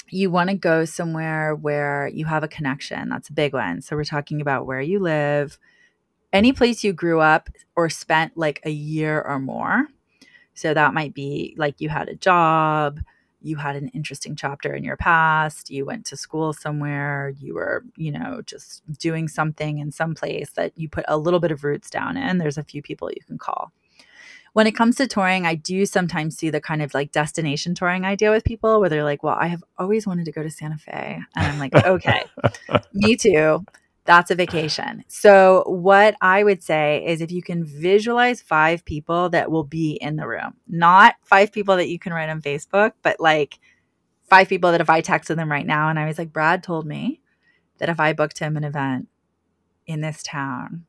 [0.09, 3.09] you want to go somewhere where you have a connection.
[3.09, 3.79] That's a big one.
[3.81, 5.59] So we're talking about where you live,
[6.31, 9.85] any place you grew up or spent like a year or more.
[10.55, 13.01] So that might be like you had a job,
[13.43, 17.83] you had an interesting chapter in your past, you went to school somewhere, you were,
[17.97, 21.63] you know, just doing something in some place that you put a little bit of
[21.63, 22.37] roots down in.
[22.37, 23.71] There's a few people you can call.
[24.53, 28.05] When it comes to touring, I do sometimes see the kind of like destination touring
[28.05, 30.77] idea with people where they're like, well, I have always wanted to go to Santa
[30.77, 31.19] Fe.
[31.35, 32.23] And I'm like, okay,
[32.93, 33.65] me too.
[34.05, 35.03] That's a vacation.
[35.07, 39.93] So, what I would say is if you can visualize five people that will be
[40.01, 43.59] in the room, not five people that you can write on Facebook, but like
[44.29, 46.85] five people that if I texted them right now and I was like, Brad told
[46.85, 47.21] me
[47.77, 49.07] that if I booked him an event
[49.87, 50.85] in this town,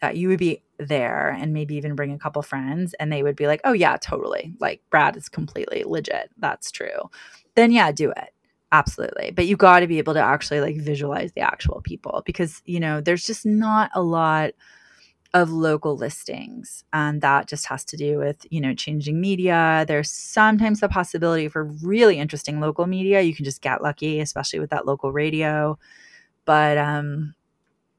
[0.00, 3.36] that you would be there and maybe even bring a couple friends and they would
[3.36, 4.54] be like, oh, yeah, totally.
[4.60, 6.30] Like, Brad is completely legit.
[6.38, 7.10] That's true.
[7.54, 8.30] Then, yeah, do it
[8.72, 9.30] absolutely.
[9.30, 12.80] But you got to be able to actually like visualize the actual people because you
[12.80, 14.52] know there's just not a lot
[15.34, 19.84] of local listings and that just has to do with you know changing media.
[19.88, 23.22] There's sometimes the possibility for really interesting local media.
[23.22, 25.78] You can just get lucky especially with that local radio.
[26.44, 27.34] But um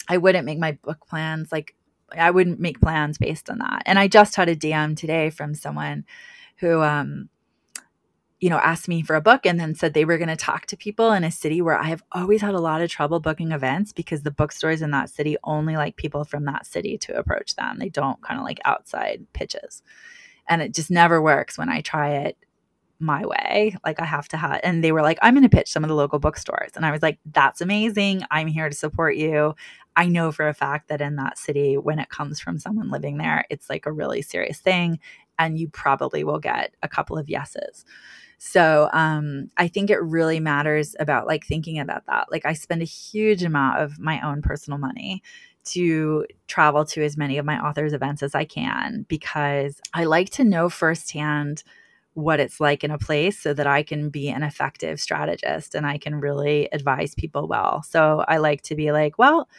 [0.10, 1.76] i wouldn't make my book plans like
[2.18, 3.84] i wouldn't make plans based on that.
[3.86, 6.06] And i just had a dm today from someone
[6.58, 7.30] who um
[8.40, 10.66] you know, asked me for a book and then said they were going to talk
[10.68, 13.52] to people in a city where I have always had a lot of trouble booking
[13.52, 17.56] events because the bookstores in that city only like people from that city to approach
[17.56, 17.80] them.
[17.80, 19.84] They don't kind of like outside pitches.
[20.48, 22.38] And it just never works when I try it
[23.00, 23.76] my way.
[23.86, 25.90] Like I have to have, and they were like, I'm going to pitch some of
[25.90, 26.72] the local bookstores.
[26.76, 28.24] And I was like, that's amazing.
[28.32, 29.56] I'm here to support you.
[29.96, 33.18] I know for a fact that in that city, when it comes from someone living
[33.18, 35.00] there, it's like a really serious thing.
[35.38, 37.86] And you probably will get a couple of yeses.
[38.40, 42.32] So um, I think it really matters about like thinking about that.
[42.32, 45.22] Like I spend a huge amount of my own personal money
[45.66, 50.30] to travel to as many of my authors' events as I can because I like
[50.32, 51.64] to know firsthand
[52.14, 55.86] what it's like in a place so that I can be an effective strategist and
[55.86, 57.84] I can really advise people well.
[57.84, 59.50] So I like to be like, well,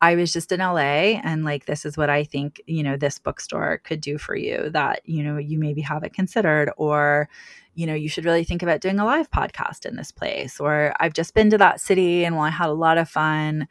[0.00, 3.18] I was just in LA and like this is what I think, you know, this
[3.18, 7.28] bookstore could do for you that, you know, you maybe haven't considered or
[7.74, 10.94] you know, you should really think about doing a live podcast in this place or
[10.98, 13.68] I've just been to that city and while I had a lot of fun,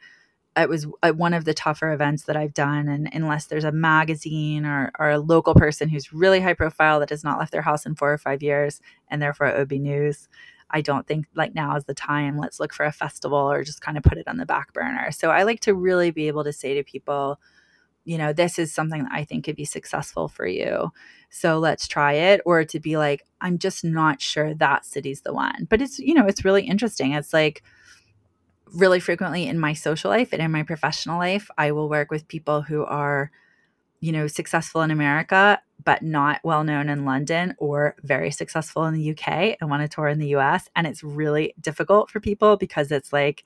[0.56, 2.88] it was uh, one of the tougher events that I've done.
[2.88, 7.10] And unless there's a magazine or, or a local person who's really high profile that
[7.10, 9.78] has not left their house in four or five years and therefore it would be
[9.78, 10.28] news,
[10.70, 12.36] I don't think like now is the time.
[12.38, 15.10] Let's look for a festival or just kind of put it on the back burner.
[15.12, 17.40] So I like to really be able to say to people,
[18.04, 20.92] you know, this is something that I think could be successful for you.
[21.30, 22.40] So let's try it.
[22.44, 25.66] Or to be like, I'm just not sure that city's the one.
[25.68, 27.12] But it's, you know, it's really interesting.
[27.12, 27.62] It's like,
[28.72, 32.28] really frequently in my social life and in my professional life, I will work with
[32.28, 33.30] people who are
[34.06, 38.94] you know, successful in America, but not well known in London or very successful in
[38.94, 40.68] the UK and want to tour in the US.
[40.76, 43.42] And it's really difficult for people because it's like,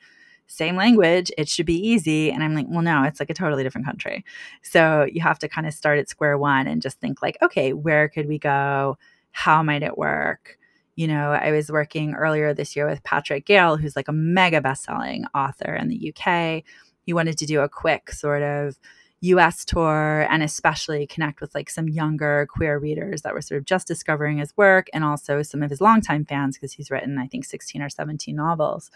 [0.48, 2.30] same language, it should be easy.
[2.30, 4.22] And I'm like, well, no, it's like a totally different country.
[4.60, 7.72] So you have to kind of start at square one and just think, like, okay,
[7.72, 8.98] where could we go?
[9.30, 10.58] How might it work?
[10.94, 14.60] You know, I was working earlier this year with Patrick Gale, who's like a mega
[14.60, 16.64] best selling author in the UK.
[17.06, 18.78] He wanted to do a quick sort of
[19.20, 23.66] US tour and especially connect with like some younger queer readers that were sort of
[23.66, 27.26] just discovering his work and also some of his longtime fans because he's written, I
[27.26, 28.90] think, 16 or 17 novels.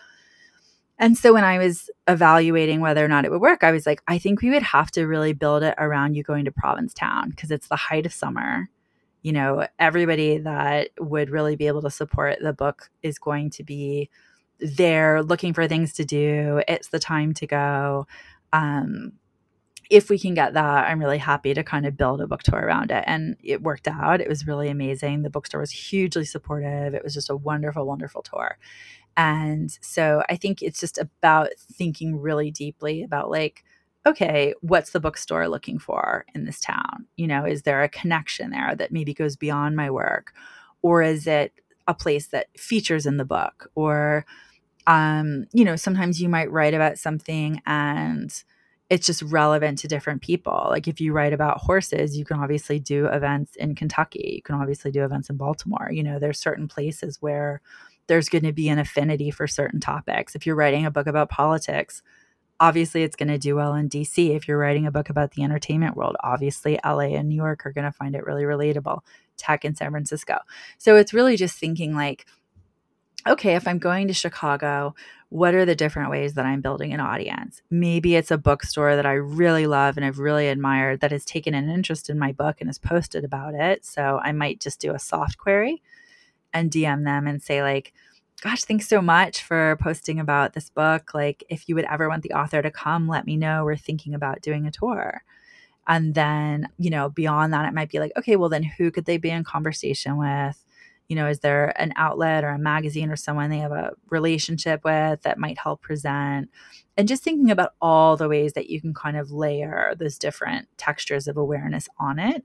[0.98, 4.00] And so when I was evaluating whether or not it would work, I was like,
[4.06, 7.50] I think we would have to really build it around you going to Provincetown because
[7.50, 8.70] it's the height of summer.
[9.22, 13.64] You know, everybody that would really be able to support the book is going to
[13.64, 14.08] be
[14.60, 16.62] there looking for things to do.
[16.68, 18.06] It's the time to go.
[18.52, 19.12] Um,
[19.94, 22.58] if we can get that, I'm really happy to kind of build a book tour
[22.58, 23.04] around it.
[23.06, 24.20] And it worked out.
[24.20, 25.22] It was really amazing.
[25.22, 26.94] The bookstore was hugely supportive.
[26.94, 28.58] It was just a wonderful, wonderful tour.
[29.16, 33.62] And so I think it's just about thinking really deeply about like,
[34.04, 37.06] okay, what's the bookstore looking for in this town?
[37.16, 40.32] You know, is there a connection there that maybe goes beyond my work?
[40.82, 41.52] Or is it
[41.86, 43.70] a place that features in the book?
[43.76, 44.26] Or,
[44.88, 48.42] um, you know, sometimes you might write about something and
[48.90, 50.66] it's just relevant to different people.
[50.68, 54.34] Like if you write about horses, you can obviously do events in Kentucky.
[54.36, 55.88] You can obviously do events in Baltimore.
[55.90, 57.62] You know, there's certain places where
[58.06, 60.34] there's going to be an affinity for certain topics.
[60.34, 62.02] If you're writing a book about politics,
[62.60, 64.36] obviously it's going to do well in DC.
[64.36, 67.72] If you're writing a book about the entertainment world, obviously LA and New York are
[67.72, 69.00] going to find it really relatable,
[69.38, 70.38] tech in San Francisco.
[70.76, 72.26] So it's really just thinking like,
[73.26, 74.94] okay, if I'm going to Chicago,
[75.30, 77.62] what are the different ways that I'm building an audience?
[77.70, 81.54] Maybe it's a bookstore that I really love and I've really admired that has taken
[81.54, 83.84] an interest in my book and has posted about it.
[83.84, 85.82] So I might just do a soft query
[86.52, 87.92] and DM them and say, like,
[88.42, 91.14] gosh, thanks so much for posting about this book.
[91.14, 93.64] Like, if you would ever want the author to come, let me know.
[93.64, 95.22] We're thinking about doing a tour.
[95.86, 99.04] And then, you know, beyond that, it might be like, okay, well, then who could
[99.04, 100.63] they be in conversation with?
[101.08, 104.82] You know, is there an outlet or a magazine or someone they have a relationship
[104.84, 106.50] with that might help present?
[106.96, 110.68] And just thinking about all the ways that you can kind of layer those different
[110.78, 112.44] textures of awareness on it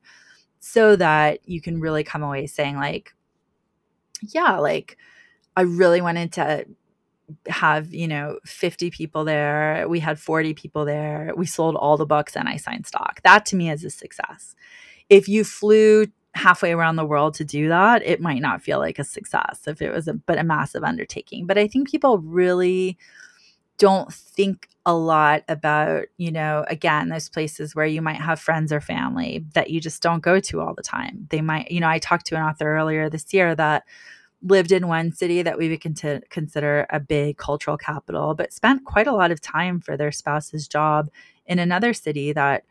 [0.60, 3.14] so that you can really come away saying, like,
[4.34, 4.98] yeah, like,
[5.56, 6.65] I really wanted to
[7.48, 9.86] have, you know, 50 people there.
[9.88, 11.31] We had 40 people there.
[11.38, 13.22] We sold all the books and I signed stock.
[13.23, 14.56] That to me is a success.
[15.10, 16.07] If you flew
[16.40, 19.82] halfway around the world to do that, it might not feel like a success if
[19.82, 21.45] it was a but a massive undertaking.
[21.45, 22.98] But I think people really
[23.78, 28.72] don't think a lot about, you know, again, those places where you might have friends
[28.72, 31.28] or family that you just don't go to all the time.
[31.30, 33.84] They might, you know, I talked to an author earlier this year that
[34.41, 38.86] lived in one city that we would con- consider a big cultural capital, but spent
[38.86, 41.10] quite a lot of time for their spouse's job
[41.45, 42.64] in another city that,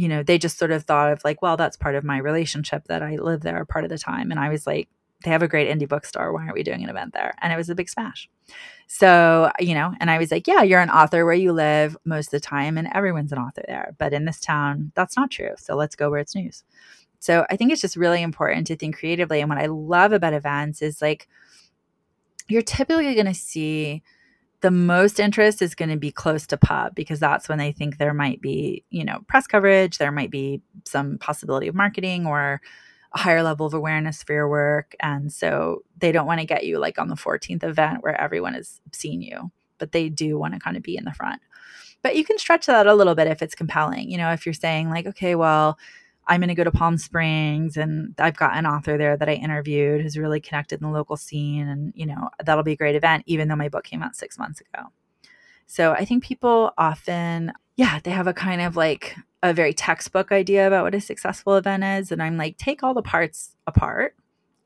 [0.00, 2.84] you know, they just sort of thought of like, well, that's part of my relationship
[2.86, 4.30] that I live there part of the time.
[4.30, 4.88] And I was like,
[5.22, 6.32] they have a great indie bookstore.
[6.32, 7.34] Why aren't we doing an event there?
[7.42, 8.26] And it was a big smash.
[8.86, 12.28] So, you know, and I was like, yeah, you're an author where you live most
[12.28, 13.94] of the time, and everyone's an author there.
[13.98, 15.52] But in this town, that's not true.
[15.58, 16.64] So let's go where it's news.
[17.18, 19.42] So I think it's just really important to think creatively.
[19.42, 21.28] And what I love about events is like
[22.48, 24.02] you're typically going to see
[24.60, 27.96] the most interest is going to be close to pub because that's when they think
[27.96, 32.60] there might be, you know, press coverage, there might be some possibility of marketing or
[33.14, 34.94] a higher level of awareness for your work.
[35.00, 38.54] And so they don't want to get you like on the 14th event where everyone
[38.54, 41.40] has seen you, but they do want to kind of be in the front.
[42.02, 44.10] But you can stretch that a little bit if it's compelling.
[44.10, 45.78] You know, if you're saying like, okay, well,
[46.30, 49.32] I'm going to go to Palm Springs and I've got an author there that I
[49.32, 51.66] interviewed who's really connected in the local scene.
[51.66, 54.38] And, you know, that'll be a great event, even though my book came out six
[54.38, 54.84] months ago.
[55.66, 60.30] So I think people often, yeah, they have a kind of like a very textbook
[60.30, 62.12] idea about what a successful event is.
[62.12, 64.14] And I'm like, take all the parts apart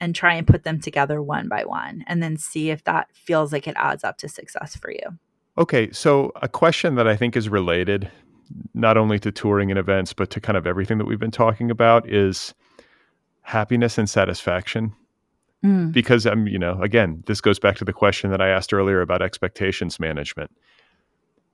[0.00, 3.54] and try and put them together one by one and then see if that feels
[3.54, 5.18] like it adds up to success for you.
[5.56, 5.90] Okay.
[5.92, 8.10] So a question that I think is related
[8.74, 11.70] not only to touring and events, but to kind of everything that we've been talking
[11.70, 12.54] about is
[13.42, 14.92] happiness and satisfaction.
[15.64, 15.92] Mm.
[15.92, 19.00] Because I'm, you know, again, this goes back to the question that I asked earlier
[19.00, 20.50] about expectations management.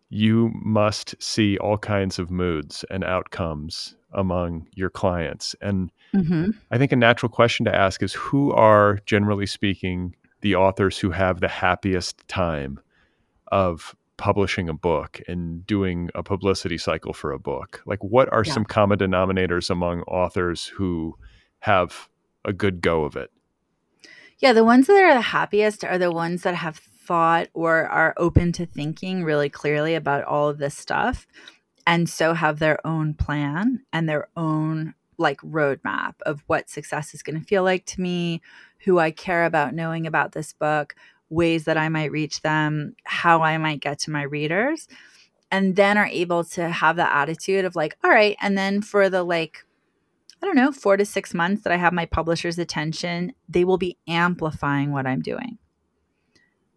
[0.09, 5.55] You must see all kinds of moods and outcomes among your clients.
[5.61, 6.51] And mm-hmm.
[6.73, 11.11] I think a natural question to ask is who are, generally speaking, the authors who
[11.11, 12.81] have the happiest time
[13.53, 17.83] of publishing a book and doing a publicity cycle for a book?
[17.87, 18.53] Like, what are yeah.
[18.53, 21.17] some common denominators among authors who
[21.61, 22.09] have
[22.45, 23.31] a good go of it?
[24.39, 28.15] Yeah, the ones that are the happiest are the ones that have thought or are
[28.17, 31.27] open to thinking really clearly about all of this stuff
[31.87, 37.23] and so have their own plan and their own like roadmap of what success is
[37.23, 38.41] going to feel like to me,
[38.85, 40.95] who I care about knowing about this book,
[41.31, 44.89] ways that I might reach them, how I might get to my readers,
[45.51, 49.09] and then are able to have the attitude of like, all right, and then for
[49.09, 49.65] the like,
[50.43, 53.78] I don't know, four to six months that I have my publisher's attention, they will
[53.78, 55.59] be amplifying what I'm doing.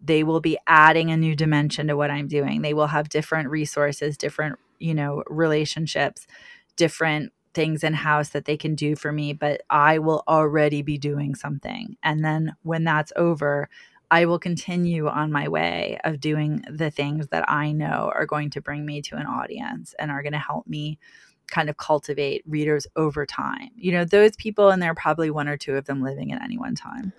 [0.01, 2.61] They will be adding a new dimension to what I'm doing.
[2.61, 6.27] They will have different resources, different, you know, relationships,
[6.75, 10.97] different things in house that they can do for me, but I will already be
[10.97, 11.95] doing something.
[12.03, 13.69] And then when that's over,
[14.13, 18.51] I will continue on my way of doing the things that I know are going
[18.51, 20.99] to bring me to an audience and are going to help me
[21.47, 23.71] kind of cultivate readers over time.
[23.75, 26.43] You know, those people, and there are probably one or two of them living at
[26.43, 27.11] any one time,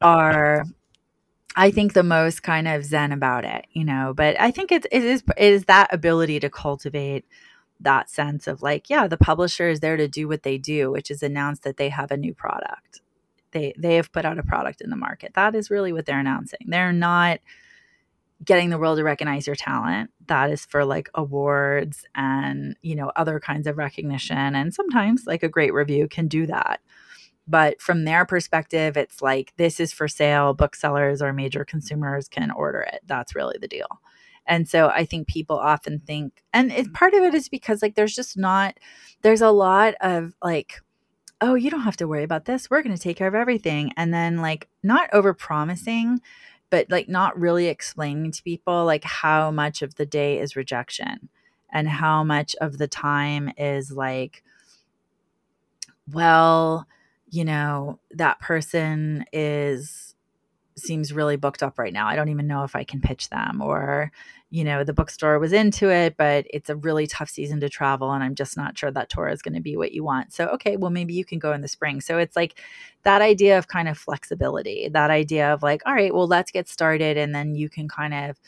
[0.00, 0.64] are
[1.56, 4.14] I think the most kind of zen about it, you know.
[4.16, 7.24] But I think it, is it is that ability to cultivate
[7.80, 11.10] that sense of like, yeah, the publisher is there to do what they do, which
[11.10, 13.00] is announce that they have a new product
[13.54, 15.32] they they have put out a product in the market.
[15.34, 16.60] That is really what they're announcing.
[16.66, 17.40] They're not
[18.44, 20.10] getting the world to recognize your talent.
[20.26, 25.42] That is for like awards and, you know, other kinds of recognition and sometimes like
[25.42, 26.80] a great review can do that.
[27.46, 32.50] But from their perspective, it's like this is for sale, booksellers or major consumers can
[32.50, 33.00] order it.
[33.06, 34.00] That's really the deal.
[34.46, 37.94] And so I think people often think, and it, part of it is because like
[37.94, 38.78] there's just not,
[39.22, 40.80] there's a lot of like,
[41.40, 42.70] oh, you don't have to worry about this.
[42.70, 43.92] We're going to take care of everything.
[43.96, 46.20] And then like not over promising,
[46.70, 51.28] but like not really explaining to people like how much of the day is rejection
[51.70, 54.42] and how much of the time is like,
[56.10, 56.86] well,
[57.28, 60.14] you know, that person is
[60.76, 62.08] seems really booked up right now.
[62.08, 64.10] I don't even know if I can pitch them or
[64.54, 68.12] you know, the bookstore was into it, but it's a really tough season to travel
[68.12, 70.32] and I'm just not sure that tour is going to be what you want.
[70.32, 72.00] So, okay, well maybe you can go in the spring.
[72.00, 72.60] So it's like
[73.02, 76.68] that idea of kind of flexibility, that idea of like, all right, well let's get
[76.68, 78.38] started and then you can kind of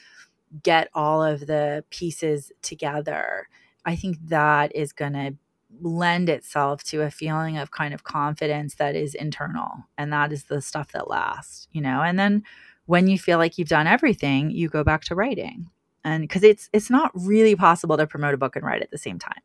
[0.62, 3.48] get all of the pieces together.
[3.84, 5.34] I think that is going to
[5.80, 10.44] lend itself to a feeling of kind of confidence that is internal and that is
[10.44, 12.42] the stuff that lasts you know and then
[12.86, 15.68] when you feel like you've done everything you go back to writing
[16.06, 18.98] and because it's it's not really possible to promote a book and write at the
[18.98, 19.40] same time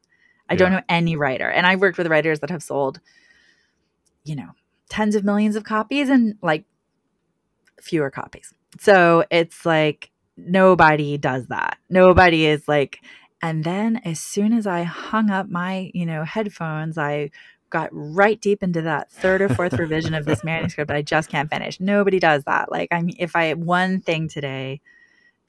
[0.49, 0.57] i yeah.
[0.57, 2.99] don't know any writer and i've worked with writers that have sold
[4.23, 4.49] you know
[4.89, 6.65] tens of millions of copies and like
[7.81, 12.99] fewer copies so it's like nobody does that nobody is like
[13.41, 17.31] and then as soon as I hung up my, you know, headphones, I
[17.69, 21.49] got right deep into that third or fourth revision of this manuscript I just can't
[21.49, 21.79] finish.
[21.79, 22.71] Nobody does that.
[22.71, 24.81] Like I mean if I one thing today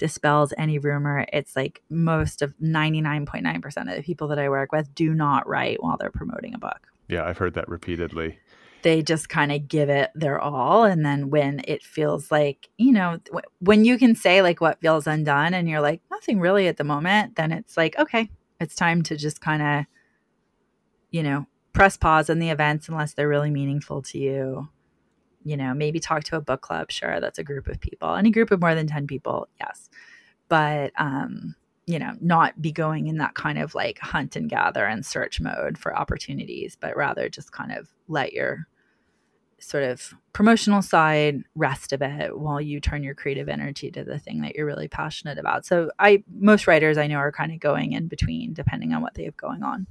[0.03, 4.93] dispels any rumor, it's like most of 99.9% of the people that I work with
[4.97, 6.89] do not write while they're promoting a book.
[7.09, 8.41] Yeah, I've heard that repeatedly.
[8.83, 12.91] They just kind of give it their all and then when it feels like you
[12.91, 16.67] know w- when you can say like what feels undone and you're like nothing really
[16.67, 19.85] at the moment then it's like okay it's time to just kind of
[21.13, 24.69] you know press pause on the events unless they're really meaningful to you
[25.45, 28.31] you know maybe talk to a book club sure that's a group of people any
[28.31, 29.91] group of more than 10 people yes
[30.49, 31.55] but um
[31.87, 35.41] you know, not be going in that kind of like hunt and gather and search
[35.41, 38.69] mode for opportunities, but rather just kind of let your
[39.59, 44.19] sort of promotional side rest a bit while you turn your creative energy to the
[44.19, 45.65] thing that you're really passionate about.
[45.65, 49.15] So I most writers I know are kind of going in between depending on what
[49.15, 49.87] they have going on.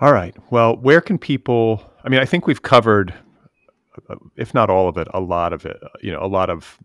[0.00, 0.36] All right.
[0.50, 3.14] Well, where can people I mean, I think we've covered
[4.08, 6.50] Uh, if not all of it, a lot of it, uh, you know, a lot
[6.50, 6.78] of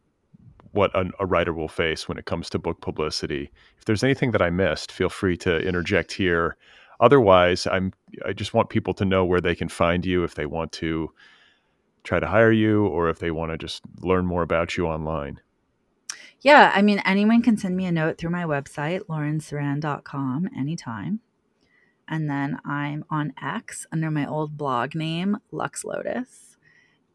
[0.71, 3.51] what a, a writer will face when it comes to book publicity.
[3.77, 6.57] If there's anything that I missed, feel free to interject here.
[6.99, 7.93] Otherwise, I'm
[8.25, 11.11] I just want people to know where they can find you if they want to
[12.03, 15.39] try to hire you or if they want to just learn more about you online?
[16.41, 21.21] Yeah, I mean, anyone can send me a note through my website, laurencerand.com, anytime.
[22.07, 26.52] And then I'm on X under my old blog name, Lux Lotus.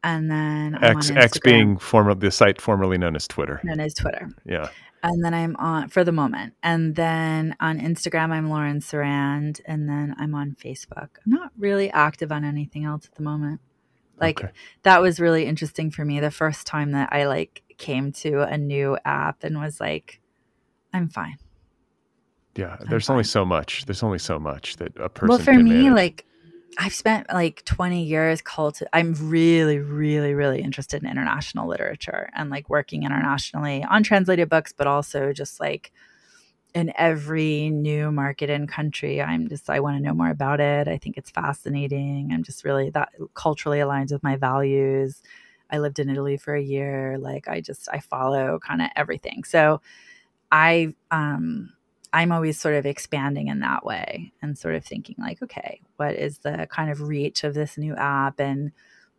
[0.04, 3.60] And then X, X being former, the site formerly known as Twitter.
[3.64, 4.30] Known as Twitter.
[4.44, 4.68] Yeah.
[5.02, 6.54] And then I'm on for the moment.
[6.62, 9.60] And then on Instagram, I'm Lauren Cerand.
[9.64, 11.08] And then I'm on Facebook.
[11.24, 13.60] I'm not really active on anything else at the moment.
[14.20, 14.52] Like okay.
[14.82, 18.58] that was really interesting for me the first time that I like came to a
[18.58, 20.20] new app and was like,
[20.92, 21.38] I'm fine.
[22.56, 23.14] Yeah, I'm there's fine.
[23.14, 23.84] only so much.
[23.86, 25.28] There's only so much that a person.
[25.28, 25.92] Well, for me, manage.
[25.92, 26.26] like
[26.76, 28.82] I've spent like 20 years cult.
[28.92, 34.72] I'm really, really, really interested in international literature and like working internationally on translated books,
[34.72, 35.92] but also just like
[36.74, 39.20] in every new market and country.
[39.22, 40.86] I'm just, I want to know more about it.
[40.86, 42.30] I think it's fascinating.
[42.32, 45.22] I'm just really that culturally aligns with my values.
[45.70, 47.16] I lived in Italy for a year.
[47.18, 49.44] Like I just, I follow kind of everything.
[49.44, 49.80] So
[50.52, 51.72] I, um,
[52.12, 56.14] I'm always sort of expanding in that way and sort of thinking like, okay, what
[56.14, 58.72] is the kind of reach of this new app and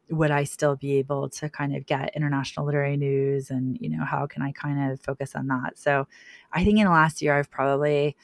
[0.09, 4.03] would I still be able to kind of get international literary news and, you know,
[4.03, 5.77] how can I kind of focus on that?
[5.77, 6.07] So
[6.51, 8.15] I think in the last year, I've probably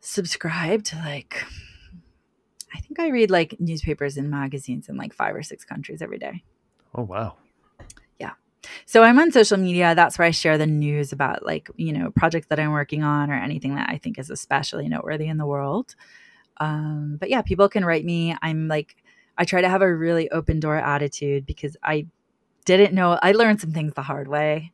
[0.00, 1.42] subscribed to like,
[2.74, 6.18] I think I read like newspapers and magazines in like five or six countries every
[6.18, 6.44] day.
[6.94, 7.36] Oh, wow.
[8.86, 9.94] So I'm on social media.
[9.94, 13.30] That's where I share the news about like, you know, projects that I'm working on
[13.30, 15.94] or anything that I think is especially noteworthy in the world.
[16.58, 18.36] Um, but yeah, people can write me.
[18.42, 18.96] I'm like,
[19.36, 22.06] I try to have a really open door attitude because I
[22.64, 24.72] didn't know, I learned some things the hard way.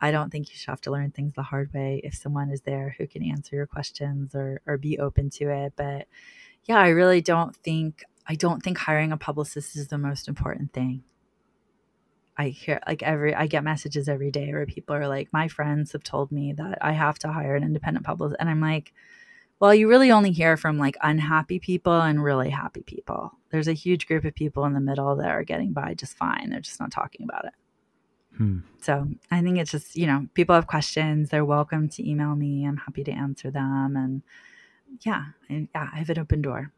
[0.00, 2.60] I don't think you should have to learn things the hard way if someone is
[2.62, 5.72] there who can answer your questions or, or be open to it.
[5.76, 6.06] But
[6.64, 10.72] yeah, I really don't think, I don't think hiring a publicist is the most important
[10.72, 11.02] thing.
[12.36, 15.92] I hear like every I get messages every day where people are like, my friends
[15.92, 18.92] have told me that I have to hire an independent publicist, and I'm like,
[19.60, 23.32] well, you really only hear from like unhappy people and really happy people.
[23.50, 26.50] There's a huge group of people in the middle that are getting by just fine.
[26.50, 27.52] They're just not talking about it.
[28.36, 28.58] Hmm.
[28.82, 31.30] So I think it's just, you know, people have questions.
[31.30, 32.66] They're welcome to email me.
[32.66, 33.96] I'm happy to answer them.
[33.96, 34.22] And
[35.00, 36.72] yeah, I, yeah, I have an open door.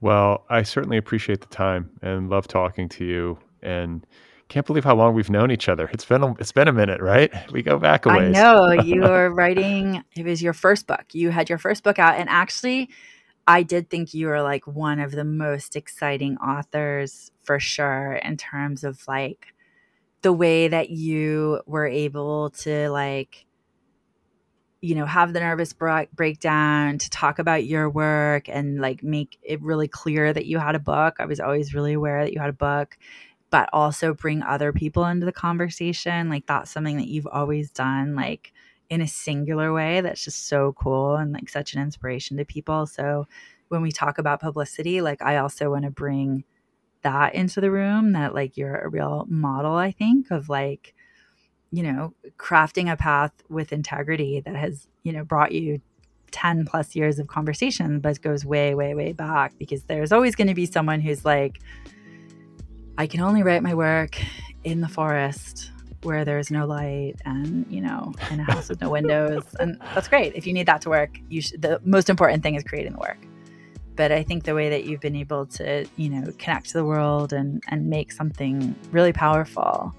[0.00, 3.38] Well, I certainly appreciate the time and love talking to you.
[3.60, 4.06] And
[4.48, 5.88] can't believe how long we've known each other.
[5.92, 7.32] It's been a, it's been a minute, right?
[7.50, 8.36] We go back a ways.
[8.36, 10.02] I know you were writing.
[10.16, 11.04] It was your first book.
[11.12, 12.90] You had your first book out, and actually,
[13.46, 18.36] I did think you were like one of the most exciting authors for sure in
[18.36, 19.54] terms of like
[20.22, 23.44] the way that you were able to like
[24.80, 29.60] you know have the nervous breakdown to talk about your work and like make it
[29.62, 32.50] really clear that you had a book i was always really aware that you had
[32.50, 32.96] a book
[33.54, 38.16] but also bring other people into the conversation like that's something that you've always done
[38.16, 38.52] like
[38.90, 42.84] in a singular way that's just so cool and like such an inspiration to people.
[42.84, 43.28] So
[43.68, 46.42] when we talk about publicity like i also want to bring
[47.02, 50.94] that into the room that like you're a real model i think of like
[51.70, 55.80] you know crafting a path with integrity that has you know brought you
[56.30, 60.48] 10 plus years of conversation but goes way way way back because there's always going
[60.48, 61.60] to be someone who's like
[62.98, 64.20] i can only write my work
[64.64, 65.70] in the forest
[66.02, 70.08] where there's no light and you know in a house with no windows and that's
[70.08, 72.92] great if you need that to work you should the most important thing is creating
[72.92, 73.18] the work
[73.96, 76.84] but I think the way that you've been able to, you know, connect to the
[76.84, 79.94] world and and make something really powerful,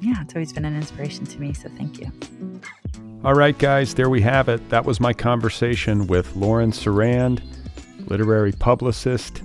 [0.00, 1.52] yeah, it's always been an inspiration to me.
[1.52, 2.10] So thank you.
[3.24, 4.66] All right, guys, there we have it.
[4.70, 7.42] That was my conversation with Lauren Cerand,
[8.08, 9.42] literary publicist,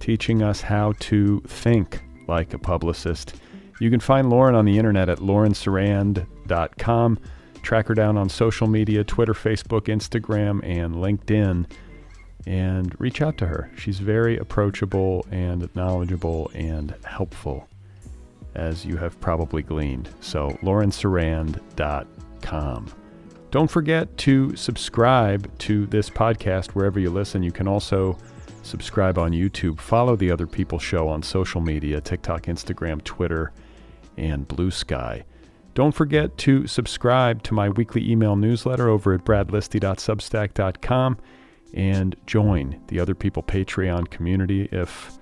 [0.00, 2.02] teaching us how to think
[2.32, 3.34] like a publicist.
[3.80, 7.18] You can find Lauren on the internet at laurencerand.com.
[7.62, 11.66] Track her down on social media Twitter, Facebook, Instagram, and LinkedIn
[12.46, 13.70] and reach out to her.
[13.76, 17.68] She's very approachable and knowledgeable and helpful,
[18.54, 20.08] as you have probably gleaned.
[20.20, 22.92] So, laurencerand.com.
[23.50, 27.42] Don't forget to subscribe to this podcast wherever you listen.
[27.42, 28.16] You can also
[28.62, 29.80] subscribe on YouTube.
[29.80, 33.52] Follow the Other People Show on social media TikTok, Instagram, Twitter,
[34.16, 35.24] and Bluesky.
[35.74, 41.18] Don't forget to subscribe to my weekly email newsletter over at bradlisti.substack.com
[41.74, 45.18] and join the Other People Patreon community if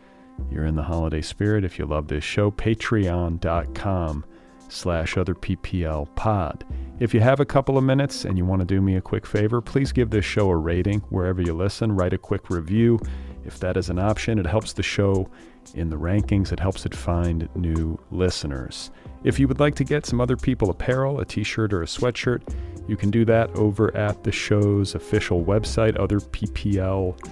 [0.50, 1.64] you're in the holiday spirit.
[1.64, 4.24] If you love this show, patreon.com
[4.68, 6.64] slash other PPL pod.
[6.98, 9.26] If you have a couple of minutes and you want to do me a quick
[9.26, 11.94] favor, please give this show a rating wherever you listen.
[11.94, 12.98] Write a quick review.
[13.44, 15.28] If that is an option, it helps the show
[15.74, 16.52] in the rankings.
[16.52, 18.90] It helps it find new listeners.
[19.24, 21.86] If you would like to get some other people apparel, a t shirt or a
[21.86, 22.42] sweatshirt,
[22.88, 27.24] you can do that over at the show's official website, otherppl.com.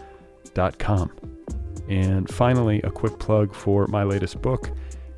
[1.88, 4.70] And finally, a quick plug for my latest book.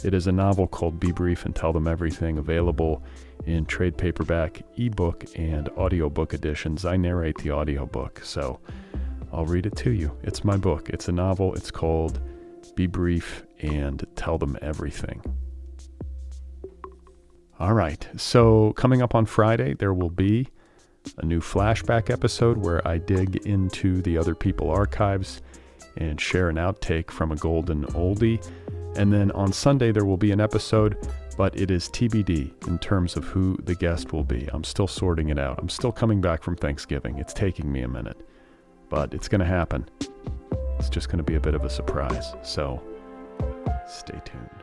[0.04, 3.02] It is a novel called Be Brief and Tell Them Everything, available
[3.46, 6.84] in trade paperback, ebook, and audiobook editions.
[6.84, 8.60] I narrate the audiobook, so
[9.32, 10.16] I'll read it to you.
[10.22, 10.90] It's my book.
[10.90, 11.54] It's a novel.
[11.54, 12.20] It's called
[12.74, 15.22] Be Brief and Tell Them Everything.
[17.58, 18.08] All right.
[18.16, 20.48] So, coming up on Friday, there will be
[21.18, 25.42] a new flashback episode where I dig into the Other People archives
[25.96, 28.44] and share an outtake from a golden oldie.
[28.96, 30.96] And then on Sunday, there will be an episode,
[31.36, 34.48] but it is TBD in terms of who the guest will be.
[34.52, 35.58] I'm still sorting it out.
[35.58, 37.18] I'm still coming back from Thanksgiving.
[37.18, 38.28] It's taking me a minute,
[38.90, 39.88] but it's going to happen.
[40.78, 42.34] It's just going to be a bit of a surprise.
[42.42, 42.82] So,
[43.86, 44.59] stay tuned.